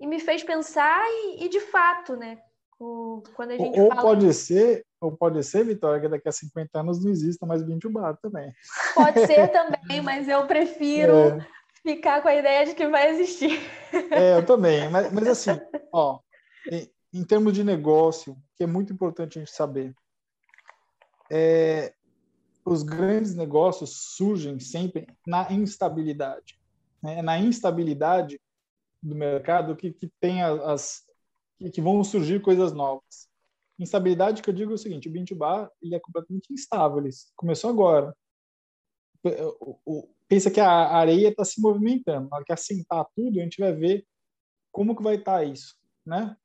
e 0.00 0.06
me 0.06 0.18
fez 0.18 0.42
pensar 0.42 1.00
e, 1.08 1.44
e 1.44 1.48
de 1.48 1.60
fato, 1.60 2.16
né? 2.16 2.42
O, 2.80 3.22
quando 3.34 3.52
a 3.52 3.56
gente 3.56 3.78
ou 3.78 3.88
fala... 3.88 4.02
pode 4.02 4.34
ser, 4.34 4.84
ou 5.00 5.12
pode 5.12 5.44
ser, 5.44 5.64
Vitória, 5.64 6.00
que 6.00 6.08
daqui 6.08 6.28
a 6.28 6.32
50 6.32 6.80
anos 6.80 7.04
não 7.04 7.12
exista 7.12 7.46
mais 7.46 7.62
20 7.62 7.88
bar 7.88 8.18
também. 8.20 8.52
Pode 8.96 9.20
ser 9.28 9.46
também, 9.52 10.02
mas 10.02 10.28
eu 10.28 10.44
prefiro 10.48 11.12
é. 11.14 11.46
ficar 11.84 12.20
com 12.20 12.26
a 12.26 12.34
ideia 12.34 12.66
de 12.66 12.74
que 12.74 12.88
vai 12.88 13.10
existir. 13.10 13.60
É, 14.10 14.38
eu 14.38 14.44
também. 14.44 14.88
Mas, 14.90 15.12
mas 15.12 15.28
assim, 15.28 15.50
ó, 15.92 16.18
em 17.12 17.24
termos 17.24 17.52
de 17.52 17.62
negócio, 17.62 18.36
que 18.56 18.64
é 18.64 18.66
muito 18.66 18.92
importante 18.92 19.38
a 19.38 19.42
gente 19.42 19.54
saber, 19.54 19.94
é, 21.30 21.94
os 22.64 22.82
grandes 22.82 23.34
negócios 23.34 24.14
surgem 24.16 24.58
sempre 24.60 25.06
na 25.26 25.52
instabilidade. 25.52 26.58
Né? 27.02 27.20
Na 27.22 27.38
instabilidade 27.38 28.40
do 29.02 29.14
mercado 29.14 29.76
que, 29.76 29.92
que 29.92 30.10
tem 30.20 30.42
as, 30.42 31.02
que 31.72 31.80
vão 31.80 32.02
surgir 32.04 32.40
coisas 32.40 32.72
novas. 32.72 33.28
Instabilidade 33.78 34.42
que 34.42 34.50
eu 34.50 34.54
digo 34.54 34.72
é 34.72 34.74
o 34.74 34.78
seguinte, 34.78 35.08
o 35.08 35.12
Bintubá 35.12 35.70
ele 35.82 35.94
é 35.94 36.00
completamente 36.00 36.52
instável, 36.52 36.98
ele 36.98 37.10
começou 37.34 37.70
agora. 37.70 38.16
Pensa 40.28 40.50
que 40.50 40.60
a 40.60 40.70
areia 40.70 41.28
está 41.28 41.44
se 41.44 41.60
movimentando, 41.60 42.28
na 42.28 42.36
hora 42.36 42.44
que 42.44 42.52
assentar 42.52 43.06
tudo, 43.14 43.40
a 43.40 43.42
gente 43.42 43.60
vai 43.60 43.72
ver 43.72 44.06
como 44.70 44.96
que 44.96 45.02
vai 45.02 45.16
estar 45.16 45.38
tá 45.38 45.44
isso, 45.44 45.76
né? 46.06 46.36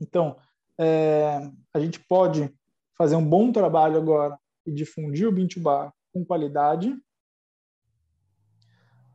Então, 0.00 0.36
é, 0.78 1.50
a 1.72 1.80
gente 1.80 2.00
pode 2.00 2.54
fazer 2.96 3.16
um 3.16 3.28
bom 3.28 3.52
trabalho 3.52 3.96
agora 3.96 4.38
e 4.66 4.72
difundir 4.72 5.26
o 5.26 5.32
Bintubá 5.32 5.92
com 6.12 6.24
qualidade, 6.24 6.94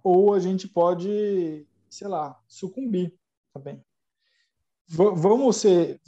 ou 0.04 0.34
a 0.34 0.40
gente 0.40 0.68
pode, 0.68 1.66
sei 1.90 2.08
lá, 2.08 2.40
sucumbir 2.48 3.18
também. 3.54 3.84
V 4.88 5.12
vamos 5.16 5.58
ser, 5.58 6.02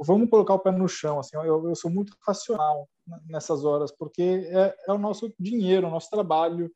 vamos 0.00 0.30
colocar 0.30 0.54
o 0.54 0.58
pé 0.58 0.70
no 0.70 0.88
chão, 0.88 1.18
assim, 1.18 1.36
eu, 1.36 1.68
eu 1.68 1.74
sou 1.74 1.90
muito 1.90 2.16
racional 2.26 2.88
nessas 3.26 3.64
horas, 3.64 3.92
porque 3.92 4.22
é, 4.22 4.74
é, 4.86 4.92
o 4.92 4.98
nosso 4.98 5.34
dinheiro, 5.38 5.86
o 5.86 5.90
nosso 5.90 6.08
trabalho, 6.08 6.72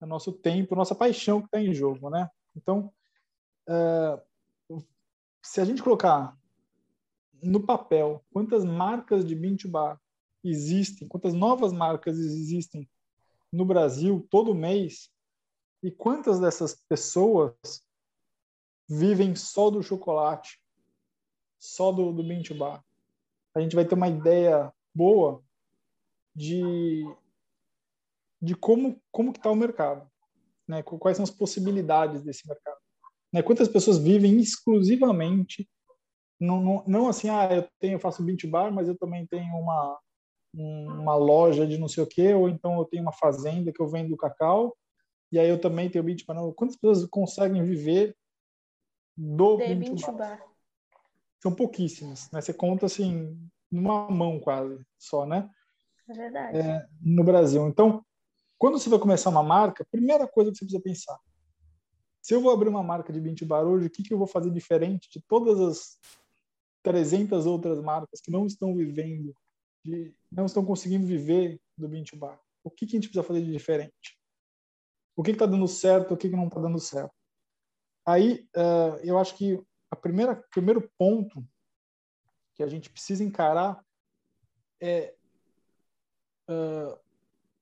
é 0.00 0.04
o 0.04 0.08
nosso 0.08 0.32
tempo, 0.32 0.74
a 0.74 0.78
nossa 0.78 0.94
paixão 0.94 1.40
que 1.40 1.46
está 1.46 1.60
em 1.60 1.74
jogo, 1.74 2.08
né? 2.08 2.30
Então, 2.56 2.92
é, 3.68 4.22
se 5.42 5.60
a 5.60 5.64
gente 5.64 5.82
colocar 5.82 6.36
no 7.42 7.64
papel 7.64 8.24
quantas 8.32 8.64
marcas 8.64 9.24
de 9.24 9.34
Bintubá 9.34 10.00
existem, 10.44 11.08
quantas 11.08 11.34
novas 11.34 11.72
marcas 11.72 12.18
existem 12.18 12.88
no 13.52 13.64
Brasil 13.64 14.26
todo 14.30 14.54
mês 14.54 15.10
e 15.82 15.90
quantas 15.90 16.40
dessas 16.40 16.74
pessoas 16.88 17.54
vivem 18.88 19.36
só 19.36 19.70
do 19.70 19.82
chocolate, 19.82 20.60
só 21.58 21.92
do, 21.92 22.12
do 22.12 22.22
Bintubá. 22.22 22.82
A 23.54 23.60
gente 23.60 23.74
vai 23.74 23.84
ter 23.84 23.94
uma 23.94 24.08
ideia 24.08 24.72
boa 24.94 25.42
de, 26.34 27.04
de 28.40 28.54
como, 28.54 29.00
como 29.10 29.32
que 29.32 29.38
está 29.38 29.50
o 29.50 29.56
mercado, 29.56 30.08
né? 30.66 30.82
quais 30.82 31.16
são 31.16 31.24
as 31.24 31.30
possibilidades 31.30 32.22
desse 32.22 32.46
mercado. 32.46 32.78
Né? 33.32 33.42
Quantas 33.42 33.68
pessoas 33.68 33.98
vivem 33.98 34.38
exclusivamente 34.38 35.68
não, 36.40 36.60
não, 36.60 36.84
não 36.86 37.08
assim, 37.08 37.28
ah, 37.28 37.48
eu 37.52 37.68
tenho, 37.78 37.94
eu 37.94 38.00
faço 38.00 38.22
beach 38.22 38.46
bar, 38.46 38.72
mas 38.72 38.88
eu 38.88 38.96
também 38.96 39.26
tenho 39.26 39.54
uma, 39.56 39.98
uma 40.54 41.14
loja 41.16 41.66
de 41.66 41.78
não 41.78 41.88
sei 41.88 42.02
o 42.02 42.06
quê, 42.06 42.32
ou 42.34 42.48
então 42.48 42.78
eu 42.78 42.84
tenho 42.84 43.02
uma 43.02 43.12
fazenda 43.12 43.72
que 43.72 43.80
eu 43.80 43.88
vendo 43.88 44.16
cacau, 44.16 44.76
e 45.30 45.38
aí 45.38 45.48
eu 45.48 45.60
também 45.60 45.90
tenho 45.90 46.04
beach 46.04 46.24
bar. 46.24 46.34
Não, 46.34 46.52
quantas 46.52 46.76
pessoas 46.76 47.04
conseguem 47.06 47.62
viver 47.62 48.16
do 49.16 49.56
beach 49.56 50.06
bar? 50.06 50.12
bar? 50.12 50.44
São 51.42 51.54
pouquíssimas, 51.54 52.30
né? 52.30 52.40
Você 52.40 52.52
conta 52.52 52.86
assim, 52.86 53.38
numa 53.70 54.10
mão 54.10 54.40
quase, 54.40 54.84
só, 54.98 55.26
né? 55.26 55.48
É 56.08 56.12
verdade. 56.12 56.58
É, 56.58 56.86
no 57.00 57.22
Brasil. 57.22 57.66
Então, 57.68 58.04
quando 58.56 58.78
você 58.78 58.88
vai 58.88 58.98
começar 58.98 59.30
uma 59.30 59.42
marca, 59.42 59.86
primeira 59.90 60.26
coisa 60.26 60.50
que 60.50 60.58
você 60.58 60.64
precisa 60.64 60.82
pensar, 60.82 61.18
Se 62.20 62.34
eu 62.34 62.40
vou 62.40 62.52
abrir 62.52 62.68
uma 62.68 62.82
marca 62.82 63.12
de 63.12 63.20
Binti 63.20 63.44
Bar 63.44 63.64
hoje, 63.64 63.86
o 63.86 63.90
que, 63.90 64.02
que 64.02 64.12
eu 64.12 64.18
vou 64.18 64.26
fazer 64.26 64.50
diferente 64.50 65.08
de 65.10 65.20
todas 65.28 65.60
as 65.60 65.98
300 66.82 67.46
outras 67.46 67.80
marcas 67.80 68.20
que 68.20 68.30
não 68.30 68.46
estão 68.46 68.74
vivendo, 68.74 69.34
de, 69.84 70.14
não 70.30 70.46
estão 70.46 70.64
conseguindo 70.64 71.06
viver 71.06 71.60
do 71.76 71.88
Binti 71.88 72.16
Bar? 72.16 72.40
O 72.62 72.70
que, 72.70 72.86
que 72.86 72.96
a 72.96 73.00
gente 73.00 73.08
precisa 73.08 73.22
fazer 73.22 73.42
de 73.42 73.52
diferente? 73.52 74.18
O 75.16 75.22
que 75.22 75.32
está 75.32 75.46
dando 75.46 75.66
certo, 75.66 76.14
o 76.14 76.16
que, 76.16 76.28
que 76.28 76.36
não 76.36 76.46
está 76.46 76.60
dando 76.60 76.78
certo? 76.78 77.14
Aí, 78.06 78.48
uh, 78.56 78.96
eu 79.02 79.18
acho 79.18 79.36
que 79.36 79.60
a 79.90 79.96
primeira 79.96 80.36
primeiro 80.50 80.90
ponto 80.98 81.46
que 82.54 82.62
a 82.62 82.66
gente 82.66 82.90
precisa 82.90 83.24
encarar 83.24 83.84
é 84.80 85.14
uh, 86.48 86.98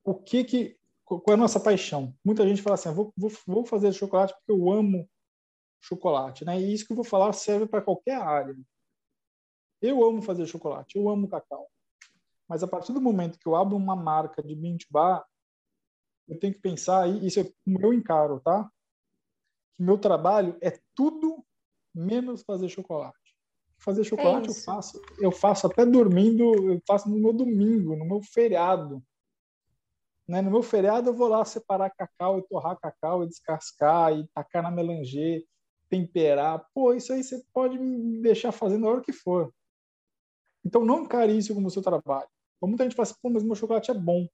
o 0.03 0.15
que 0.15 0.43
que 0.43 0.77
qual 1.03 1.23
é 1.29 1.33
a 1.33 1.37
nossa 1.37 1.59
paixão. 1.59 2.13
Muita 2.23 2.45
gente 2.45 2.61
fala 2.61 2.75
assim, 2.75 2.89
ah, 2.89 2.91
vou, 2.91 3.13
vou, 3.15 3.31
vou 3.45 3.65
fazer 3.65 3.93
chocolate 3.93 4.33
porque 4.33 4.51
eu 4.51 4.69
amo 4.71 5.09
chocolate, 5.81 6.43
né? 6.43 6.59
E 6.59 6.73
isso 6.73 6.85
que 6.85 6.91
eu 6.91 6.97
vou 6.97 7.05
falar 7.05 7.31
serve 7.31 7.65
para 7.65 7.81
qualquer 7.81 8.17
área. 8.17 8.55
Eu 9.81 10.03
amo 10.03 10.21
fazer 10.21 10.45
chocolate, 10.45 10.97
eu 10.97 11.09
amo 11.09 11.27
cacau. 11.27 11.67
Mas 12.47 12.63
a 12.63 12.67
partir 12.67 12.93
do 12.93 13.01
momento 13.01 13.37
que 13.37 13.47
eu 13.47 13.55
abro 13.55 13.75
uma 13.75 13.95
marca 13.95 14.41
de 14.41 14.55
mint 14.55 14.85
bar, 14.89 15.25
eu 16.27 16.39
tenho 16.39 16.53
que 16.53 16.59
pensar, 16.59 17.07
e 17.07 17.25
isso 17.25 17.39
é 17.39 17.51
como 17.63 17.81
eu 17.81 17.93
encaro, 17.93 18.39
tá? 18.39 18.69
Que 19.75 19.83
meu 19.83 19.97
trabalho 19.97 20.57
é 20.61 20.77
tudo 20.95 21.45
menos 21.93 22.43
fazer 22.43 22.69
chocolate. 22.69 23.17
Fazer 23.77 24.03
chocolate 24.03 24.47
é 24.47 24.49
eu 24.49 24.55
faço, 24.55 25.01
eu 25.19 25.31
faço 25.31 25.67
até 25.67 25.85
dormindo, 25.85 26.71
eu 26.71 26.81
faço 26.87 27.09
no 27.09 27.17
meu 27.17 27.33
domingo, 27.33 27.95
no 27.95 28.05
meu 28.05 28.21
feriado. 28.21 29.03
Né? 30.27 30.41
No 30.41 30.51
meu 30.51 30.63
feriado 30.63 31.09
eu 31.09 31.13
vou 31.13 31.27
lá 31.27 31.45
separar 31.45 31.91
cacau 31.91 32.39
e 32.39 32.47
torrar 32.47 32.79
cacau 32.79 33.23
e 33.23 33.27
descascar 33.27 34.13
e 34.13 34.27
tacar 34.33 34.63
na 34.63 34.71
melanger, 34.71 35.45
temperar. 35.89 36.67
Pô, 36.73 36.93
isso 36.93 37.13
aí 37.13 37.23
você 37.23 37.41
pode 37.53 37.77
me 37.77 38.21
deixar 38.21 38.51
fazendo 38.51 38.87
a 38.87 38.91
hora 38.91 39.01
que 39.01 39.13
for. 39.13 39.53
Então 40.67 40.83
não 40.83 41.03
encare 41.03 41.35
isso 41.35 41.55
como 41.55 41.71
seu 41.71 41.81
trabalho. 41.81 42.27
Muita 42.61 42.83
gente 42.83 42.95
fala 42.95 43.07
assim, 43.07 43.15
pô, 43.21 43.29
mas 43.29 43.41
meu 43.41 43.55
chocolate 43.55 43.89
é 43.89 43.93
bom. 43.93 44.27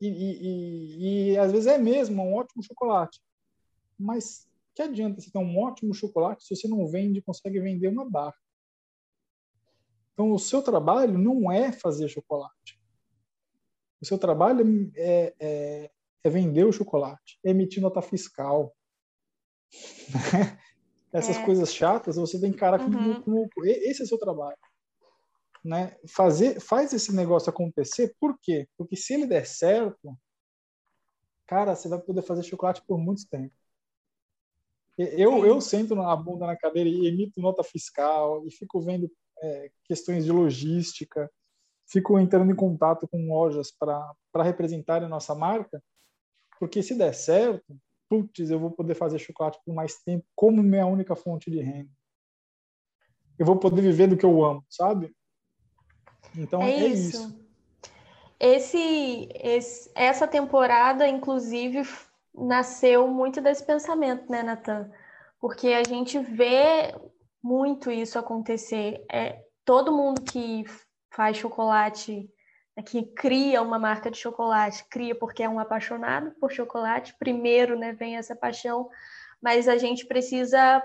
E, 0.00 0.08
e, 0.08 0.42
e, 0.42 1.30
e 1.32 1.38
às 1.38 1.52
vezes 1.52 1.68
é 1.68 1.78
mesmo, 1.78 2.20
é 2.20 2.24
um 2.24 2.34
ótimo 2.34 2.60
chocolate. 2.60 3.20
Mas 3.96 4.50
que 4.74 4.82
adianta 4.82 5.20
você 5.20 5.30
ter 5.30 5.38
um 5.38 5.58
ótimo 5.60 5.94
chocolate 5.94 6.44
se 6.44 6.56
você 6.56 6.66
não 6.66 6.88
vende, 6.88 7.22
consegue 7.22 7.60
vender 7.60 7.86
uma 7.86 8.08
barra? 8.08 8.34
Então, 10.12 10.32
o 10.32 10.38
seu 10.40 10.60
trabalho 10.60 11.16
não 11.16 11.52
é 11.52 11.70
fazer 11.70 12.08
chocolate. 12.08 12.80
O 14.00 14.06
seu 14.06 14.18
trabalho 14.18 14.90
é, 14.96 15.34
é, 15.38 15.90
é 16.24 16.30
vender 16.30 16.64
o 16.64 16.72
chocolate, 16.72 17.38
é 17.44 17.50
emitir 17.50 17.80
nota 17.80 18.02
fiscal. 18.02 18.74
Essas 21.12 21.36
é. 21.36 21.44
coisas 21.44 21.72
chatas 21.72 22.16
você 22.16 22.40
tem 22.40 22.50
que 22.50 22.56
encarar 22.56 22.80
uhum. 22.80 23.22
como, 23.22 23.50
como, 23.50 23.66
Esse 23.66 24.02
é 24.02 24.04
o 24.04 24.08
seu 24.08 24.18
trabalho. 24.18 24.58
Né? 25.64 25.96
Fazer, 26.08 26.60
faz 26.60 26.92
esse 26.92 27.14
negócio 27.14 27.50
acontecer, 27.50 28.14
por 28.18 28.38
quê? 28.40 28.66
Porque 28.76 28.96
se 28.96 29.14
ele 29.14 29.26
der 29.26 29.46
certo, 29.46 30.16
cara, 31.46 31.74
você 31.74 31.88
vai 31.88 32.00
poder 32.00 32.22
fazer 32.22 32.42
chocolate 32.42 32.82
por 32.86 32.98
muito 32.98 33.28
tempo. 33.28 33.54
Eu, 34.96 35.46
eu 35.46 35.60
sento 35.60 35.94
na 35.94 36.14
bunda 36.14 36.46
na 36.46 36.56
cadeira 36.56 36.88
e 36.88 37.06
emito 37.06 37.40
nota 37.40 37.64
fiscal 37.64 38.46
e 38.46 38.50
fico 38.50 38.80
vendo 38.80 39.10
é, 39.42 39.70
questões 39.84 40.24
de 40.24 40.30
logística, 40.30 41.30
fico 41.86 42.18
entrando 42.18 42.52
em 42.52 42.56
contato 42.56 43.08
com 43.08 43.28
lojas 43.28 43.72
para 43.72 44.42
representar 44.42 45.02
a 45.02 45.08
nossa 45.08 45.34
marca, 45.34 45.82
porque 46.58 46.82
se 46.82 46.94
der 46.94 47.14
certo, 47.14 47.76
putz, 48.08 48.50
eu 48.50 48.58
vou 48.58 48.70
poder 48.70 48.94
fazer 48.94 49.18
chocolate 49.18 49.58
por 49.64 49.74
mais 49.74 50.02
tempo 50.02 50.26
como 50.34 50.62
minha 50.62 50.86
única 50.86 51.16
fonte 51.16 51.50
de 51.50 51.60
renda. 51.60 51.90
Eu 53.38 53.46
vou 53.46 53.58
poder 53.58 53.80
viver 53.80 54.06
do 54.06 54.16
que 54.16 54.26
eu 54.26 54.44
amo, 54.44 54.64
sabe? 54.68 55.14
Então 56.36 56.62
é, 56.62 56.70
é 56.70 56.86
isso. 56.86 57.08
isso. 57.08 57.40
Esse, 58.38 59.28
esse, 59.34 59.90
essa 59.94 60.26
temporada, 60.26 61.06
inclusive, 61.06 61.82
nasceu 62.34 63.06
muito 63.06 63.40
desse 63.40 63.64
pensamento, 63.64 64.30
né, 64.30 64.42
Natan? 64.42 64.90
Porque 65.38 65.68
a 65.68 65.84
gente 65.84 66.18
vê 66.18 66.94
muito 67.42 67.90
isso 67.90 68.18
acontecer. 68.18 69.04
É, 69.12 69.44
todo 69.64 69.92
mundo 69.92 70.22
que 70.22 70.64
faz 71.10 71.36
chocolate, 71.36 72.30
né, 72.76 72.82
que 72.82 73.02
cria 73.02 73.60
uma 73.60 73.78
marca 73.78 74.10
de 74.10 74.16
chocolate, 74.16 74.86
cria 74.88 75.14
porque 75.14 75.42
é 75.42 75.48
um 75.48 75.58
apaixonado 75.58 76.30
por 76.40 76.50
chocolate. 76.50 77.14
Primeiro, 77.18 77.78
né, 77.78 77.92
vem 77.92 78.16
essa 78.16 78.34
paixão, 78.34 78.88
mas 79.40 79.68
a 79.68 79.76
gente 79.76 80.06
precisa, 80.06 80.82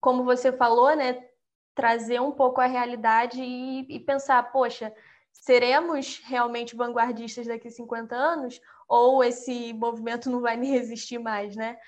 como 0.00 0.24
você 0.24 0.52
falou, 0.52 0.94
né, 0.94 1.29
trazer 1.74 2.20
um 2.20 2.32
pouco 2.32 2.60
a 2.60 2.66
realidade 2.66 3.42
e, 3.42 3.86
e 3.88 4.00
pensar, 4.00 4.50
poxa, 4.52 4.94
seremos 5.32 6.20
realmente 6.24 6.76
vanguardistas 6.76 7.46
daqui 7.46 7.68
a 7.68 7.70
50 7.70 8.14
anos 8.14 8.60
ou 8.88 9.22
esse 9.22 9.72
movimento 9.72 10.30
não 10.30 10.40
vai 10.40 10.56
nem 10.56 10.70
resistir 10.70 11.18
mais, 11.18 11.56
né? 11.56 11.78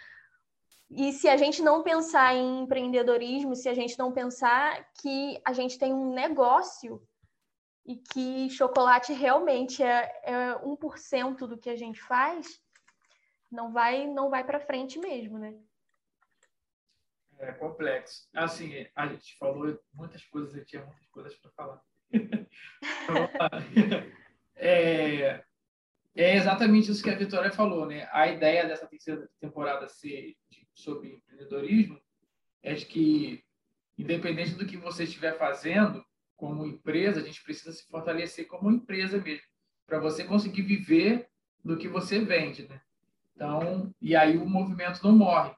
E 0.91 1.13
se 1.13 1.29
a 1.29 1.37
gente 1.37 1.63
não 1.63 1.83
pensar 1.83 2.35
em 2.35 2.61
empreendedorismo, 2.61 3.57
se 3.57 3.69
a 3.69 3.75
gente 3.75 3.99
não 3.99 4.13
pensar 4.13 4.87
que 5.01 5.41
a 5.45 5.53
gente 5.53 5.79
tem 5.79 5.93
um 5.93 6.13
negócio 6.13 7.03
e 7.85 7.97
que 7.97 8.51
chocolate 8.51 9.13
realmente 9.13 9.83
é, 9.83 10.21
é 10.23 10.55
1% 10.63 11.47
do 11.47 11.57
que 11.57 11.71
a 11.71 11.77
gente 11.77 12.01
faz, 12.03 12.61
não 13.51 13.73
vai 13.73 14.07
não 14.07 14.31
vai 14.31 14.45
para 14.45 14.61
frente 14.61 14.99
mesmo, 14.99 15.39
né? 15.39 15.55
É 17.43 17.51
complexo. 17.51 18.29
Assim, 18.33 18.87
a 18.95 19.09
gente 19.09 19.37
falou 19.37 19.77
muitas 19.93 20.25
coisas, 20.27 20.55
eu 20.55 20.65
tinha 20.65 20.85
muitas 20.85 21.09
coisas 21.09 21.35
para 21.35 21.51
falar. 21.51 21.83
é, 24.55 25.43
é 26.15 26.37
exatamente 26.37 26.93
isso 26.93 27.03
que 27.03 27.11
a 27.11 27.17
Vitória 27.17 27.51
falou, 27.51 27.85
né? 27.85 28.09
A 28.13 28.29
ideia 28.29 28.69
dessa 28.69 28.87
terceira 28.87 29.29
temporada 29.41 29.89
ser 29.89 30.37
sobre 30.73 31.15
empreendedorismo 31.15 32.01
é 32.63 32.75
de 32.75 32.87
que, 32.87 33.45
independente 33.99 34.55
do 34.55 34.65
que 34.65 34.77
você 34.77 35.03
estiver 35.03 35.37
fazendo, 35.37 36.05
como 36.37 36.65
empresa, 36.65 37.21
a 37.21 37.25
gente 37.25 37.43
precisa 37.43 37.73
se 37.73 37.85
fortalecer 37.89 38.47
como 38.47 38.71
empresa 38.71 39.19
mesmo, 39.19 39.47
para 39.85 39.99
você 39.99 40.23
conseguir 40.23 40.63
viver 40.63 41.29
do 41.65 41.77
que 41.77 41.89
você 41.89 42.21
vende, 42.21 42.69
né? 42.69 42.81
Então, 43.35 43.93
e 44.01 44.15
aí 44.15 44.39
o 44.39 44.47
movimento 44.47 45.03
não 45.03 45.13
morre. 45.13 45.53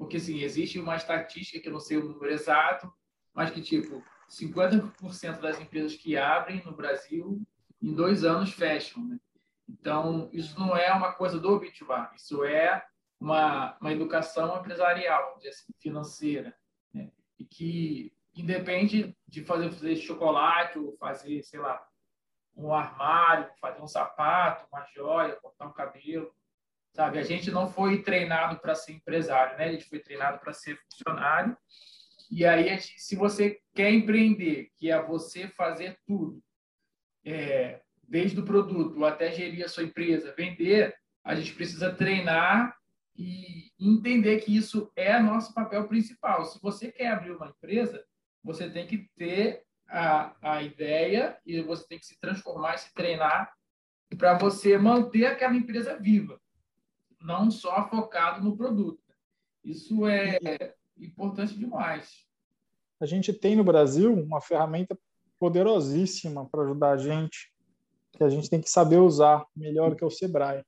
Porque, 0.00 0.16
assim, 0.16 0.40
existe 0.40 0.78
uma 0.78 0.96
estatística 0.96 1.60
que 1.60 1.68
eu 1.68 1.74
não 1.74 1.78
sei 1.78 1.98
o 1.98 2.08
número 2.08 2.32
exato, 2.32 2.90
mas 3.34 3.50
que, 3.50 3.60
tipo, 3.60 4.02
50% 4.30 5.40
das 5.40 5.60
empresas 5.60 5.94
que 5.94 6.16
abrem 6.16 6.64
no 6.64 6.72
Brasil, 6.72 7.42
em 7.82 7.94
dois 7.94 8.24
anos, 8.24 8.50
fecham, 8.50 9.04
né? 9.04 9.20
Então, 9.68 10.30
isso 10.32 10.58
não 10.58 10.74
é 10.74 10.90
uma 10.90 11.12
coisa 11.12 11.38
do 11.38 11.58
Bitbar, 11.58 12.14
isso 12.16 12.42
é 12.44 12.82
uma, 13.20 13.76
uma 13.78 13.92
educação 13.92 14.58
empresarial, 14.58 15.38
assim, 15.46 15.70
financeira, 15.78 16.56
né? 16.94 17.12
e 17.38 17.44
que 17.44 18.10
independe 18.34 19.14
de 19.28 19.44
fazer, 19.44 19.70
fazer 19.70 19.96
chocolate 19.96 20.78
ou 20.78 20.96
fazer, 20.96 21.42
sei 21.42 21.60
lá, 21.60 21.86
um 22.56 22.72
armário, 22.72 23.50
fazer 23.60 23.82
um 23.82 23.86
sapato, 23.86 24.66
uma 24.72 24.82
joia, 24.94 25.36
cortar 25.36 25.66
um 25.66 25.72
cabelo, 25.74 26.34
sabe? 26.92 27.18
A 27.18 27.22
gente 27.22 27.50
não 27.50 27.70
foi 27.70 28.02
treinado 28.02 28.58
para 28.58 28.74
ser 28.74 28.92
empresário, 28.92 29.56
né? 29.58 29.64
A 29.66 29.72
gente 29.72 29.88
foi 29.88 29.98
treinado 29.98 30.38
para 30.38 30.52
ser 30.52 30.78
funcionário. 30.82 31.56
E 32.30 32.44
aí, 32.44 32.78
se 32.80 33.16
você 33.16 33.58
quer 33.74 33.90
empreender, 33.90 34.70
que 34.76 34.90
é 34.90 35.02
você 35.02 35.48
fazer 35.48 35.98
tudo, 36.06 36.42
é, 37.24 37.80
desde 38.02 38.40
o 38.40 38.44
produto 38.44 39.04
até 39.04 39.32
gerir 39.32 39.64
a 39.64 39.68
sua 39.68 39.84
empresa, 39.84 40.34
vender, 40.36 40.94
a 41.24 41.34
gente 41.34 41.54
precisa 41.54 41.92
treinar 41.92 42.76
e 43.16 43.70
entender 43.78 44.40
que 44.40 44.56
isso 44.56 44.90
é 44.96 45.18
nosso 45.18 45.52
papel 45.52 45.86
principal. 45.86 46.44
Se 46.44 46.60
você 46.60 46.90
quer 46.90 47.08
abrir 47.08 47.32
uma 47.32 47.48
empresa, 47.48 48.04
você 48.42 48.70
tem 48.70 48.86
que 48.86 49.08
ter 49.16 49.62
a, 49.88 50.34
a 50.40 50.62
ideia 50.62 51.38
e 51.44 51.60
você 51.60 51.86
tem 51.86 51.98
que 51.98 52.06
se 52.06 52.18
transformar 52.18 52.78
se 52.78 52.94
treinar 52.94 53.52
para 54.16 54.38
você 54.38 54.78
manter 54.78 55.26
aquela 55.26 55.54
empresa 55.54 55.96
viva, 55.98 56.39
não 57.20 57.50
só 57.50 57.88
focado 57.88 58.42
no 58.42 58.56
produto. 58.56 59.02
Isso 59.64 60.06
é 60.06 60.38
importante 60.98 61.56
demais. 61.56 62.24
A 63.00 63.06
gente 63.06 63.32
tem 63.32 63.56
no 63.56 63.64
Brasil 63.64 64.12
uma 64.12 64.40
ferramenta 64.40 64.98
poderosíssima 65.38 66.48
para 66.48 66.62
ajudar 66.62 66.92
a 66.92 66.96
gente 66.96 67.50
que 68.12 68.24
a 68.24 68.28
gente 68.28 68.50
tem 68.50 68.60
que 68.60 68.68
saber 68.68 68.98
usar 68.98 69.46
melhor 69.56 69.94
que 69.94 70.04
é 70.04 70.06
o 70.06 70.10
Sebrae. 70.10 70.62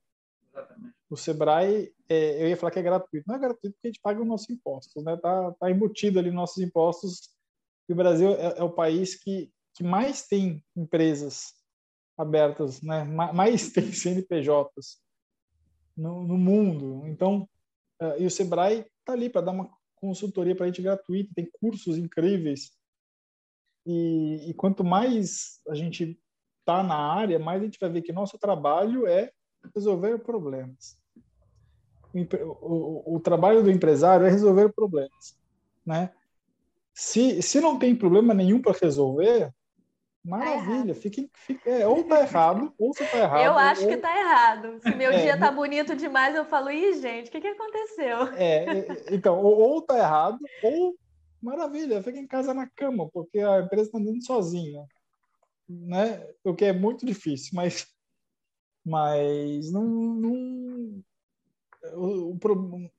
Exatamente. 0.49 0.95
O 1.11 1.17
Sebrae, 1.17 1.93
é, 2.09 2.43
eu 2.43 2.49
ia 2.49 2.57
falar 2.57 2.71
que 2.71 2.79
é 2.79 2.83
gratuito. 2.83 3.29
Não 3.29 3.35
é 3.35 3.39
gratuito 3.39 3.75
porque 3.75 3.89
a 3.89 3.91
gente 3.91 4.01
paga 4.01 4.23
os 4.23 4.27
nossos 4.27 4.49
impostos, 4.49 5.05
né? 5.05 5.17
Tá, 5.17 5.53
tá 5.53 5.71
embutido 5.71 6.19
ali 6.19 6.31
nos 6.31 6.37
nossos 6.37 6.63
impostos. 6.63 7.31
E 7.89 7.93
o 7.93 7.97
Brasil 7.97 8.31
é, 8.31 8.59
é 8.59 8.63
o 8.63 8.71
país 8.71 9.15
que, 9.17 9.53
que 9.75 9.85
mais 9.85 10.27
tem 10.27 10.65
empresas 10.75 11.53
abertas, 12.17 12.81
né? 12.81 13.05
Mais 13.05 13.69
tem 13.73 13.93
CNPJs 13.93 15.03
no, 15.97 16.27
no 16.27 16.39
mundo. 16.39 17.07
Então, 17.07 17.49
Uh, 18.03 18.21
e 18.21 18.27
o 18.27 18.31
Sebrae 18.31 18.85
está 18.99 19.13
ali 19.13 19.31
para 19.31 19.43
dar 19.43 19.53
uma 19.53 19.71
consultoria 19.95 20.57
para 20.57 20.65
a 20.65 20.67
gente 20.67 20.83
gratuita, 20.83 21.31
tem 21.37 21.49
cursos 21.61 21.97
incríveis. 21.97 22.73
E, 23.87 24.51
e 24.51 24.55
quanto 24.55 24.83
mais 24.83 25.61
a 25.69 25.75
gente 25.77 26.19
está 26.59 26.83
na 26.83 26.97
área, 26.97 27.39
mais 27.39 27.63
a 27.63 27.65
gente 27.65 27.79
vai 27.79 27.91
ver 27.91 28.03
que 28.03 28.13
nosso 28.13 28.37
trabalho 28.39 29.07
é 29.07 29.31
resolver 29.73 30.19
problemas. 30.19 30.99
O, 32.13 32.19
o, 32.61 33.17
o 33.17 33.21
trabalho 33.21 33.63
do 33.63 33.71
empresário 33.71 34.27
é 34.27 34.31
resolver 34.31 34.73
problemas, 34.73 35.39
né? 35.87 36.13
Se, 36.93 37.41
se 37.41 37.61
não 37.61 37.79
tem 37.79 37.95
problema 37.95 38.35
nenhum 38.35 38.61
para 38.61 38.77
resolver, 38.79 39.55
Maravilha, 40.25 40.95
fique, 40.95 41.29
fique, 41.35 41.69
é, 41.69 41.87
ou 41.87 42.05
tá 42.05 42.21
errado, 42.21 42.73
ou 42.79 42.95
você 42.95 43.05
tá 43.05 43.19
errado. 43.19 43.45
Eu 43.45 43.59
acho 43.59 43.83
ou... 43.83 43.89
que 43.89 43.97
tá 43.97 44.17
errado. 44.17 44.81
Se 44.81 44.95
meu 44.95 45.11
é, 45.11 45.21
dia 45.21 45.39
tá 45.39 45.51
bonito 45.51 45.97
demais, 45.97 46.35
eu 46.37 46.45
falo, 46.45 46.71
ih, 46.71 46.95
gente, 46.95 47.29
o 47.29 47.33
que, 47.33 47.41
que 47.41 47.49
aconteceu? 47.49 48.23
É, 48.35 48.87
então, 49.11 49.43
ou, 49.43 49.59
ou 49.59 49.83
tá 49.83 49.99
errado, 49.99 50.39
ou 50.63 50.95
maravilha, 51.43 52.03
fica 52.05 52.19
em 52.19 52.27
casa 52.27 52.55
na 52.55 52.69
cama, 52.69 53.11
porque 53.11 53.41
a 53.41 53.61
empresa 53.61 53.89
está 53.89 53.99
andando 53.99 54.25
sozinha. 54.25 54.87
Né? 55.69 56.25
O 56.45 56.55
que 56.55 56.67
é 56.67 56.73
muito 56.73 57.05
difícil, 57.05 57.51
mas, 57.55 57.87
mas 58.85 59.73
não, 59.73 59.85
não 59.85 61.03
o, 61.95 62.33
o, 62.33 62.91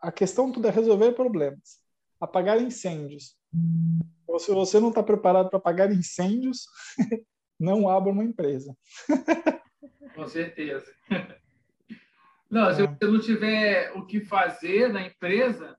a 0.00 0.10
questão 0.10 0.50
tudo 0.50 0.66
é 0.66 0.70
resolver 0.70 1.12
problemas, 1.12 1.83
apagar 2.24 2.60
incêndios. 2.60 3.36
Se 4.38 4.52
você 4.52 4.80
não 4.80 4.88
está 4.88 5.02
preparado 5.02 5.48
para 5.48 5.58
apagar 5.58 5.92
incêndios, 5.92 6.66
não 7.58 7.88
abra 7.88 8.12
uma 8.12 8.24
empresa. 8.24 8.76
Com 10.14 10.26
certeza. 10.28 10.92
Não, 12.50 12.72
se 12.72 12.82
é. 12.82 12.86
você 12.86 13.06
não 13.06 13.20
tiver 13.20 13.90
o 13.96 14.06
que 14.06 14.20
fazer 14.20 14.92
na 14.92 15.04
empresa, 15.04 15.76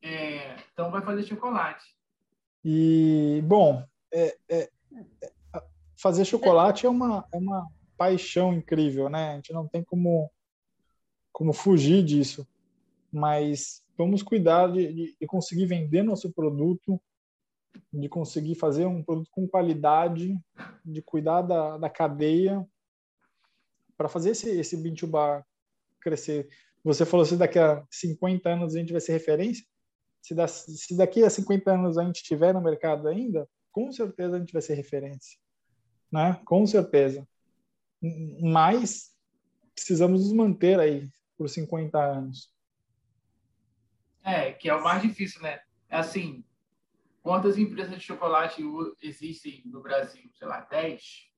é, 0.00 0.54
então 0.72 0.88
vai 0.88 1.02
fazer 1.02 1.24
chocolate. 1.24 1.84
E, 2.64 3.42
bom, 3.44 3.84
é, 4.12 4.36
é, 4.48 4.70
é, 5.20 5.62
fazer 6.00 6.24
chocolate 6.24 6.86
é 6.86 6.88
uma, 6.88 7.26
é 7.32 7.36
uma 7.36 7.66
paixão 7.96 8.52
incrível, 8.52 9.08
né? 9.08 9.32
A 9.32 9.34
gente 9.36 9.52
não 9.52 9.66
tem 9.66 9.82
como, 9.82 10.30
como 11.32 11.52
fugir 11.52 12.04
disso. 12.04 12.46
Mas 13.10 13.82
vamos 14.00 14.22
cuidar 14.22 14.72
de, 14.72 15.14
de, 15.18 15.26
conseguir 15.26 15.66
vender 15.66 16.02
nosso 16.02 16.32
produto 16.32 17.00
de 17.92 18.08
conseguir 18.08 18.54
fazer 18.54 18.86
um 18.86 19.02
produto 19.02 19.30
com 19.30 19.46
qualidade, 19.46 20.38
de 20.84 21.02
cuidar 21.02 21.42
da, 21.42 21.76
da 21.76 21.90
cadeia, 21.90 22.66
para 23.96 24.08
fazer 24.08 24.30
esse, 24.30 24.50
esse 24.50 25.06
bar 25.06 25.46
crescer. 26.00 26.48
Você 26.82 27.04
falou 27.04 27.26
se 27.26 27.36
daqui 27.36 27.58
a 27.58 27.86
50 27.90 28.48
anos 28.48 28.74
a 28.74 28.78
gente 28.78 28.92
vai 28.92 29.00
ser 29.00 29.12
referência. 29.12 29.64
Se, 30.22 30.34
da, 30.34 30.48
se 30.48 30.96
daqui 30.96 31.22
a 31.22 31.30
50 31.30 31.70
anos 31.70 31.98
a 31.98 32.04
gente 32.04 32.16
estiver 32.16 32.54
no 32.54 32.60
mercado 32.60 33.08
ainda, 33.08 33.48
com 33.70 33.92
certeza 33.92 34.36
a 34.36 34.38
gente 34.38 34.52
vai 34.52 34.62
ser 34.62 34.74
referência. 34.74 35.38
Né? 36.10 36.40
Com 36.44 36.66
certeza. 36.66 37.26
Mas 38.40 39.10
precisamos 39.74 40.24
nos 40.24 40.32
manter 40.32 40.80
aí 40.80 41.08
por 41.36 41.48
50 41.48 41.98
anos. 41.98 42.50
É, 44.22 44.52
que 44.52 44.68
é 44.68 44.74
o 44.74 44.82
mais 44.82 45.02
difícil, 45.02 45.42
né? 45.42 45.60
É 45.88 45.96
assim, 45.96 46.44
Quantas 47.22 47.58
empresas 47.58 47.94
de 47.96 48.00
chocolate 48.00 48.62
existem 49.02 49.62
no 49.66 49.82
Brasil? 49.82 50.22
Sei 50.32 50.48
lá, 50.48 50.60
10? 50.60 51.30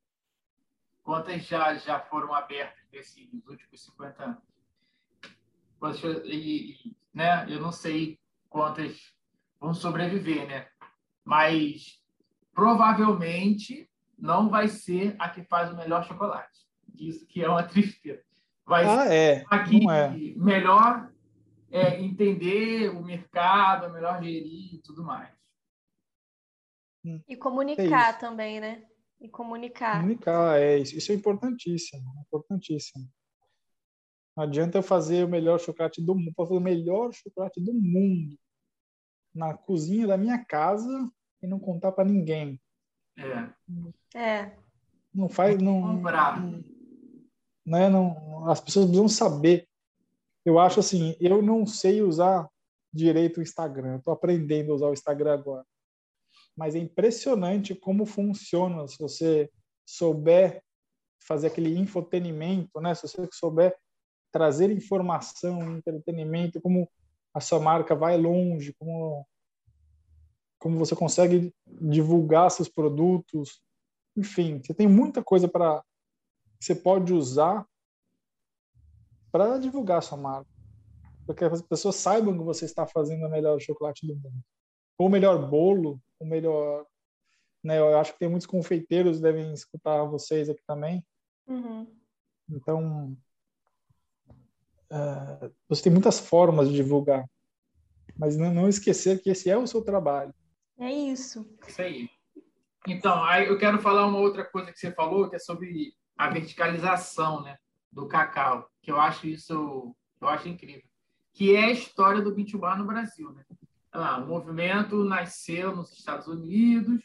Quantas 1.02 1.44
já, 1.44 1.74
já 1.74 1.98
foram 1.98 2.32
abertas 2.32 2.84
nesses 2.92 3.28
últimos 3.48 3.84
50 3.84 4.24
anos? 4.24 4.42
E, 6.24 6.94
né, 7.12 7.44
eu 7.48 7.60
não 7.60 7.72
sei 7.72 8.20
quantas 8.48 9.12
vão 9.58 9.74
sobreviver, 9.74 10.46
né? 10.46 10.68
Mas 11.24 12.00
provavelmente 12.54 13.90
não 14.16 14.48
vai 14.48 14.68
ser 14.68 15.16
a 15.18 15.28
que 15.28 15.42
faz 15.42 15.72
o 15.72 15.76
melhor 15.76 16.04
chocolate. 16.04 16.60
Isso 16.94 17.26
que 17.26 17.42
é 17.42 17.48
uma 17.48 17.64
tristeza. 17.64 18.22
Vai 18.64 18.84
ah, 18.84 19.02
ser 19.02 19.12
é. 19.12 19.44
a 19.50 19.64
que 19.64 19.90
é. 19.90 20.10
melhor 20.36 21.11
é, 21.72 21.98
entender 22.00 22.90
o 22.90 23.02
mercado, 23.02 23.92
melhor 23.92 24.22
gerir 24.22 24.74
e 24.74 24.82
tudo 24.82 25.02
mais. 25.02 25.34
Hum. 27.04 27.20
E 27.26 27.34
comunicar 27.34 28.14
é 28.14 28.18
também, 28.18 28.60
né? 28.60 28.86
E 29.18 29.28
comunicar. 29.28 29.96
Comunicar, 30.00 30.60
é 30.60 30.78
isso. 30.78 30.96
Isso 30.96 31.10
é 31.10 31.14
importantíssimo, 31.14 32.04
importantíssimo. 32.26 33.08
Não 34.36 34.44
adianta 34.44 34.78
eu 34.78 34.82
fazer 34.82 35.24
o 35.24 35.28
melhor 35.28 35.58
chocolate 35.58 36.02
do 36.02 36.14
mundo, 36.14 36.32
fazer 36.36 36.54
o 36.54 36.60
melhor 36.60 37.12
chocolate 37.12 37.60
do 37.60 37.72
mundo 37.72 38.38
na 39.34 39.56
cozinha 39.56 40.06
da 40.06 40.16
minha 40.16 40.44
casa 40.44 41.10
e 41.42 41.46
não 41.46 41.58
contar 41.58 41.92
para 41.92 42.04
ninguém. 42.04 42.60
É. 43.16 44.18
É. 44.18 44.56
Não 45.14 45.28
faz, 45.28 45.58
não, 45.60 45.94
não, 45.94 46.64
né, 47.66 47.88
não, 47.88 48.48
as 48.50 48.60
pessoas 48.60 48.86
precisam 48.86 49.08
saber. 49.08 49.68
Eu 50.44 50.58
acho 50.58 50.80
assim, 50.80 51.16
eu 51.20 51.40
não 51.40 51.66
sei 51.66 52.02
usar 52.02 52.48
direito 52.92 53.38
o 53.38 53.42
Instagram. 53.42 53.96
Estou 53.96 54.12
aprendendo 54.12 54.72
a 54.72 54.74
usar 54.74 54.86
o 54.88 54.92
Instagram 54.92 55.34
agora 55.34 55.64
mas 56.56 56.74
é 56.74 56.78
impressionante 56.78 57.74
como 57.74 58.04
funciona 58.04 58.86
se 58.86 58.98
você 58.98 59.50
souber 59.86 60.62
fazer 61.26 61.46
aquele 61.48 61.76
infotenimento, 61.78 62.80
né? 62.80 62.94
Se 62.94 63.02
você 63.02 63.28
souber 63.32 63.74
trazer 64.30 64.70
informação, 64.70 65.76
entretenimento, 65.76 66.60
como 66.60 66.88
a 67.34 67.40
sua 67.40 67.60
marca 67.60 67.94
vai 67.94 68.16
longe, 68.16 68.74
como 68.74 69.26
como 70.58 70.78
você 70.78 70.94
consegue 70.94 71.52
divulgar 71.66 72.48
seus 72.48 72.68
produtos, 72.68 73.60
enfim, 74.16 74.62
você 74.62 74.72
tem 74.72 74.86
muita 74.86 75.20
coisa 75.22 75.48
para 75.48 75.82
você 76.60 76.72
pode 76.72 77.12
usar 77.12 77.66
para 79.32 79.58
divulgar 79.58 79.98
a 79.98 80.02
sua 80.02 80.18
marca, 80.18 80.50
para 81.24 81.34
que 81.34 81.44
as 81.44 81.62
pessoas 81.62 81.96
saibam 81.96 82.36
que 82.36 82.44
você 82.44 82.66
está 82.66 82.86
fazendo 82.86 83.26
o 83.26 83.30
melhor 83.30 83.58
chocolate 83.58 84.06
do 84.06 84.14
mundo, 84.14 84.44
ou 84.98 85.06
o 85.06 85.10
melhor 85.10 85.48
bolo, 85.48 85.98
o 86.20 86.26
melhor. 86.26 86.86
Né? 87.64 87.78
Eu 87.78 87.96
acho 87.98 88.12
que 88.12 88.18
tem 88.18 88.28
muitos 88.28 88.46
confeiteiros 88.46 89.16
que 89.16 89.22
devem 89.22 89.52
escutar 89.54 90.04
vocês 90.04 90.50
aqui 90.50 90.62
também. 90.66 91.02
Uhum. 91.46 91.86
Então, 92.50 93.16
uh, 94.92 95.52
você 95.68 95.84
tem 95.84 95.92
muitas 95.92 96.20
formas 96.20 96.68
de 96.68 96.74
divulgar, 96.74 97.24
mas 98.16 98.36
não, 98.36 98.52
não 98.52 98.68
esquecer 98.68 99.22
que 99.22 99.30
esse 99.30 99.48
é 99.48 99.56
o 99.56 99.66
seu 99.66 99.82
trabalho. 99.82 100.34
É 100.78 100.92
isso. 100.92 101.48
Isso 101.66 101.80
aí. 101.80 102.10
Então, 102.86 103.22
aí 103.24 103.46
eu 103.46 103.56
quero 103.58 103.80
falar 103.80 104.06
uma 104.06 104.18
outra 104.18 104.44
coisa 104.44 104.72
que 104.72 104.78
você 104.78 104.92
falou, 104.92 105.30
que 105.30 105.36
é 105.36 105.38
sobre 105.38 105.94
a 106.18 106.28
verticalização, 106.28 107.42
né, 107.42 107.56
do 107.92 108.06
cacau, 108.06 108.68
que 108.80 108.90
eu 108.90 109.00
acho 109.00 109.26
isso, 109.26 109.94
eu 110.20 110.28
acho 110.28 110.48
incrível, 110.48 110.88
que 111.32 111.54
é 111.54 111.64
a 111.64 111.70
história 111.70 112.22
do 112.22 112.34
Bitubá 112.34 112.74
no 112.76 112.86
Brasil, 112.86 113.30
né? 113.32 113.44
o 113.94 114.26
movimento 114.26 115.04
nasceu 115.04 115.76
nos 115.76 115.92
Estados 115.92 116.26
Unidos 116.26 117.02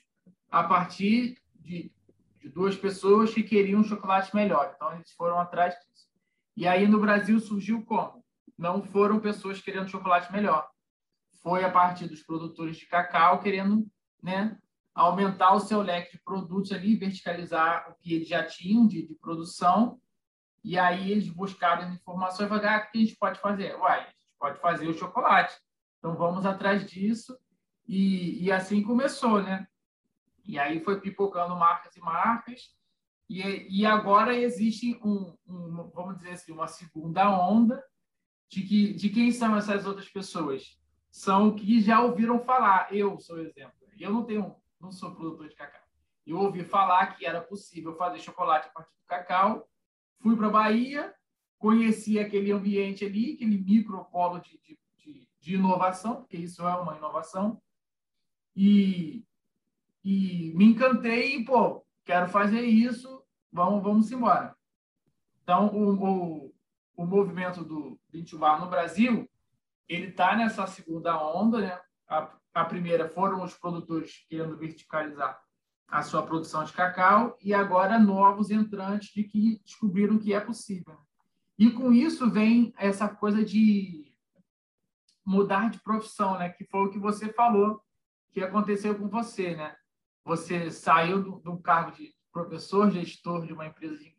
a 0.50 0.64
partir 0.64 1.38
de, 1.56 1.92
de, 2.40 2.50
duas 2.50 2.78
pessoas 2.78 3.34
que 3.34 3.44
queriam 3.44 3.82
um 3.82 3.84
chocolate 3.84 4.34
melhor. 4.34 4.72
Então, 4.74 4.94
eles 4.94 5.12
foram 5.12 5.38
atrás 5.38 5.74
disso. 5.74 6.08
E 6.56 6.66
aí, 6.66 6.88
no 6.88 7.00
Brasil, 7.00 7.40
surgiu 7.40 7.84
como? 7.84 8.24
Não 8.58 8.82
foram 8.82 9.20
pessoas 9.20 9.62
querendo 9.62 9.90
chocolate 9.90 10.32
melhor. 10.32 10.68
Foi 11.44 11.64
a 11.64 11.70
partir 11.70 12.08
dos 12.08 12.24
produtores 12.24 12.78
de 12.78 12.88
cacau 12.88 13.42
querendo 13.42 13.86
né, 14.24 14.58
aumentar 14.96 15.54
o 15.54 15.60
seu 15.60 15.82
leque 15.82 16.14
de 16.14 16.24
produtos 16.24 16.72
ali, 16.72 16.96
verticalizar 16.96 17.92
o 17.92 17.96
que 17.96 18.14
eles 18.14 18.28
já 18.28 18.44
tinham 18.46 18.88
de, 18.88 19.06
de 19.06 19.14
produção. 19.16 20.00
E 20.64 20.78
aí, 20.78 21.12
eles 21.12 21.30
buscaram 21.30 21.91
informações 21.93 22.47
e 22.47 22.49
falaram, 22.49 22.70
ah, 22.70 22.78
o 22.78 22.91
que 22.91 22.97
a 22.97 23.01
gente 23.01 23.16
pode 23.18 23.39
fazer? 23.39 23.76
Uai, 23.76 23.99
a 23.99 24.03
gente 24.03 24.38
pode 24.39 24.60
fazer 24.60 24.88
o 24.88 24.93
chocolate 24.93 25.55
então 25.99 26.16
vamos 26.16 26.45
atrás 26.45 26.89
disso 26.89 27.38
e, 27.88 28.43
e 28.43 28.51
assim 28.51 28.84
começou, 28.84 29.41
né? 29.41 29.68
E 30.45 30.58
aí 30.58 30.80
foi 30.80 31.01
pipocando 31.01 31.55
marcas 31.55 31.95
e 31.95 31.99
marcas 31.99 32.76
e, 33.30 33.82
e 33.82 33.86
agora 33.86 34.36
existe 34.36 34.99
um, 35.03 35.36
um, 35.45 35.91
vamos 35.93 36.18
dizer 36.18 36.32
assim, 36.32 36.51
uma 36.51 36.68
segunda 36.68 37.30
onda 37.30 37.84
de 38.49 38.62
que 38.62 38.93
de 38.93 39.10
quem 39.10 39.32
são 39.32 39.55
essas 39.58 39.86
outras 39.86 40.08
pessoas? 40.08 40.80
São 41.12 41.53
que 41.55 41.82
já 41.82 41.99
ouviram 42.01 42.39
falar. 42.39 42.93
Eu 42.93 43.20
sou 43.20 43.39
exemplo. 43.39 43.74
Eu 43.99 44.14
não 44.14 44.24
tenho, 44.24 44.55
não 44.80 44.91
sou 44.91 45.16
produtor 45.16 45.49
de 45.49 45.55
cacau. 45.55 45.82
Eu 46.26 46.39
ouvi 46.39 46.64
falar 46.64 47.18
que 47.18 47.26
era 47.26 47.41
possível 47.41 47.95
fazer 47.95 48.20
chocolate 48.20 48.68
a 48.68 48.72
partir 48.72 48.91
do 48.91 49.08
cacau. 49.08 49.68
Fui 50.20 50.36
para 50.36 50.47
a 50.47 50.51
Bahia, 50.51 51.13
conheci 51.57 52.20
aquele 52.20 52.51
ambiente 52.51 53.05
ali, 53.05 53.34
aquele 53.34 53.57
micropolo 53.57 54.39
de, 54.39 54.59
de 54.63 54.78
de 55.47 55.55
inovação, 55.55 56.18
porque 56.18 56.36
isso 56.36 56.61
é 56.68 56.76
uma 56.76 56.97
inovação, 56.97 57.61
e, 58.53 59.24
e 60.03 60.51
me 60.55 60.65
encantei 60.65 61.38
e, 61.38 61.45
pô, 61.45 61.86
quero 62.03 62.28
fazer 62.28 62.61
isso, 62.63 63.24
vamos, 63.49 63.82
vamos 63.82 64.11
embora. 64.11 64.53
Então, 65.41 65.68
o, 65.68 65.93
o, 66.47 66.53
o 66.97 67.05
movimento 67.05 67.63
do 67.63 67.97
Vintubar 68.09 68.59
no 68.59 68.70
Brasil 68.70 69.30
ele 69.88 70.07
está 70.07 70.36
nessa 70.36 70.68
segunda 70.68 71.18
onda, 71.18 71.61
né? 71.61 71.80
A, 72.09 72.30
a 72.53 72.65
primeira 72.65 73.07
foram 73.07 73.41
os 73.41 73.57
produtores 73.57 74.26
querendo 74.28 74.57
verticalizar 74.57 75.41
a 75.88 76.04
sua 76.04 76.22
produção 76.22 76.64
de 76.64 76.74
cacau 76.74 77.38
e 77.42 77.54
agora 77.54 77.98
novos 77.98 78.52
entrantes 78.52 79.14
de 79.14 79.24
que 79.24 79.60
descobriram 79.64 80.18
que 80.18 80.34
é 80.34 80.40
possível. 80.40 80.98
E 81.58 81.72
com 81.72 81.92
isso 81.92 82.30
vem 82.30 82.74
essa 82.78 83.08
coisa 83.08 83.44
de 83.44 84.14
mudar 85.26 85.70
de 85.70 85.80
profissão, 85.80 86.38
né? 86.38 86.50
Que 86.50 86.66
foi 86.66 86.82
o 86.82 86.90
que 86.90 87.00
você 87.00 87.32
falou 87.34 87.82
que 88.32 88.44
aconteceu 88.44 88.98
com 88.98 89.08
você, 89.08 89.56
né? 89.56 89.76
Você 90.24 90.70
saiu 90.70 91.24
do, 91.24 91.40
do 91.40 91.58
cargo 91.58 91.92
de 91.92 92.14
professor, 92.32 92.92
gestor 92.92 93.46
de 93.46 93.54
uma 93.54 93.66
empresa 93.66 93.98
de, 93.98 94.16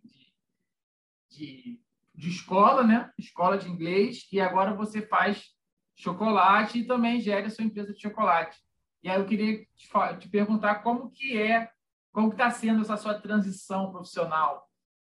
de, 1.31 1.81
de 2.15 2.29
escola, 2.29 2.83
né? 2.83 3.13
Escola 3.17 3.57
de 3.57 3.69
inglês, 3.69 4.27
e 4.33 4.41
agora 4.41 4.75
você 4.75 5.03
faz 5.03 5.55
chocolate 5.95 6.79
e 6.79 6.87
também 6.87 7.21
gera 7.21 7.49
sua 7.51 7.65
empresa 7.65 7.93
de 7.93 8.01
chocolate. 8.01 8.59
E 9.03 9.09
aí 9.09 9.19
eu 9.19 9.27
queria 9.27 9.65
te, 9.77 9.89
te 10.19 10.29
perguntar 10.29 10.77
como 10.77 11.11
que 11.11 11.41
é, 11.41 11.71
como 12.13 12.29
que 12.29 12.35
está 12.35 12.51
sendo 12.51 12.83
essa 12.83 12.97
sua 12.97 13.15
transição 13.15 13.91
profissional? 13.91 14.69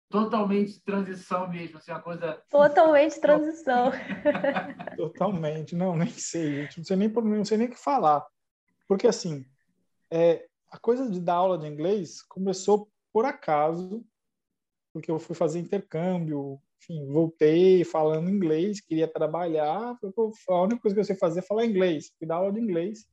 Totalmente 0.10 0.82
transição 0.84 1.48
mesmo, 1.50 1.78
assim, 1.78 1.92
uma 1.92 2.02
coisa... 2.02 2.42
Totalmente 2.50 3.20
transição. 3.22 3.92
Totalmente, 4.98 5.76
não, 5.76 5.96
nem 5.96 6.10
sei, 6.10 6.64
gente. 6.64 6.78
Não 6.78 6.86
sei 6.86 6.96
nem, 6.96 7.10
não 7.10 7.46
sei 7.46 7.58
nem 7.58 7.68
o 7.68 7.72
que 7.72 7.80
falar. 7.80 8.26
Porque, 8.88 9.08
assim, 9.08 9.46
é, 10.12 10.48
a 10.70 10.78
coisa 10.78 11.10
de 11.10 11.20
dar 11.20 11.36
aula 11.36 11.58
de 11.58 11.68
inglês 11.68 12.22
começou 12.22 12.90
por 13.12 13.26
acaso, 13.26 14.06
porque 14.94 15.10
eu 15.10 15.20
fui 15.20 15.36
fazer 15.36 15.60
intercâmbio, 15.60 16.60
enfim, 16.78 17.06
voltei 17.08 17.84
falando 17.84 18.30
inglês, 18.30 18.82
queria 18.82 19.08
trabalhar, 19.08 19.98
a 20.48 20.62
única 20.62 20.82
coisa 20.82 20.94
que 20.94 21.00
eu 21.00 21.06
sei 21.06 21.16
fazer 21.16 21.40
é 21.40 21.44
falar 21.44 21.66
inglês, 21.66 22.12
fui 22.18 22.28
dar 22.28 22.36
aula 22.36 22.52
de 22.52 22.60
inglês, 22.60 23.08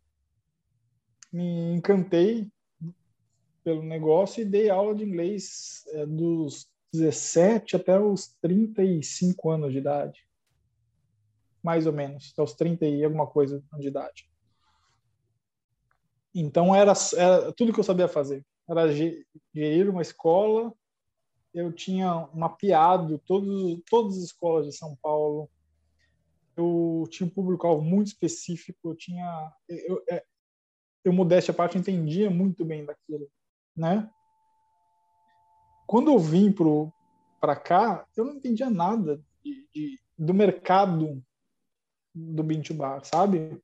me 1.33 1.75
encantei 1.75 2.51
pelo 3.65 3.83
negócio 3.83 4.43
e 4.43 4.45
dei 4.45 4.69
aula 4.69 4.95
de 4.95 5.05
inglês 5.05 5.85
é, 5.89 6.05
dos 6.05 6.69
17 6.93 7.77
até 7.77 7.99
os 7.99 8.29
35 8.41 9.51
anos 9.51 9.73
de 9.73 9.79
idade. 9.79 10.27
Mais 11.63 11.87
ou 11.87 11.93
menos, 11.93 12.33
até 12.33 12.43
os 12.43 12.55
30 12.55 12.87
e 12.87 13.05
alguma 13.05 13.27
coisa 13.27 13.63
de 13.79 13.89
idade. 13.89 14.29
Então 16.35 16.75
era, 16.75 16.93
era 17.17 17.53
tudo 17.53 17.73
que 17.73 17.81
eu 17.81 17.85
sabia 17.85 18.09
fazer. 18.09 18.45
Era 18.69 18.93
gerir 18.93 19.89
uma 19.89 20.03
escola, 20.03 20.73
eu 21.55 21.73
tinha 21.73 22.29
mapeado 22.35 23.19
todos, 23.27 23.81
todas 23.89 24.17
as 24.17 24.25
escolas 24.25 24.67
de 24.67 24.73
São 24.73 24.97
Paulo. 25.03 25.49
Eu 26.57 27.07
tinha 27.11 27.27
um 27.27 27.31
público-alvo 27.31 27.83
muito 27.83 28.09
específico. 28.09 28.91
Eu 28.91 28.97
tinha. 28.97 29.53
Eu, 29.69 30.03
eu, 31.05 31.13
modéstia 31.13 31.53
à 31.53 31.55
parte, 31.55 31.79
entendia 31.79 32.31
muito 32.31 32.65
bem 32.65 32.85
daquilo, 32.85 33.29
né? 33.77 34.09
Quando 35.87 36.11
eu 36.11 36.19
vim 36.19 36.55
para 37.41 37.57
cá, 37.57 38.07
eu 38.17 38.25
não 38.25 38.35
entendia 38.35 38.71
nada 38.71 39.21
de, 39.45 39.69
de, 39.75 40.01
do 40.17 40.33
mercado 40.33 41.23
do 42.15 42.43
bean 42.43 42.63
bar, 42.75 43.05
sabe? 43.05 43.61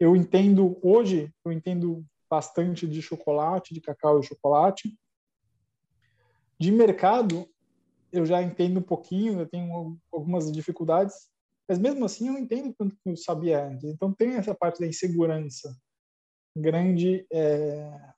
Eu 0.00 0.16
entendo, 0.16 0.78
hoje, 0.82 1.32
eu 1.44 1.52
entendo 1.52 2.04
bastante 2.28 2.86
de 2.86 3.00
chocolate, 3.00 3.72
de 3.72 3.80
cacau 3.80 4.18
e 4.18 4.24
chocolate, 4.24 4.98
de 6.58 6.72
mercado, 6.72 7.48
eu 8.12 8.26
já 8.26 8.42
entendo 8.42 8.80
um 8.80 8.82
pouquinho, 8.82 9.40
eu 9.40 9.46
tenho 9.46 9.98
algumas 10.12 10.50
dificuldades, 10.50 11.14
mas 11.68 11.78
mesmo 11.78 12.04
assim 12.04 12.26
eu 12.26 12.34
não 12.34 12.40
entendo 12.40 12.74
tanto 12.76 12.96
que 12.96 13.08
eu 13.08 13.16
sabia 13.16 13.66
antes. 13.66 13.84
Então 13.84 14.12
tem 14.12 14.34
essa 14.34 14.54
parte 14.54 14.80
da 14.80 14.86
insegurança 14.86 15.76
grande 16.54 17.26
é, 17.32 18.12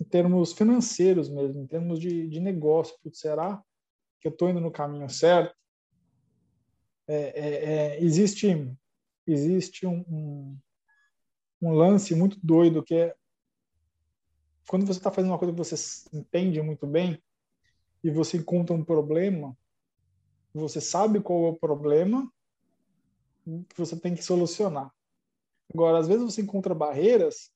em 0.00 0.04
termos 0.04 0.52
financeiros 0.52 1.28
mesmo, 1.28 1.62
em 1.62 1.66
termos 1.66 1.98
de, 1.98 2.28
de 2.28 2.40
negócio. 2.40 2.96
Putz, 3.02 3.20
será 3.20 3.62
que 4.20 4.28
eu 4.28 4.32
estou 4.32 4.48
indo 4.50 4.60
no 4.60 4.70
caminho 4.70 5.08
certo? 5.08 5.54
É, 7.08 7.16
é, 7.16 7.64
é, 7.64 8.02
existe 8.02 8.46
existe 9.26 9.86
um, 9.86 10.04
um, 10.08 10.58
um 11.62 11.72
lance 11.72 12.14
muito 12.14 12.38
doido 12.42 12.82
que 12.82 12.94
é 12.94 13.16
quando 14.70 14.86
você 14.86 15.00
está 15.00 15.10
fazendo 15.10 15.32
uma 15.32 15.38
coisa 15.38 15.52
que 15.52 15.58
você 15.58 16.08
entende 16.12 16.62
muito 16.62 16.86
bem, 16.86 17.20
e 18.04 18.10
você 18.10 18.36
encontra 18.36 18.74
um 18.74 18.84
problema, 18.84 19.56
você 20.54 20.80
sabe 20.80 21.20
qual 21.20 21.46
é 21.46 21.48
o 21.50 21.58
problema 21.58 22.32
que 23.44 23.76
você 23.76 23.98
tem 23.98 24.14
que 24.14 24.22
solucionar. 24.22 24.92
Agora, 25.72 25.98
às 25.98 26.08
vezes 26.08 26.22
você 26.22 26.42
encontra 26.42 26.72
barreiras, 26.72 27.50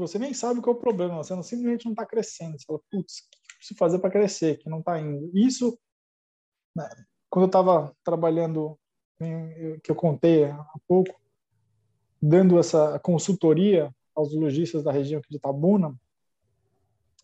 você 0.00 0.18
nem 0.18 0.34
sabe 0.34 0.60
qual 0.60 0.74
é 0.74 0.78
o 0.78 0.80
problema, 0.80 1.16
você 1.16 1.34
não, 1.34 1.42
simplesmente 1.42 1.84
não 1.84 1.92
está 1.92 2.06
crescendo. 2.06 2.58
Você 2.58 2.64
fala, 2.66 2.80
putz, 2.90 3.18
o 3.18 3.30
que 3.30 3.36
eu 3.36 3.56
preciso 3.56 3.78
fazer 3.78 3.98
para 3.98 4.10
crescer, 4.10 4.58
que 4.58 4.68
não 4.68 4.80
está 4.80 4.98
indo? 5.00 5.30
Isso, 5.36 5.78
né, 6.74 6.88
quando 7.28 7.44
eu 7.44 7.48
estava 7.48 7.94
trabalhando, 8.04 8.78
que 9.82 9.90
eu 9.90 9.94
contei 9.94 10.44
há 10.44 10.74
pouco, 10.88 11.20
dando 12.20 12.58
essa 12.58 12.98
consultoria 13.00 13.94
aos 14.14 14.34
lojistas 14.34 14.82
da 14.82 14.92
região 14.92 15.20
aqui 15.20 15.30
de 15.30 15.38
Tabuna, 15.38 15.94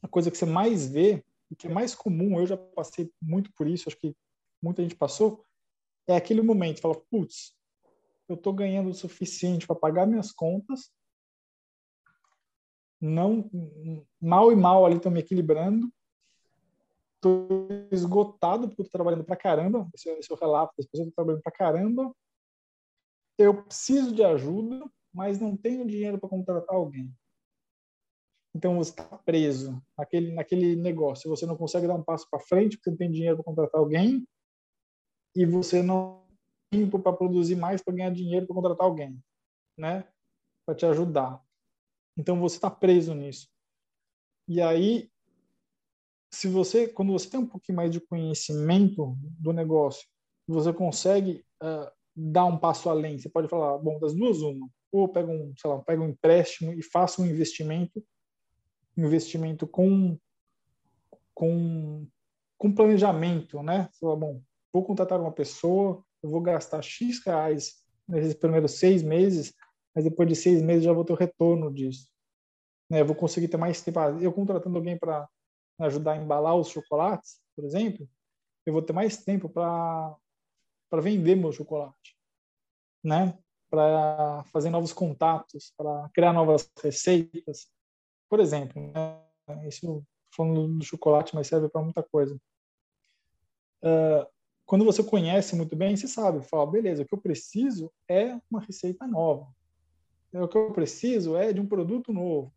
a 0.03 0.09
coisa 0.09 0.31
que 0.31 0.37
você 0.37 0.47
mais 0.47 0.87
vê 0.87 1.25
o 1.51 1.57
que 1.57 1.67
é 1.67 1.71
mais 1.71 1.95
comum, 1.95 2.39
eu 2.41 2.47
já 2.47 2.57
passei 2.57 3.11
muito 3.21 3.53
por 3.53 3.67
isso, 3.67 3.89
acho 3.89 3.99
que 3.99 4.15
muita 4.63 4.83
gente 4.83 4.97
passou, 4.97 5.45
é 6.07 6.17
aquele 6.17 6.43
momento, 6.43 6.81
fala, 6.81 7.01
putz, 7.11 7.55
eu 8.29 8.35
estou 8.35 8.53
ganhando 8.53 8.91
o 8.91 8.95
suficiente 8.95 9.67
para 9.67 9.77
pagar 9.77 10.07
minhas 10.07 10.33
contas, 10.33 10.91
não 13.01 13.51
mal 14.21 14.51
e 14.51 14.57
mal 14.57 14.85
ali 14.87 14.97
estão 14.97 15.13
me 15.13 15.21
equilibrando, 15.21 15.91
estou 17.17 17.69
esgotado 17.91 18.69
porque 18.69 18.83
estou 18.83 18.99
trabalhando 18.99 19.25
para 19.25 19.37
caramba, 19.37 19.89
esse, 19.95 20.09
é, 20.09 20.19
esse 20.19 20.31
é 20.31 20.35
o 20.35 20.39
relato 20.39 20.73
das 20.77 20.87
pessoas 20.87 21.09
que 21.09 21.15
trabalhando 21.15 21.43
para 21.43 21.53
caramba, 21.53 22.15
eu 23.39 23.63
preciso 23.63 24.15
de 24.15 24.25
ajuda, 24.25 24.89
mas 25.13 25.39
não 25.39 25.57
tenho 25.57 25.87
dinheiro 25.87 26.19
para 26.19 26.29
contratar 26.29 26.75
alguém. 26.75 27.13
Então 28.55 28.77
você 28.77 28.91
está 28.91 29.05
preso 29.19 29.83
naquele, 29.99 30.33
naquele 30.33 30.77
negócio. 30.77 31.29
Você 31.29 31.45
não 31.45 31.57
consegue 31.57 31.87
dar 31.87 31.95
um 31.95 32.03
passo 32.03 32.27
para 32.31 32.41
frente 32.41 32.79
porque 32.79 32.91
não 32.91 32.97
tem 32.97 33.11
dinheiro 33.11 33.37
para 33.37 33.45
contratar 33.45 33.79
alguém 33.79 34.27
e 35.35 35.45
você 35.45 35.83
não 35.83 36.25
tem 36.71 36.83
tempo 36.85 36.99
para 36.99 37.13
produzir 37.13 37.55
mais 37.55 37.83
para 37.83 37.95
ganhar 37.95 38.11
dinheiro 38.11 38.47
para 38.47 38.55
contratar 38.55 38.87
alguém, 38.87 39.23
né? 39.79 40.09
Para 40.65 40.75
te 40.75 40.87
ajudar. 40.87 41.46
Então 42.17 42.41
você 42.41 42.57
está 42.57 42.71
preso 42.71 43.15
nisso. 43.15 43.49
E 44.49 44.61
aí, 44.61 45.11
se 46.31 46.49
você, 46.49 46.89
quando 46.89 47.13
você 47.13 47.29
tem 47.29 47.41
um 47.41 47.47
pouquinho 47.47 47.77
mais 47.77 47.91
de 47.91 48.01
conhecimento 48.01 49.17
do 49.39 49.53
negócio, 49.53 50.07
você 50.47 50.73
consegue 50.73 51.45
uh, 51.63 51.91
dar 52.15 52.45
um 52.45 52.59
passo 52.59 52.89
além. 52.89 53.19
Você 53.19 53.29
pode 53.29 53.49
falar, 53.49 53.79
bom, 53.79 53.99
das 53.99 54.15
duas 54.15 54.41
uma, 54.41 54.69
ou 54.93 55.09
pega 55.09 55.31
um, 55.31 55.53
sei 55.57 55.71
lá, 55.71 55.79
pega 55.83 56.03
um 56.03 56.09
empréstimo 56.09 56.73
e 56.73 56.83
faça 56.83 57.21
um 57.21 57.27
investimento 57.27 58.03
investimento 58.97 59.67
com, 59.67 60.19
com, 61.35 62.07
com 62.57 62.75
planejamento, 62.75 63.63
né? 63.63 63.89
Você 63.93 64.01
fala, 64.01 64.17
bom, 64.17 64.43
vou 64.73 64.85
contratar 64.85 65.21
uma 65.21 65.33
pessoa, 65.33 66.03
eu 66.23 66.31
vou 66.31 66.41
gastar 66.41 66.83
X 66.83 67.23
reais 67.25 67.75
nesses 68.09 68.35
primeiros 68.35 68.73
seis 68.73 69.03
meses, 69.03 69.53
mas 69.97 70.05
depois 70.05 70.29
de 70.29 70.37
seis 70.37 70.61
meses 70.61 70.85
já 70.85 70.93
vou 70.93 71.07
ter 71.07 71.15
o 71.15 71.17
retorno 71.17 71.73
disso. 71.73 72.07
Né? 72.91 73.01
Eu 73.01 73.07
vou 73.07 73.17
conseguir 73.17 73.49
ter 73.49 73.57
mais 73.57 73.81
tempo. 73.81 73.99
Ah, 73.99 74.11
eu 74.21 74.31
contratando 74.31 74.77
alguém 74.77 74.99
para 74.99 75.27
ajudar 75.81 76.13
a 76.13 76.17
embalar 76.17 76.55
os 76.55 76.69
chocolates, 76.69 77.41
por 77.55 77.65
exemplo, 77.65 78.07
eu 78.67 78.75
vou 78.75 78.83
ter 78.83 78.93
mais 78.93 79.25
tempo 79.25 79.49
para 79.49 80.15
para 80.89 81.03
vender 81.03 81.35
meu 81.35 81.51
chocolate, 81.51 82.17
né? 83.03 83.37
Para 83.69 84.45
fazer 84.53 84.71
novos 84.71 84.93
contatos, 84.93 85.73
para 85.77 86.09
criar 86.11 86.33
novas 86.33 86.71
receitas, 86.81 87.69
por 88.29 88.39
exemplo, 88.39 88.81
né? 88.81 89.69
isso 89.69 90.05
falando 90.31 90.79
do 90.79 90.85
chocolate, 90.85 91.35
mas 91.35 91.49
serve 91.49 91.69
para 91.69 91.83
muita 91.83 92.05
coisa. 92.05 92.41
Uh, 93.83 94.27
quando 94.65 94.85
você 94.85 95.03
conhece 95.03 95.57
muito 95.57 95.75
bem, 95.75 95.97
você 95.97 96.07
sabe, 96.07 96.47
fala, 96.47 96.71
beleza, 96.71 97.03
o 97.03 97.07
que 97.07 97.15
eu 97.15 97.21
preciso 97.21 97.93
é 98.09 98.41
uma 98.49 98.61
receita 98.61 99.07
nova. 99.09 99.49
O 100.43 100.49
que 100.49 100.59
eu 100.59 100.73
preciso 100.73 101.37
é 101.37 101.53
de 101.53 101.61
um 101.61 101.67
produto 101.67 102.13
novo. 102.13 102.53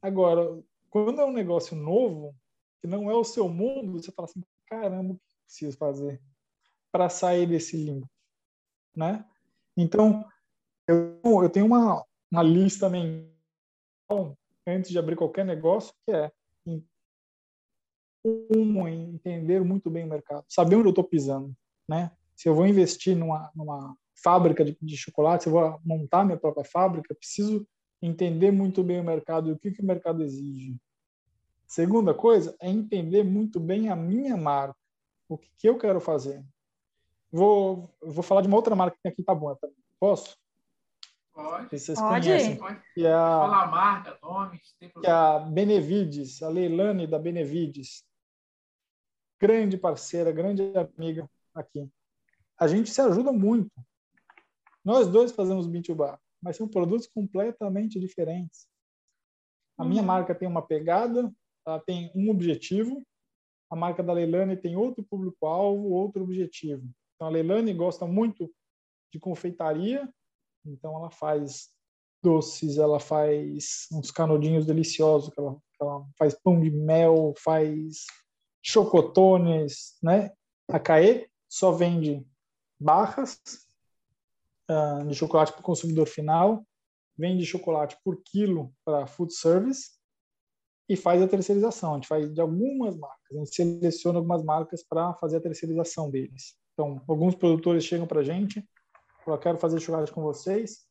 Agora, 0.00 0.62
quando 0.90 1.20
é 1.20 1.24
um 1.24 1.32
negócio 1.32 1.76
novo, 1.76 2.34
que 2.80 2.86
não 2.86 3.10
é 3.10 3.14
o 3.14 3.24
seu 3.24 3.48
mundo, 3.48 3.92
você 3.92 4.12
fala 4.12 4.26
assim, 4.26 4.42
caramba, 4.66 5.14
o 5.14 5.16
que 5.16 5.22
eu 5.22 5.44
preciso 5.44 5.76
fazer 5.76 6.20
para 6.90 7.08
sair 7.08 7.46
desse 7.46 7.76
limbo, 7.76 8.08
né? 8.94 9.24
Então, 9.76 10.24
eu, 10.86 11.18
eu 11.24 11.48
tenho 11.48 11.66
uma, 11.66 12.04
uma 12.30 12.42
lista 12.42 12.88
mental 12.88 14.36
antes 14.66 14.90
de 14.90 14.98
abrir 14.98 15.16
qualquer 15.16 15.44
negócio, 15.44 15.94
que 16.04 16.12
é 16.12 16.30
um, 16.66 16.82
entender 18.86 19.64
muito 19.64 19.90
bem 19.90 20.04
o 20.04 20.08
mercado, 20.08 20.44
saber 20.48 20.76
onde 20.76 20.88
eu 20.88 20.90
estou 20.90 21.04
pisando, 21.04 21.56
né? 21.88 22.10
Se 22.36 22.48
eu 22.48 22.54
vou 22.54 22.66
investir 22.66 23.16
numa, 23.16 23.50
numa 23.54 23.96
fábrica 24.22 24.64
de, 24.64 24.76
de 24.80 24.96
chocolate, 24.96 25.44
se 25.44 25.48
eu 25.48 25.52
vou 25.52 25.80
montar 25.84 26.24
minha 26.24 26.38
própria 26.38 26.64
fábrica, 26.64 27.14
preciso 27.14 27.66
entender 28.00 28.50
muito 28.50 28.82
bem 28.82 29.00
o 29.00 29.04
mercado 29.04 29.48
e 29.48 29.52
o 29.52 29.58
que, 29.58 29.70
que 29.70 29.82
o 29.82 29.86
mercado 29.86 30.22
exige. 30.22 30.76
Segunda 31.66 32.12
coisa 32.12 32.54
é 32.60 32.68
entender 32.68 33.24
muito 33.24 33.58
bem 33.58 33.88
a 33.88 33.96
minha 33.96 34.36
marca, 34.36 34.76
o 35.28 35.38
que, 35.38 35.48
que 35.56 35.68
eu 35.68 35.78
quero 35.78 36.00
fazer. 36.00 36.44
Vou, 37.30 37.88
vou 38.02 38.22
falar 38.22 38.42
de 38.42 38.48
uma 38.48 38.56
outra 38.56 38.76
marca 38.76 38.96
que 38.96 39.02
tem 39.02 39.12
aqui 39.12 39.22
tá 39.22 39.34
bom 39.34 39.54
também. 39.54 39.76
Posso? 39.98 40.36
Pode. 41.32 41.78
Vocês 41.78 41.98
Pode. 41.98 42.26
conhecem. 42.26 42.56
Pode 42.56 42.82
Que 42.94 43.06
é 43.06 43.12
a, 43.12 43.38
falar 43.38 43.66
marca, 43.70 44.18
nomes, 44.22 44.74
tem 44.78 44.90
que 44.90 45.06
é 45.06 45.10
a 45.10 45.38
Benevides, 45.38 46.42
a 46.42 46.48
Leilane 46.48 47.06
da 47.06 47.18
Benevides. 47.18 48.04
Grande 49.40 49.78
parceira, 49.78 50.30
grande 50.30 50.62
amiga 50.76 51.28
aqui. 51.54 51.88
A 52.58 52.68
gente 52.68 52.90
se 52.90 53.00
ajuda 53.00 53.32
muito. 53.32 53.72
Nós 54.84 55.08
dois 55.08 55.32
fazemos 55.32 55.66
Bar, 55.94 56.20
mas 56.42 56.56
são 56.56 56.68
produtos 56.68 57.06
completamente 57.06 58.00
diferentes. 58.00 58.66
A 59.78 59.84
minha 59.84 60.00
Uhum. 60.00 60.06
marca 60.06 60.34
tem 60.34 60.48
uma 60.48 60.62
pegada, 60.62 61.32
ela 61.66 61.80
tem 61.80 62.10
um 62.14 62.30
objetivo. 62.30 63.02
A 63.70 63.76
marca 63.76 64.02
da 64.02 64.12
Leilane 64.12 64.56
tem 64.56 64.76
outro 64.76 65.02
público-alvo, 65.04 65.90
outro 65.90 66.22
objetivo. 66.22 66.86
Então, 67.14 67.26
a 67.26 67.30
Leilane 67.30 67.72
gosta 67.72 68.06
muito 68.06 68.52
de 69.12 69.18
confeitaria, 69.18 70.12
então 70.64 70.96
ela 70.96 71.10
faz 71.10 71.70
doces, 72.22 72.78
ela 72.78 73.00
faz 73.00 73.86
uns 73.92 74.10
canudinhos 74.10 74.66
deliciosos, 74.66 75.32
ela, 75.36 75.56
ela 75.80 76.06
faz 76.18 76.34
pão 76.34 76.60
de 76.60 76.70
mel, 76.70 77.34
faz 77.38 78.06
chocotones, 78.62 79.96
né? 80.02 80.32
A 80.68 80.78
Caê 80.78 81.28
só 81.48 81.72
vende 81.72 82.24
barras 82.80 83.40
ah, 84.68 85.04
de 85.06 85.14
chocolate 85.14 85.52
para 85.52 85.60
o 85.60 85.64
consumidor 85.64 86.06
final, 86.06 86.64
vende 87.16 87.44
chocolate 87.44 87.96
por 88.04 88.22
quilo 88.22 88.72
para 88.84 89.06
food 89.06 89.34
service 89.34 89.90
e 90.88 90.96
faz 90.96 91.22
a 91.22 91.28
terceirização. 91.28 91.92
A 91.92 91.94
gente 91.96 92.08
faz 92.08 92.32
de 92.32 92.40
algumas 92.40 92.96
marcas, 92.96 93.36
a 93.36 93.38
gente 93.38 93.54
seleciona 93.54 94.18
algumas 94.18 94.42
marcas 94.42 94.82
para 94.82 95.14
fazer 95.14 95.38
a 95.38 95.40
terceirização 95.40 96.10
deles. 96.10 96.56
Então, 96.72 97.02
alguns 97.06 97.34
produtores 97.34 97.84
chegam 97.84 98.06
para 98.06 98.20
a 98.20 98.24
gente, 98.24 98.66
falam, 99.24 99.40
quero 99.40 99.58
fazer 99.58 99.80
chocolate 99.80 100.12
com 100.12 100.22
vocês, 100.22 100.86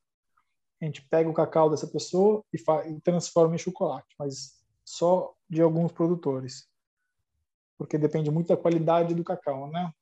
a 0.82 0.86
gente 0.86 1.02
pega 1.08 1.30
o 1.30 1.34
cacau 1.34 1.70
dessa 1.70 1.88
pessoa 1.88 2.44
e, 2.54 2.58
e 2.90 3.02
transforma 3.02 3.56
em 3.56 3.60
chocolate, 3.60 4.16
mas 4.18 4.60
só 4.84 5.34
de 5.50 5.62
alguns 5.62 5.92
produtores, 5.92 6.68
porque 7.78 7.98
depende 7.98 8.32
muito 8.32 8.48
da 8.48 8.58
qualidade 8.58 9.14
do 9.14 9.24
cacau, 9.24 9.70
né? 9.70 9.94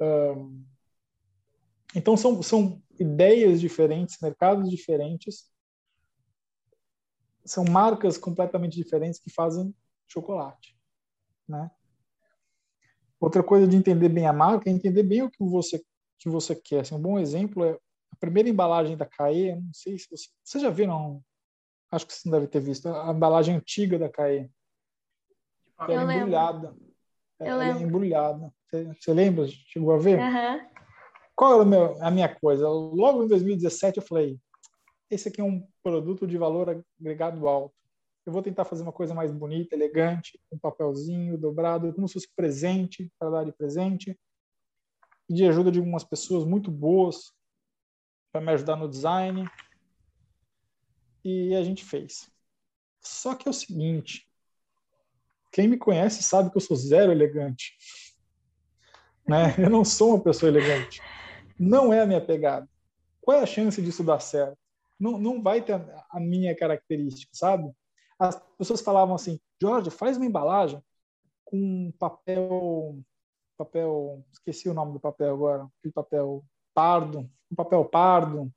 Ahn, 0.00 0.64
então 1.94 2.16
são, 2.16 2.42
são 2.42 2.82
ideias 2.98 3.60
diferentes, 3.60 4.18
mercados 4.20 4.70
diferentes, 4.70 5.50
são 7.44 7.64
marcas 7.64 8.16
completamente 8.16 8.76
diferentes 8.76 9.18
que 9.20 9.30
fazem 9.32 9.74
chocolate, 10.06 10.76
né? 11.48 11.70
Outra 13.20 13.42
coisa 13.42 13.68
de 13.68 13.76
entender 13.76 14.08
bem 14.08 14.26
a 14.26 14.32
marca 14.32 14.68
é 14.68 14.72
entender 14.72 15.02
bem 15.02 15.22
o 15.22 15.30
que 15.30 15.44
você 15.44 15.82
que 16.18 16.28
você 16.28 16.54
quer. 16.54 16.80
Assim, 16.80 16.94
um 16.94 17.00
bom 17.00 17.18
exemplo 17.18 17.64
é 17.64 17.72
a 17.72 18.16
primeira 18.16 18.48
embalagem 18.48 18.96
da 18.96 19.04
Caê, 19.04 19.56
não 19.56 19.72
sei 19.72 19.98
se 19.98 20.06
você, 20.08 20.28
você 20.42 20.58
já 20.60 20.70
viu, 20.70 20.86
não? 20.86 21.22
Acho 21.90 22.06
que 22.06 22.14
você 22.14 22.28
não 22.28 22.38
deve 22.38 22.46
ter 22.46 22.60
visto. 22.60 22.88
A 22.88 23.12
embalagem 23.12 23.56
antiga 23.56 23.98
da 23.98 24.08
Caê. 24.08 24.48
Lembro. 25.88 26.12
embrulhada. 26.12 26.76
Eu 27.40 27.46
Ela 27.46 27.64
é 27.64 27.68
lembro. 27.68 27.82
embrulhada. 27.82 28.54
Você, 28.66 28.84
você 28.84 29.12
lembra? 29.12 29.46
Chegou 29.48 29.92
a 29.92 29.98
ver? 29.98 30.20
Aham. 30.20 30.71
Qual 31.34 31.62
era 31.62 32.06
a 32.06 32.10
minha 32.10 32.28
coisa? 32.28 32.68
Logo 32.68 33.24
em 33.24 33.28
2017 33.28 33.98
eu 33.98 34.02
falei, 34.02 34.38
esse 35.10 35.28
aqui 35.28 35.40
é 35.40 35.44
um 35.44 35.66
produto 35.82 36.26
de 36.26 36.38
valor 36.38 36.84
agregado 37.00 37.46
alto. 37.48 37.74
Eu 38.24 38.32
vou 38.32 38.42
tentar 38.42 38.64
fazer 38.64 38.82
uma 38.82 38.92
coisa 38.92 39.14
mais 39.14 39.32
bonita, 39.32 39.74
elegante, 39.74 40.40
com 40.48 40.58
papelzinho 40.58 41.36
dobrado, 41.36 41.92
como 41.92 42.06
se 42.06 42.14
fosse 42.14 42.28
presente, 42.36 43.10
para 43.18 43.30
dar 43.30 43.44
de 43.44 43.52
presente. 43.52 44.18
Pedi 45.26 45.44
ajuda 45.44 45.72
de 45.72 45.80
algumas 45.80 46.04
pessoas 46.04 46.44
muito 46.44 46.70
boas 46.70 47.32
para 48.30 48.40
me 48.40 48.52
ajudar 48.52 48.76
no 48.76 48.88
design. 48.88 49.44
E 51.24 51.54
a 51.54 51.62
gente 51.62 51.84
fez. 51.84 52.30
Só 53.00 53.34
que 53.34 53.48
é 53.48 53.50
o 53.50 53.54
seguinte, 53.54 54.28
quem 55.50 55.68
me 55.68 55.76
conhece 55.76 56.22
sabe 56.22 56.50
que 56.50 56.56
eu 56.56 56.60
sou 56.60 56.76
zero 56.76 57.12
elegante. 57.12 57.76
Né? 59.26 59.54
Eu 59.58 59.68
não 59.68 59.84
sou 59.84 60.14
uma 60.14 60.22
pessoa 60.22 60.48
elegante. 60.48 61.02
Não 61.62 61.92
é 61.92 62.00
a 62.00 62.06
minha 62.06 62.20
pegada. 62.20 62.68
Qual 63.20 63.38
é 63.38 63.40
a 63.40 63.46
chance 63.46 63.80
disso 63.80 64.02
dar 64.02 64.18
certo? 64.18 64.58
Não, 64.98 65.16
não 65.16 65.40
vai 65.40 65.62
ter 65.62 65.74
a, 66.10 66.18
minha 66.18 66.56
característica, 66.56 67.30
sabe? 67.32 67.70
As 68.18 68.36
pessoas 68.58 68.80
falavam 68.80 69.14
assim, 69.14 69.38
Jorge, 69.60 69.88
faz 69.88 70.16
uma 70.16 70.26
embalagem 70.26 70.82
com 71.44 71.92
papel, 72.00 72.98
papel, 73.56 74.24
esqueci 74.32 74.68
o 74.68 74.74
nome 74.74 74.94
do 74.94 74.98
papel 74.98 75.32
agora, 75.32 75.68
papel 75.94 76.44
pardo, 76.74 77.30
um 77.48 77.54
papel 77.54 77.84
pardo, 77.84 78.52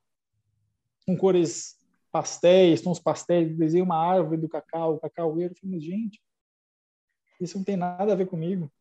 com 1.06 1.16
cores 1.16 1.78
pastéis, 2.12 2.82
tons 2.82 3.00
pastéis, 3.00 3.56
desenhei 3.56 3.84
uma 3.84 3.98
árvore 3.98 4.38
do 4.42 4.50
cacau, 4.50 5.00
cacaueiro. 5.00 5.54
Falei, 5.62 5.80
gente, 5.80 6.20
isso 7.40 7.56
não 7.56 7.64
tem 7.64 7.78
nada 7.78 8.14
a 8.14 8.16
ver 8.16 8.26
comigo. 8.26 8.72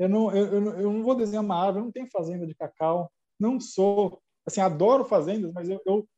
Eu 0.00 0.08
não, 0.08 0.34
eu, 0.34 0.46
eu, 0.46 0.80
eu 0.80 0.92
não 0.94 1.02
vou 1.02 1.14
desenhar 1.14 1.44
uma 1.44 1.62
árvore, 1.62 1.80
eu 1.80 1.84
não 1.84 1.92
tenho 1.92 2.08
fazenda 2.10 2.46
de 2.46 2.54
cacau, 2.54 3.12
não 3.38 3.60
sou, 3.60 4.18
assim, 4.46 4.62
adoro 4.62 5.04
fazendas, 5.04 5.52
mas 5.52 5.68
eu, 5.68 5.78
eu 5.84 6.08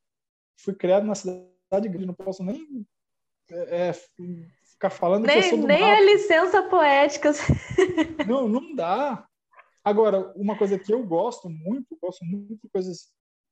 fui 0.57 0.73
criado 0.73 1.05
na 1.05 1.13
cidade 1.13 1.89
grande, 1.89 2.05
não 2.05 2.13
posso 2.13 2.41
nem 2.45 2.87
é, 3.51 3.89
é, 3.89 3.93
ficar 4.71 4.89
falando 4.89 5.25
que 5.25 5.31
eu 5.31 5.35
Nem, 5.35 5.49
sou 5.49 5.59
do 5.59 5.67
nem 5.67 5.81
mato. 5.81 6.01
a 6.01 6.01
licença 6.01 6.63
poética. 6.69 7.31
Não, 8.25 8.47
não 8.47 8.73
dá. 8.73 9.27
Agora, 9.83 10.31
uma 10.37 10.57
coisa 10.57 10.79
que 10.79 10.93
eu 10.93 11.03
gosto 11.05 11.49
muito, 11.49 11.97
gosto 12.01 12.23
muito 12.23 12.55
de 12.63 12.69
coisas, 12.69 13.11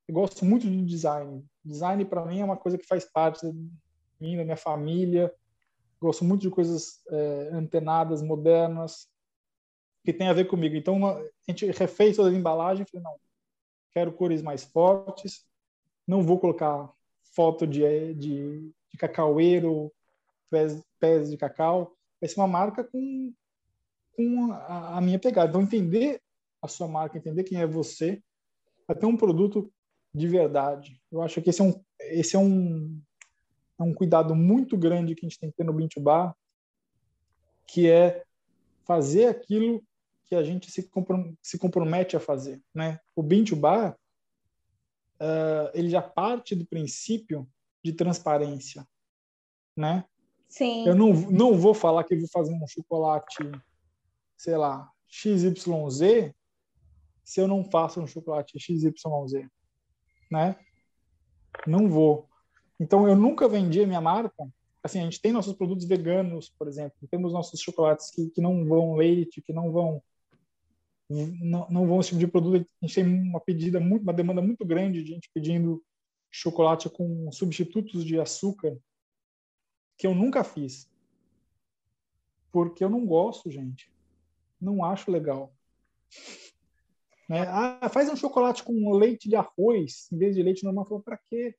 gosto 0.09 0.45
muito 0.45 0.65
de 0.65 0.85
design. 0.85 1.43
Design 1.63 2.05
para 2.05 2.25
mim 2.25 2.39
é 2.39 2.45
uma 2.45 2.55
coisa 2.55 2.77
que 2.77 2.87
faz 2.87 3.03
parte 3.03 3.45
de 3.45 3.69
mim, 4.17 4.37
da 4.37 4.45
minha 4.45 4.55
família. 4.55 5.33
Gosto 5.99 6.23
muito 6.23 6.41
de 6.43 6.49
coisas 6.49 7.01
é, 7.09 7.49
antenadas, 7.51 8.21
modernas, 8.21 9.10
que 10.03 10.13
tem 10.13 10.27
a 10.27 10.33
ver 10.33 10.45
comigo. 10.45 10.75
Então, 10.75 10.95
uma, 10.95 11.13
a 11.17 11.51
gente 11.51 11.65
refez 11.67 12.15
toda 12.15 12.29
a 12.29 12.33
embalagem, 12.33 12.85
falei, 12.85 13.03
não, 13.03 13.15
quero 13.91 14.11
cores 14.11 14.41
mais 14.41 14.63
fortes, 14.63 15.45
não 16.07 16.23
vou 16.23 16.39
colocar 16.39 16.91
foto 17.35 17.67
de, 17.67 18.13
de, 18.15 18.71
de 18.91 18.97
cacaueiro, 18.97 19.91
pés, 20.49 20.83
pés 20.99 21.29
de 21.29 21.37
cacau. 21.37 21.95
Vai 22.19 22.29
ser 22.29 22.39
uma 22.39 22.47
marca 22.47 22.83
com 22.83 23.33
com 24.15 24.51
a, 24.51 24.97
a 24.97 25.01
minha 25.01 25.19
pegada. 25.19 25.49
Então, 25.49 25.61
entender 25.61 26.21
a 26.61 26.67
sua 26.67 26.87
marca, 26.87 27.17
entender 27.17 27.43
quem 27.43 27.59
é 27.59 27.65
você, 27.65 28.21
ter 28.99 29.05
um 29.05 29.15
produto 29.15 29.71
de 30.13 30.27
verdade. 30.27 31.01
Eu 31.09 31.21
acho 31.21 31.41
que 31.41 31.49
esse 31.49 31.61
é 31.61 31.63
um, 31.63 31.83
esse 31.99 32.35
é 32.35 32.39
um, 32.39 33.01
é 33.79 33.83
um 33.83 33.93
cuidado 33.93 34.35
muito 34.35 34.77
grande 34.77 35.15
que 35.15 35.25
a 35.25 35.29
gente 35.29 35.39
tem 35.39 35.49
que 35.49 35.55
ter 35.55 35.63
no 35.63 35.73
Bean 35.73 35.87
to 35.87 36.01
Bar, 36.01 36.35
que 37.65 37.89
é 37.89 38.23
fazer 38.83 39.27
aquilo 39.27 39.81
que 40.31 40.35
a 40.35 40.43
gente 40.43 40.71
se, 40.71 40.89
se 41.41 41.59
compromete 41.59 42.15
a 42.15 42.19
fazer. 42.21 42.63
Né? 42.73 42.97
O 43.13 43.21
Bar, 43.53 43.97
uh, 45.19 45.69
ele 45.73 45.89
já 45.89 46.01
parte 46.01 46.55
do 46.55 46.65
princípio 46.65 47.45
de 47.83 47.91
transparência. 47.91 48.87
Né? 49.75 50.05
Sim. 50.47 50.87
Eu 50.87 50.95
não, 50.95 51.11
não 51.11 51.57
vou 51.57 51.73
falar 51.73 52.05
que 52.05 52.15
vou 52.15 52.29
fazer 52.29 52.53
um 52.53 52.65
chocolate 52.65 53.51
sei 54.37 54.55
lá, 54.55 54.89
XYZ, 55.09 56.33
se 57.23 57.41
eu 57.41 57.47
não 57.47 57.63
faço 57.65 57.99
um 57.99 58.07
chocolate 58.07 58.57
XYZ, 58.57 58.93
né? 60.31 60.55
Não 61.67 61.89
vou. 61.89 62.29
Então, 62.79 63.05
eu 63.05 63.17
nunca 63.17 63.49
vendi 63.49 63.83
a 63.83 63.87
minha 63.87 63.99
marca. 63.99 64.47
Assim, 64.81 64.99
a 64.99 65.03
gente 65.03 65.21
tem 65.21 65.33
nossos 65.33 65.53
produtos 65.53 65.85
veganos, 65.85 66.49
por 66.49 66.69
exemplo. 66.69 66.97
Temos 67.11 67.33
nossos 67.33 67.59
chocolates 67.59 68.09
que, 68.09 68.29
que 68.29 68.41
não 68.41 68.65
vão 68.65 68.95
leite, 68.95 69.41
que 69.41 69.51
não 69.51 69.71
vão 69.71 70.01
não, 71.41 71.67
não 71.69 71.87
vão 71.87 71.99
esse 71.99 72.09
tipo 72.09 72.19
de 72.19 72.27
produto. 72.27 72.67
A 72.81 72.85
gente 72.85 72.95
tem 72.95 73.05
uma 73.05 73.39
pedida 73.39 73.79
muito, 73.79 74.03
uma 74.03 74.13
demanda 74.13 74.41
muito 74.41 74.65
grande 74.65 75.03
de 75.03 75.13
gente 75.13 75.29
pedindo 75.33 75.83
chocolate 76.29 76.89
com 76.89 77.31
substitutos 77.31 78.05
de 78.05 78.19
açúcar 78.19 78.77
que 79.97 80.07
eu 80.07 80.15
nunca 80.15 80.43
fiz. 80.43 80.89
Porque 82.51 82.83
eu 82.83 82.89
não 82.89 83.05
gosto, 83.05 83.51
gente 83.51 83.91
não 84.61 84.85
acho 84.85 85.11
legal. 85.11 85.51
Né? 87.29 87.47
Ah, 87.47 87.87
faz 87.87 88.09
um 88.09 88.15
chocolate 88.17 88.61
com 88.61 88.91
leite 88.91 89.29
de 89.29 89.37
arroz 89.37 90.11
em 90.11 90.17
vez 90.17 90.35
de 90.35 90.43
leite 90.43 90.65
normal. 90.65 90.85
Para 90.99 91.15
quê? 91.15 91.55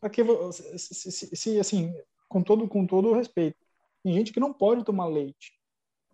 Para 0.00 0.10
quê? 0.10 0.24
Se, 0.50 1.12
se, 1.12 1.36
se, 1.36 1.60
assim, 1.60 1.94
com 2.28 2.42
todo, 2.42 2.66
com 2.66 2.84
todo 2.84 3.10
o 3.10 3.14
respeito. 3.14 3.56
Tem 4.02 4.12
gente 4.12 4.32
que 4.32 4.40
não 4.40 4.52
pode 4.52 4.84
tomar 4.84 5.06
leite. 5.06 5.59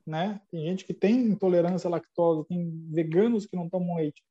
Né? 0.07 0.41
Tem 0.51 0.63
gente 0.63 0.85
que 0.85 0.95
tem 0.95 1.27
intolerância 1.27 1.89
à 1.89 1.91
lactose, 1.91 2.47
tem 2.47 2.87
veganos 2.91 3.47
que 3.47 3.57
não 3.57 3.69
tomam 3.69 3.97
leite. 3.97 4.23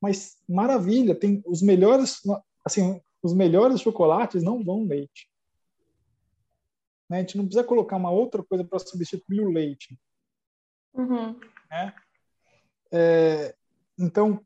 Mas 0.00 0.38
maravilha, 0.48 1.14
tem 1.14 1.42
os 1.46 1.60
melhores, 1.60 2.22
assim, 2.64 3.00
os 3.22 3.34
melhores 3.34 3.80
chocolates 3.80 4.42
não 4.42 4.64
vão 4.64 4.84
leite. 4.84 5.30
Né? 7.08 7.18
A 7.18 7.20
gente 7.20 7.36
não 7.36 7.44
precisa 7.44 7.62
colocar 7.62 7.96
uma 7.96 8.10
outra 8.10 8.42
coisa 8.42 8.64
para 8.64 8.78
substituir 8.78 9.40
o 9.40 9.52
leite. 9.52 10.00
Uhum. 10.94 11.38
Né? 11.70 11.94
É, 12.90 13.54
então, 13.98 14.44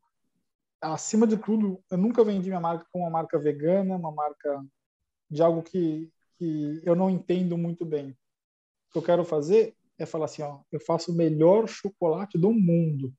acima 0.80 1.26
de 1.26 1.36
tudo, 1.36 1.80
eu 1.88 1.96
nunca 1.96 2.24
vendi 2.24 2.48
minha 2.48 2.60
marca 2.60 2.86
como 2.92 3.04
uma 3.04 3.10
marca 3.10 3.38
vegana, 3.38 3.94
uma 3.94 4.10
marca 4.10 4.64
de 5.30 5.42
algo 5.42 5.62
que, 5.62 6.10
que 6.36 6.80
eu 6.84 6.96
não 6.96 7.08
entendo 7.08 7.56
muito 7.56 7.84
bem. 7.84 8.10
O 8.10 8.92
que 8.92 8.98
eu 8.98 9.02
quero 9.02 9.24
fazer 9.24 9.76
é 9.98 10.06
falar 10.06 10.26
assim, 10.26 10.42
ó, 10.42 10.60
eu 10.70 10.80
faço 10.80 11.12
o 11.12 11.14
melhor 11.14 11.66
chocolate 11.68 12.38
do 12.38 12.52
mundo. 12.52 13.12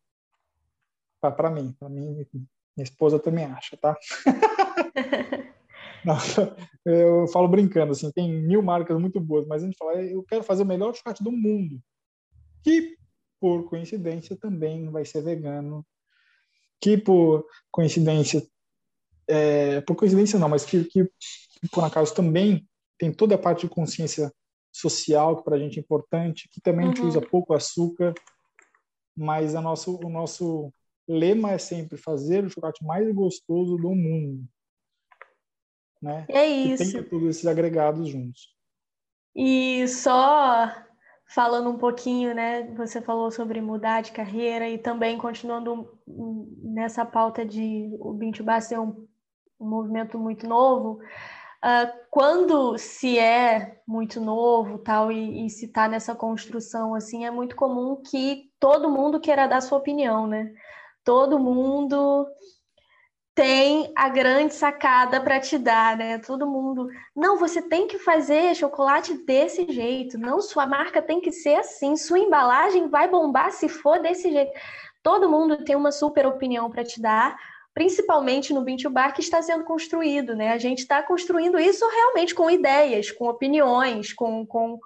Para 1.19 1.49
mim, 1.49 1.75
para 1.80 1.89
mim, 1.89 2.25
minha 2.34 2.84
esposa 2.84 3.19
também 3.19 3.45
acha, 3.45 3.75
tá? 3.78 3.97
Não, 6.05 6.15
eu 6.86 7.28
falo 7.28 7.47
brincando, 7.47 7.91
assim, 7.91 8.11
tem 8.11 8.32
mil 8.32 8.61
marcas 8.61 8.99
muito 8.99 9.19
boas, 9.19 9.45
mas 9.47 9.63
a 9.63 9.65
gente 9.65 9.78
fala, 9.78 10.01
eu 10.01 10.23
quero 10.23 10.43
fazer 10.43 10.63
o 10.63 10.65
melhor 10.65 10.95
chocolate 10.95 11.23
do 11.23 11.32
mundo, 11.32 11.82
que 12.63 12.95
por 13.39 13.67
coincidência 13.67 14.38
também 14.38 14.89
vai 14.89 15.03
ser 15.03 15.21
vegano, 15.21 15.86
que 16.80 16.97
por 16.97 17.45
coincidência, 17.71 18.47
é, 19.28 19.82
por 19.82 19.95
coincidência 19.95 20.39
não, 20.39 20.47
mas 20.47 20.63
que, 20.63 20.84
que, 20.86 21.05
que 21.05 21.69
por 21.71 21.84
acaso 21.84 22.13
também 22.13 22.67
tem 22.97 23.11
toda 23.11 23.36
a 23.36 23.39
parte 23.39 23.61
de 23.61 23.69
consciência 23.69 24.32
social 24.80 25.38
que 25.38 25.43
para 25.43 25.55
a 25.55 25.59
gente 25.59 25.78
é 25.78 25.82
importante, 25.82 26.49
que 26.49 26.61
também 26.61 26.86
uhum. 26.86 26.91
a 26.91 26.95
gente 26.95 27.05
usa 27.05 27.21
pouco 27.21 27.53
açúcar, 27.53 28.13
mas 29.15 29.55
a 29.55 29.61
nosso, 29.61 29.99
o 30.03 30.09
nosso 30.09 30.71
lema 31.07 31.51
é 31.51 31.57
sempre 31.57 31.97
fazer 31.97 32.43
o 32.43 32.49
chocolate 32.49 32.86
mais 32.86 33.11
gostoso 33.13 33.78
do 33.78 33.95
mundo. 33.95 34.43
Né? 36.01 36.25
É 36.30 36.45
isso. 36.45 36.91
Tem 36.91 37.03
todos 37.03 37.30
esses 37.30 37.47
agregados 37.47 38.07
juntos. 38.09 38.55
E 39.36 39.88
só 39.88 40.71
falando 41.28 41.69
um 41.69 41.78
pouquinho, 41.78 42.34
né? 42.34 42.63
Você 42.75 43.01
falou 43.01 43.32
sobre 43.32 43.61
mudar 43.61 44.01
de 44.01 44.11
carreira 44.11 44.69
e 44.69 44.78
também 44.78 45.17
continuando 45.17 45.97
nessa 46.61 47.05
pauta 47.05 47.45
de 47.45 47.89
o 47.99 48.13
Bintubá 48.13 48.61
ser 48.61 48.80
um, 48.80 49.07
um 49.59 49.67
movimento 49.67 50.17
muito 50.17 50.47
novo. 50.47 50.99
Uh, 51.64 51.91
quando 52.12 52.78
se 52.78 53.18
é 53.18 53.82
muito 53.88 54.22
novo 54.22 54.78
tal 54.78 55.12
e, 55.12 55.47
e 55.47 55.49
se 55.49 55.66
está 55.66 55.88
nessa 55.88 56.14
construção 56.14 56.93
assim 56.93 57.26
é 57.26 57.32
muito 57.32 57.55
comum 57.55 57.95
que 57.95 58.51
todo 58.60 58.91
mundo 58.91 59.20
queira 59.20 59.47
dar 59.47 59.60
sua 59.62 59.80
opinião 59.80 60.28
né 60.28 60.53
todo 61.03 61.39
mundo 61.39 62.28
tem 63.38 63.93
a 63.95 64.10
grande 64.10 64.55
sacada 64.55 65.22
para 65.22 65.39
te 65.39 65.60
dar, 65.60 65.95
né? 65.95 66.18
Todo 66.18 66.47
mundo, 66.47 66.89
não, 67.16 67.38
você 67.38 67.62
tem 67.62 67.86
que 67.86 67.99
fazer 67.99 68.55
chocolate 68.55 69.14
desse 69.28 69.72
jeito, 69.72 70.18
não, 70.18 70.41
sua 70.41 70.66
marca 70.66 71.03
tem 71.03 71.22
que 71.22 71.32
ser 71.32 71.53
assim, 71.53 71.95
sua 71.95 72.18
embalagem 72.18 72.89
vai 72.89 73.08
bombar 73.08 73.51
se 73.51 73.70
for 73.70 73.99
desse 73.99 74.32
jeito. 74.32 74.51
Todo 75.03 75.30
mundo 75.30 75.64
tem 75.64 75.76
uma 75.76 75.91
super 75.91 76.26
opinião 76.26 76.68
para 76.72 76.84
te 76.84 76.99
dar, 76.99 77.38
principalmente 77.78 78.55
no 78.55 78.63
Bintu 78.63 78.89
Bar 78.89 79.13
que 79.13 79.21
está 79.21 79.39
sendo 79.39 79.63
construído, 79.63 80.36
né? 80.36 80.51
A 80.51 80.57
gente 80.57 80.80
está 80.80 81.03
construindo 81.03 81.59
isso 81.59 81.88
realmente 81.88 82.34
com 82.34 82.49
ideias, 82.49 83.11
com 83.11 83.30
opiniões, 83.30 84.11
com, 84.13 84.43
com, 84.47 84.80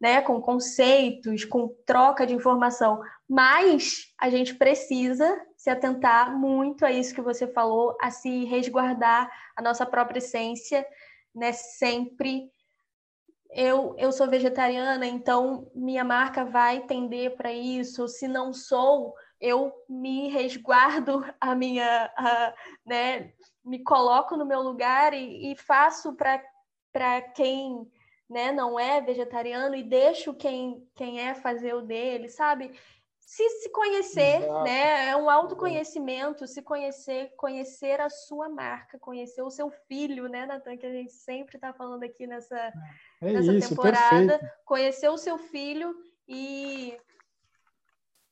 né, 0.00 0.20
com 0.20 0.40
conceitos, 0.40 1.44
com 1.44 1.74
troca 1.84 2.24
de 2.24 2.34
informação, 2.34 3.02
mas 3.28 4.14
a 4.16 4.30
gente 4.30 4.54
precisa 4.54 5.44
se 5.56 5.68
atentar 5.68 6.38
muito 6.38 6.86
a 6.86 6.92
isso 6.92 7.12
que 7.12 7.20
você 7.20 7.48
falou, 7.48 7.96
a 8.00 8.12
se 8.12 8.44
resguardar 8.44 9.28
a 9.56 9.60
nossa 9.60 9.84
própria 9.84 10.18
essência, 10.18 10.86
né? 11.34 11.50
Sempre. 11.50 12.48
Eu, 13.50 13.96
eu 13.98 14.12
sou 14.12 14.30
vegetariana, 14.30 15.04
então 15.04 15.68
minha 15.74 16.04
marca 16.04 16.44
vai 16.44 16.82
tender 16.82 17.36
para 17.36 17.52
isso. 17.52 18.06
Se 18.06 18.28
não 18.28 18.52
sou, 18.52 19.16
eu 19.46 19.72
me 19.88 20.28
resguardo 20.28 21.24
a 21.40 21.54
minha, 21.54 22.12
a, 22.16 22.54
né? 22.84 23.32
Me 23.64 23.82
coloco 23.82 24.36
no 24.36 24.46
meu 24.46 24.62
lugar 24.62 25.12
e, 25.14 25.52
e 25.52 25.56
faço 25.56 26.14
para 26.14 27.20
quem 27.34 27.90
né, 28.28 28.50
não 28.50 28.78
é 28.78 29.00
vegetariano 29.00 29.74
e 29.76 29.84
deixo 29.84 30.34
quem, 30.34 30.84
quem 30.94 31.20
é 31.20 31.34
fazer 31.34 31.74
o 31.74 31.82
dele, 31.82 32.28
sabe? 32.28 32.72
se 33.26 33.42
se 33.60 33.68
conhecer, 33.70 34.42
Exato. 34.42 34.62
né? 34.62 35.08
É 35.08 35.16
um 35.16 35.28
autoconhecimento, 35.28 36.46
se 36.46 36.62
conhecer, 36.62 37.34
conhecer 37.36 38.00
a 38.00 38.08
sua 38.08 38.48
marca, 38.48 39.00
conhecer 39.00 39.42
o 39.42 39.50
seu 39.50 39.68
filho, 39.68 40.28
né, 40.28 40.46
Natan, 40.46 40.76
que 40.76 40.86
a 40.86 40.92
gente 40.92 41.12
sempre 41.12 41.56
está 41.56 41.72
falando 41.72 42.04
aqui 42.04 42.24
nessa, 42.24 42.72
é 43.20 43.32
nessa 43.32 43.52
isso, 43.52 43.70
temporada. 43.70 44.38
Perfeito. 44.38 44.54
Conhecer 44.64 45.08
o 45.08 45.18
seu 45.18 45.38
filho 45.38 45.92
e 46.28 46.96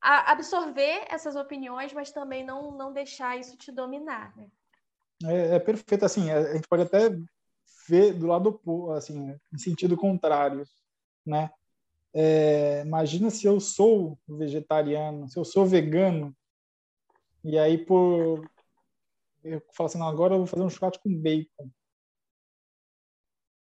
absorver 0.05 1.07
essas 1.09 1.35
opiniões, 1.35 1.93
mas 1.93 2.13
também 2.13 2.45
não, 2.45 2.71
não 2.73 2.93
deixar 2.93 3.39
isso 3.39 3.57
te 3.57 3.73
dominar, 3.73 4.37
né? 4.37 4.49
É, 5.25 5.57
é 5.57 5.59
perfeito, 5.59 6.05
assim, 6.05 6.31
a 6.31 6.55
gente 6.55 6.69
pode 6.69 6.83
até 6.83 7.11
ver 7.89 8.13
do 8.13 8.27
lado, 8.27 8.61
assim, 8.93 9.35
em 9.53 9.59
sentido 9.59 9.97
contrário, 9.97 10.65
né? 11.25 11.51
É, 12.13 12.83
imagina 12.83 13.31
se 13.31 13.47
eu 13.47 13.59
sou 13.59 14.19
vegetariano, 14.29 15.29
se 15.29 15.39
eu 15.39 15.45
sou 15.45 15.67
vegano, 15.67 16.37
e 17.43 17.59
aí 17.59 17.79
por 17.79 18.49
eu 19.43 19.63
falo 19.75 19.87
assim, 19.87 19.99
não, 19.99 20.09
agora 20.09 20.35
eu 20.35 20.39
vou 20.39 20.47
fazer 20.47 20.63
um 20.63 20.71
chocolate 20.71 20.99
com 21.01 21.15
bacon. 21.15 21.71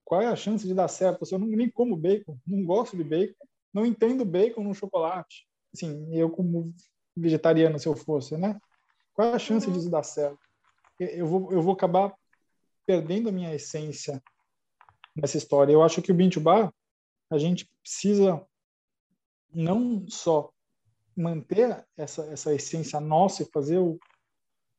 Qual 0.04 0.22
é 0.22 0.28
a 0.28 0.36
chance 0.36 0.66
de 0.66 0.74
dar 0.74 0.88
certo? 0.88 1.24
Eu 1.32 1.38
não, 1.38 1.48
nem 1.48 1.70
como 1.70 1.96
bacon, 1.96 2.38
não 2.46 2.66
gosto 2.66 2.98
de 2.98 3.04
bacon, 3.04 3.46
não 3.72 3.86
entendo 3.86 4.26
bacon 4.26 4.64
no 4.64 4.74
chocolate. 4.74 5.49
Assim, 5.74 6.16
eu 6.16 6.30
como 6.30 6.74
vegetariano, 7.16 7.80
se 7.80 7.88
eu 7.88 7.96
fosse, 7.96 8.38
né? 8.38 8.60
Qual 9.14 9.30
é 9.30 9.36
a 9.36 9.40
chance 9.40 9.68
uhum. 9.68 9.74
disso 9.74 9.90
dar 9.90 10.04
certo? 10.04 10.40
Eu 11.00 11.28
vou, 11.28 11.52
eu 11.52 11.62
vou 11.62 11.74
acabar 11.74 12.14
perdendo 12.86 13.30
a 13.30 13.32
minha 13.32 13.54
essência 13.54 14.22
nessa 15.16 15.38
história. 15.38 15.72
Eu 15.72 15.84
acho 15.84 16.02
que 16.02 16.12
o 16.12 16.16
Bintubá 16.16 16.74
a 17.30 17.38
gente 17.38 17.70
precisa 17.82 18.46
não 19.54 20.08
só 20.08 20.52
manter 21.16 21.86
essa, 21.98 22.24
essa 22.32 22.54
essência 22.54 23.00
nossa 23.00 23.44
e 23.44 23.52
fazer 23.52 23.78
o, 23.78 24.00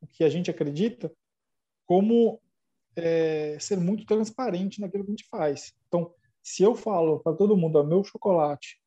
o 0.00 0.06
que 0.06 0.24
a 0.24 0.28
gente 0.28 0.50
acredita, 0.50 1.12
como 1.86 2.40
é, 2.96 3.58
ser 3.60 3.78
muito 3.78 4.04
transparente 4.06 4.80
naquilo 4.80 5.04
que 5.04 5.10
a 5.10 5.14
gente 5.14 5.28
faz. 5.28 5.74
Então, 5.86 6.12
se 6.42 6.62
eu 6.62 6.74
falo 6.74 7.20
para 7.20 7.36
todo 7.36 7.56
mundo, 7.56 7.80
o 7.80 7.86
meu 7.86 8.02
chocolate, 8.02 8.79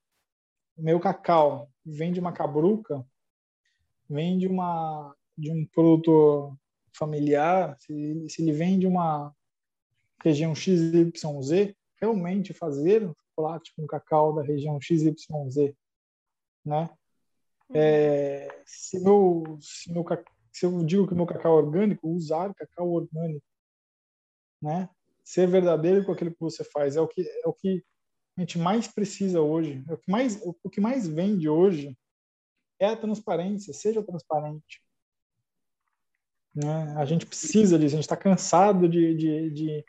meu 0.78 0.99
cacau 0.99 1.69
vem 1.86 2.11
de 2.11 2.19
uma 2.19 2.32
cabruca, 2.32 3.05
vem 4.09 4.38
de 4.38 4.47
uma 4.47 5.15
de 5.36 5.51
um 5.51 5.65
produto 5.65 6.55
familiar, 6.95 7.76
se, 7.80 8.30
se 8.30 8.41
ele 8.41 8.51
vem 8.51 8.78
de 8.78 8.86
uma 8.86 9.34
região 10.24 10.53
XYZ, 10.53 11.74
realmente 11.99 12.53
fazer 12.53 13.01
chocolate 13.34 13.74
com 13.76 13.88
cacau 13.88 14.34
da 14.34 14.43
região 14.43 14.80
XYZ, 14.80 15.74
né? 16.63 16.89
Uhum. 17.69 17.76
É, 17.76 18.61
se, 18.65 18.99
meu, 18.99 19.57
se, 19.59 19.91
meu, 19.91 20.05
se 20.51 20.65
eu 20.65 20.84
digo 20.86 21.07
que 21.07 21.15
meu 21.15 21.26
cacau 21.26 21.57
é 21.57 21.63
orgânico, 21.63 22.07
usar 22.07 22.53
cacau 22.53 22.91
orgânico, 22.91 23.45
né? 24.61 24.89
Ser 25.24 25.47
verdadeiro 25.47 26.05
com 26.05 26.11
aquilo 26.11 26.32
que 26.32 26.39
você 26.39 26.63
faz 26.63 26.95
é 26.95 27.01
o 27.01 27.07
que 27.07 27.21
é 27.21 27.47
o 27.47 27.53
que 27.53 27.84
a 28.38 28.42
gente 28.42 28.58
mais 28.58 28.88
precisa 28.88 29.42
hoje, 29.42 29.84
é 29.88 29.94
o 29.94 29.98
que 29.98 30.12
mais 30.12 30.42
o 30.44 30.70
que 30.70 30.82
mais 30.82 31.08
vende 31.08 31.48
hoje 31.48 31.98
é 32.80 32.88
a 32.88 32.98
transparência, 32.98 33.74
seja 33.74 34.04
transparente. 34.04 34.82
Né? 36.54 36.94
A 36.98 37.06
gente 37.06 37.26
precisa 37.26 37.78
disso, 37.78 37.96
a 37.96 37.98
gente 37.98 38.06
está 38.06 38.18
cansado 38.18 38.88
de, 38.90 39.16
de, 39.16 39.50
de 39.52 39.86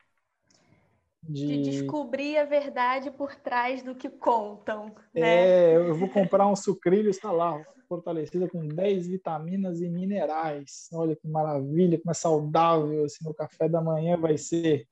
de... 1.29 1.47
de... 1.47 1.71
descobrir 1.71 2.37
a 2.37 2.45
verdade 2.45 3.11
por 3.11 3.35
trás 3.35 3.83
do 3.83 3.95
que 3.95 4.09
contam. 4.09 4.95
Né? 5.15 5.73
É, 5.73 5.77
eu 5.77 5.95
vou 5.95 6.09
comprar 6.09 6.47
um 6.47 6.57
sucrilho, 6.57 7.09
está 7.09 7.33
lá, 7.33 7.65
fortalecida 7.89 8.49
com 8.49 8.67
10 8.67 9.09
vitaminas 9.09 9.81
e 9.81 9.89
minerais. 9.89 10.89
Olha 10.93 11.17
que 11.17 11.27
maravilha, 11.27 11.99
como 11.99 12.11
é 12.11 12.15
saudável, 12.15 13.05
assim, 13.05 13.25
no 13.25 13.35
café 13.35 13.69
da 13.69 13.81
manhã 13.81 14.17
vai 14.17 14.37
ser. 14.37 14.87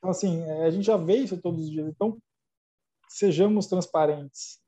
Então, 0.00 0.10
assim, 0.10 0.42
é, 0.42 0.64
a 0.64 0.70
gente 0.70 0.84
já 0.84 0.96
vê 0.96 1.16
isso 1.16 1.40
todos 1.40 1.60
os 1.62 1.70
dias. 1.70 1.86
Então, 1.86 2.18
sejamos 3.06 3.66
transparentes. 3.66 4.58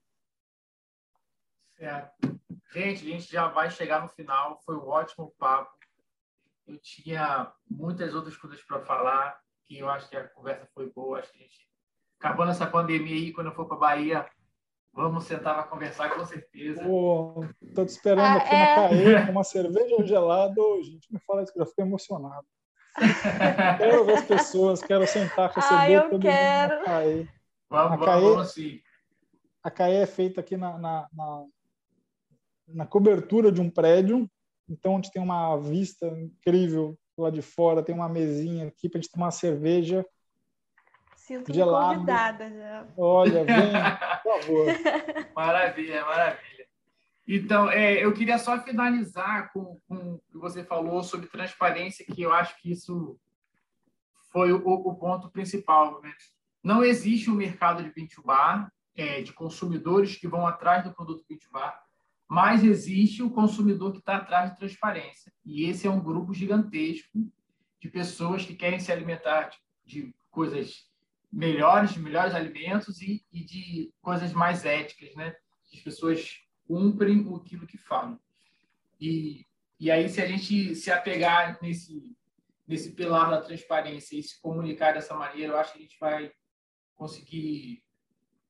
Certo. 1.74 2.39
Gente, 2.70 3.03
a 3.03 3.11
gente 3.11 3.33
já 3.33 3.49
vai 3.49 3.70
chegar 3.70 4.03
no 4.03 4.09
final. 4.09 4.61
Foi 4.64 4.76
um 4.76 4.87
ótimo 4.87 5.35
papo. 5.39 5.74
Eu 6.66 6.78
tinha 6.78 7.51
muitas 7.68 8.14
outras 8.14 8.37
coisas 8.37 8.62
para 8.62 8.85
falar, 8.85 9.41
que 9.64 9.78
eu 9.78 9.89
acho 9.89 10.09
que 10.09 10.16
a 10.16 10.28
conversa 10.28 10.68
foi 10.74 10.91
boa. 10.93 11.18
Acho 11.18 11.33
que 11.33 11.39
a 11.39 11.43
gente, 11.43 11.68
acabando 12.20 12.51
essa 12.51 12.66
pandemia 12.66 13.16
aí, 13.16 13.33
quando 13.33 13.47
eu 13.47 13.55
for 13.55 13.66
para 13.66 13.78
Bahia, 13.78 14.30
Vamos 14.95 15.24
sentar 15.24 15.55
para 15.55 15.62
conversar 15.64 16.14
com 16.14 16.24
certeza. 16.26 16.85
Pô, 16.85 17.47
tô 17.74 17.85
te 17.87 17.89
esperando 17.89 18.26
ah, 18.26 18.35
aqui 18.35 18.55
é... 18.55 18.59
na 18.59 18.74
Caê 18.74 19.26
com 19.26 19.33
uma 19.33 19.45
cerveja 19.45 20.05
gelada. 20.05 20.61
Gente, 20.83 21.11
me 21.11 21.18
fala 21.20 21.43
isso 21.43 21.53
que 21.53 21.59
eu 21.59 21.64
já 21.64 21.70
fiquei 21.70 21.85
emocionado. 21.85 22.47
quero 23.78 24.05
ver 24.05 24.14
as 24.14 24.24
pessoas, 24.24 24.82
quero 24.82 25.07
sentar, 25.07 25.51
receber 25.51 25.76
ah, 25.76 25.90
eu 25.90 26.11
todo 26.11 26.20
quero. 26.20 26.74
mundo 26.74 26.84
Caê. 26.84 27.26
Vamos, 27.70 28.03
a 28.03 28.05
Caê, 28.05 28.20
vamos, 28.20 28.53
sim. 28.53 28.80
A 29.62 29.70
Caê 29.70 29.97
é 29.97 30.07
feita 30.07 30.40
aqui 30.40 30.57
na, 30.57 30.78
na, 30.78 31.09
na, 31.12 31.45
na 32.68 32.86
cobertura 32.86 33.51
de 33.51 33.61
um 33.61 33.70
prédio, 33.70 34.28
então 34.68 34.93
a 34.93 34.97
gente 34.97 35.11
tem 35.11 35.22
uma 35.22 35.57
vista 35.57 36.07
incrível 36.07 36.99
lá 37.16 37.30
de 37.30 37.43
fora, 37.43 37.82
tem 37.82 37.95
uma 37.95 38.09
mesinha 38.09 38.68
aqui 38.68 38.88
para 38.88 38.99
a 38.99 39.03
gente 39.03 39.11
tomar 39.11 39.26
uma 39.26 39.32
cerveja 39.32 40.05
Sinto 41.16 41.53
gelado. 41.53 41.95
convidada 41.95 42.51
já. 42.51 42.86
Olha, 42.97 43.45
vem, 43.45 43.72
por 44.22 44.43
favor. 44.43 44.66
maravilha, 45.34 46.05
maravilha. 46.05 46.51
Então, 47.27 47.70
é, 47.70 48.05
eu 48.05 48.12
queria 48.12 48.39
só 48.39 48.61
finalizar 48.61 49.53
com, 49.53 49.81
com 49.87 50.14
o 50.14 50.23
que 50.31 50.39
você 50.39 50.64
falou 50.64 51.03
sobre 51.03 51.29
transparência, 51.29 52.05
que 52.05 52.23
eu 52.23 52.33
acho 52.33 52.61
que 52.61 52.70
isso 52.70 53.18
foi 54.33 54.53
o, 54.53 54.59
o 54.64 54.95
ponto 54.97 55.31
principal. 55.31 56.01
Né? 56.03 56.12
Não 56.62 56.83
existe 56.83 57.31
um 57.31 57.35
mercado 57.35 57.83
de 57.83 57.91
Pinto 57.91 58.23
Bar, 58.23 58.73
é, 58.97 59.23
de 59.23 59.33
consumidores 59.33 60.16
que 60.16 60.29
vão 60.29 60.47
atrás 60.47 60.85
do 60.85 60.93
produto 60.93 61.25
Pinto 61.27 61.49
Bar, 61.51 61.81
mas 62.29 62.64
existe 62.64 63.23
o 63.23 63.31
consumidor 63.31 63.93
que 63.93 63.99
está 63.99 64.16
atrás 64.16 64.51
de 64.51 64.59
transparência. 64.59 65.33
E 65.45 65.64
esse 65.66 65.87
é 65.87 65.91
um 65.91 66.03
grupo 66.03 66.33
gigantesco 66.33 67.31
de 67.79 67.89
pessoas 67.89 68.45
que 68.45 68.55
querem 68.55 68.81
se 68.81 68.91
alimentar 68.91 69.51
de 69.85 70.14
coisas 70.31 70.91
melhores, 71.31 71.93
de 71.93 72.01
melhores 72.01 72.35
alimentos 72.35 73.01
e, 73.01 73.25
e 73.33 73.45
de 73.45 73.93
coisas 74.01 74.33
mais 74.33 74.64
éticas, 74.64 75.14
né? 75.14 75.35
As 75.73 75.81
pessoas 75.81 76.43
cumprem 76.73 77.20
aquilo 77.37 77.66
que 77.66 77.77
falam. 77.77 78.18
E, 78.99 79.45
e 79.79 79.91
aí, 79.91 80.09
se 80.09 80.23
a 80.23 80.27
gente 80.27 80.75
se 80.75 80.91
apegar 80.91 81.59
nesse, 81.61 82.16
nesse 82.66 82.93
pilar 82.93 83.31
da 83.31 83.43
transparência 83.43 84.16
e 84.16 84.23
se 84.23 84.41
comunicar 84.41 84.95
dessa 84.95 85.14
maneira, 85.14 85.53
eu 85.53 85.59
acho 85.59 85.73
que 85.75 85.79
a 85.81 85.83
gente 85.83 85.99
vai 86.01 86.33
conseguir 86.95 87.85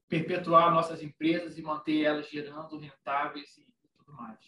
perpetuar 0.08 0.72
nossas 0.72 1.02
empresas 1.02 1.58
e 1.58 1.62
manter 1.62 2.02
elas 2.02 2.30
gerando 2.30 2.78
rentáveis 2.78 3.56
e, 3.56 3.62
e 3.62 3.88
tudo 3.96 4.12
mais. 4.12 4.38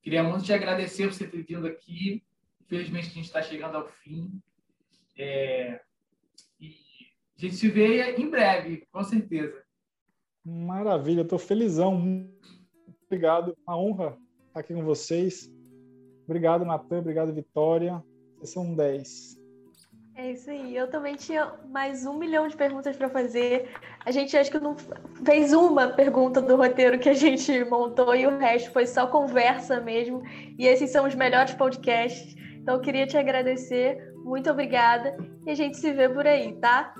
Queria 0.00 0.22
muito 0.22 0.46
te 0.46 0.54
agradecer 0.54 1.08
por 1.08 1.12
você 1.12 1.28
ter 1.28 1.42
vindo 1.42 1.66
aqui. 1.66 2.24
Infelizmente, 2.62 3.08
a 3.08 3.12
gente 3.12 3.26
está 3.26 3.42
chegando 3.42 3.76
ao 3.76 3.86
fim. 3.86 4.40
É, 5.18 5.82
a 6.62 7.40
gente 7.40 7.56
se 7.56 7.68
vê 7.68 8.16
em 8.16 8.30
breve, 8.30 8.86
com 8.90 9.04
certeza. 9.04 9.62
Maravilha, 10.42 11.20
estou 11.20 11.38
felizão. 11.38 12.26
Obrigado, 13.10 13.56
uma 13.66 13.76
honra 13.76 14.18
estar 14.48 14.60
aqui 14.60 14.74
com 14.74 14.84
vocês. 14.84 15.50
Obrigado, 16.24 16.64
Natan, 16.64 16.98
obrigado, 16.98 17.32
Vitória. 17.32 18.04
Vocês 18.36 18.50
são 18.50 18.74
10. 18.74 19.38
É 20.14 20.32
isso 20.32 20.50
aí. 20.50 20.76
Eu 20.76 20.90
também 20.90 21.14
tinha 21.14 21.54
mais 21.70 22.04
um 22.04 22.18
milhão 22.18 22.48
de 22.48 22.56
perguntas 22.56 22.96
para 22.96 23.08
fazer. 23.08 23.70
A 24.04 24.10
gente 24.10 24.36
acho 24.36 24.50
que 24.50 24.58
não 24.58 24.76
fez 25.24 25.52
uma 25.52 25.88
pergunta 25.88 26.42
do 26.42 26.56
roteiro 26.56 26.98
que 26.98 27.08
a 27.08 27.14
gente 27.14 27.64
montou 27.64 28.14
e 28.16 28.26
o 28.26 28.36
resto 28.36 28.72
foi 28.72 28.84
só 28.84 29.06
conversa 29.06 29.80
mesmo. 29.80 30.20
E 30.58 30.66
esses 30.66 30.90
são 30.90 31.06
os 31.06 31.14
melhores 31.14 31.54
podcasts. 31.54 32.34
Então 32.56 32.74
eu 32.74 32.80
queria 32.80 33.06
te 33.06 33.16
agradecer. 33.16 34.12
Muito 34.24 34.50
obrigada. 34.50 35.16
E 35.46 35.52
a 35.52 35.54
gente 35.54 35.76
se 35.76 35.92
vê 35.92 36.08
por 36.08 36.26
aí, 36.26 36.52
tá? 36.56 36.92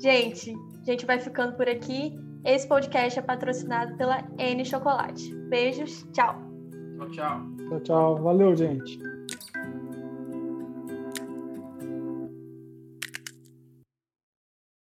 Gente, 0.00 0.54
a 0.80 0.84
gente 0.90 1.04
vai 1.04 1.20
ficando 1.20 1.54
por 1.56 1.68
aqui. 1.68 2.18
Esse 2.44 2.66
podcast 2.66 3.18
é 3.18 3.22
patrocinado 3.22 3.94
pela 3.98 4.26
N 4.38 4.64
Chocolate. 4.64 5.43
Beijos, 5.54 6.04
tchau. 6.12 6.34
Tchau, 6.98 7.10
tchau. 7.10 7.40
Tchau, 7.68 7.80
tchau. 7.80 8.16
Valeu, 8.16 8.56
gente. 8.56 8.98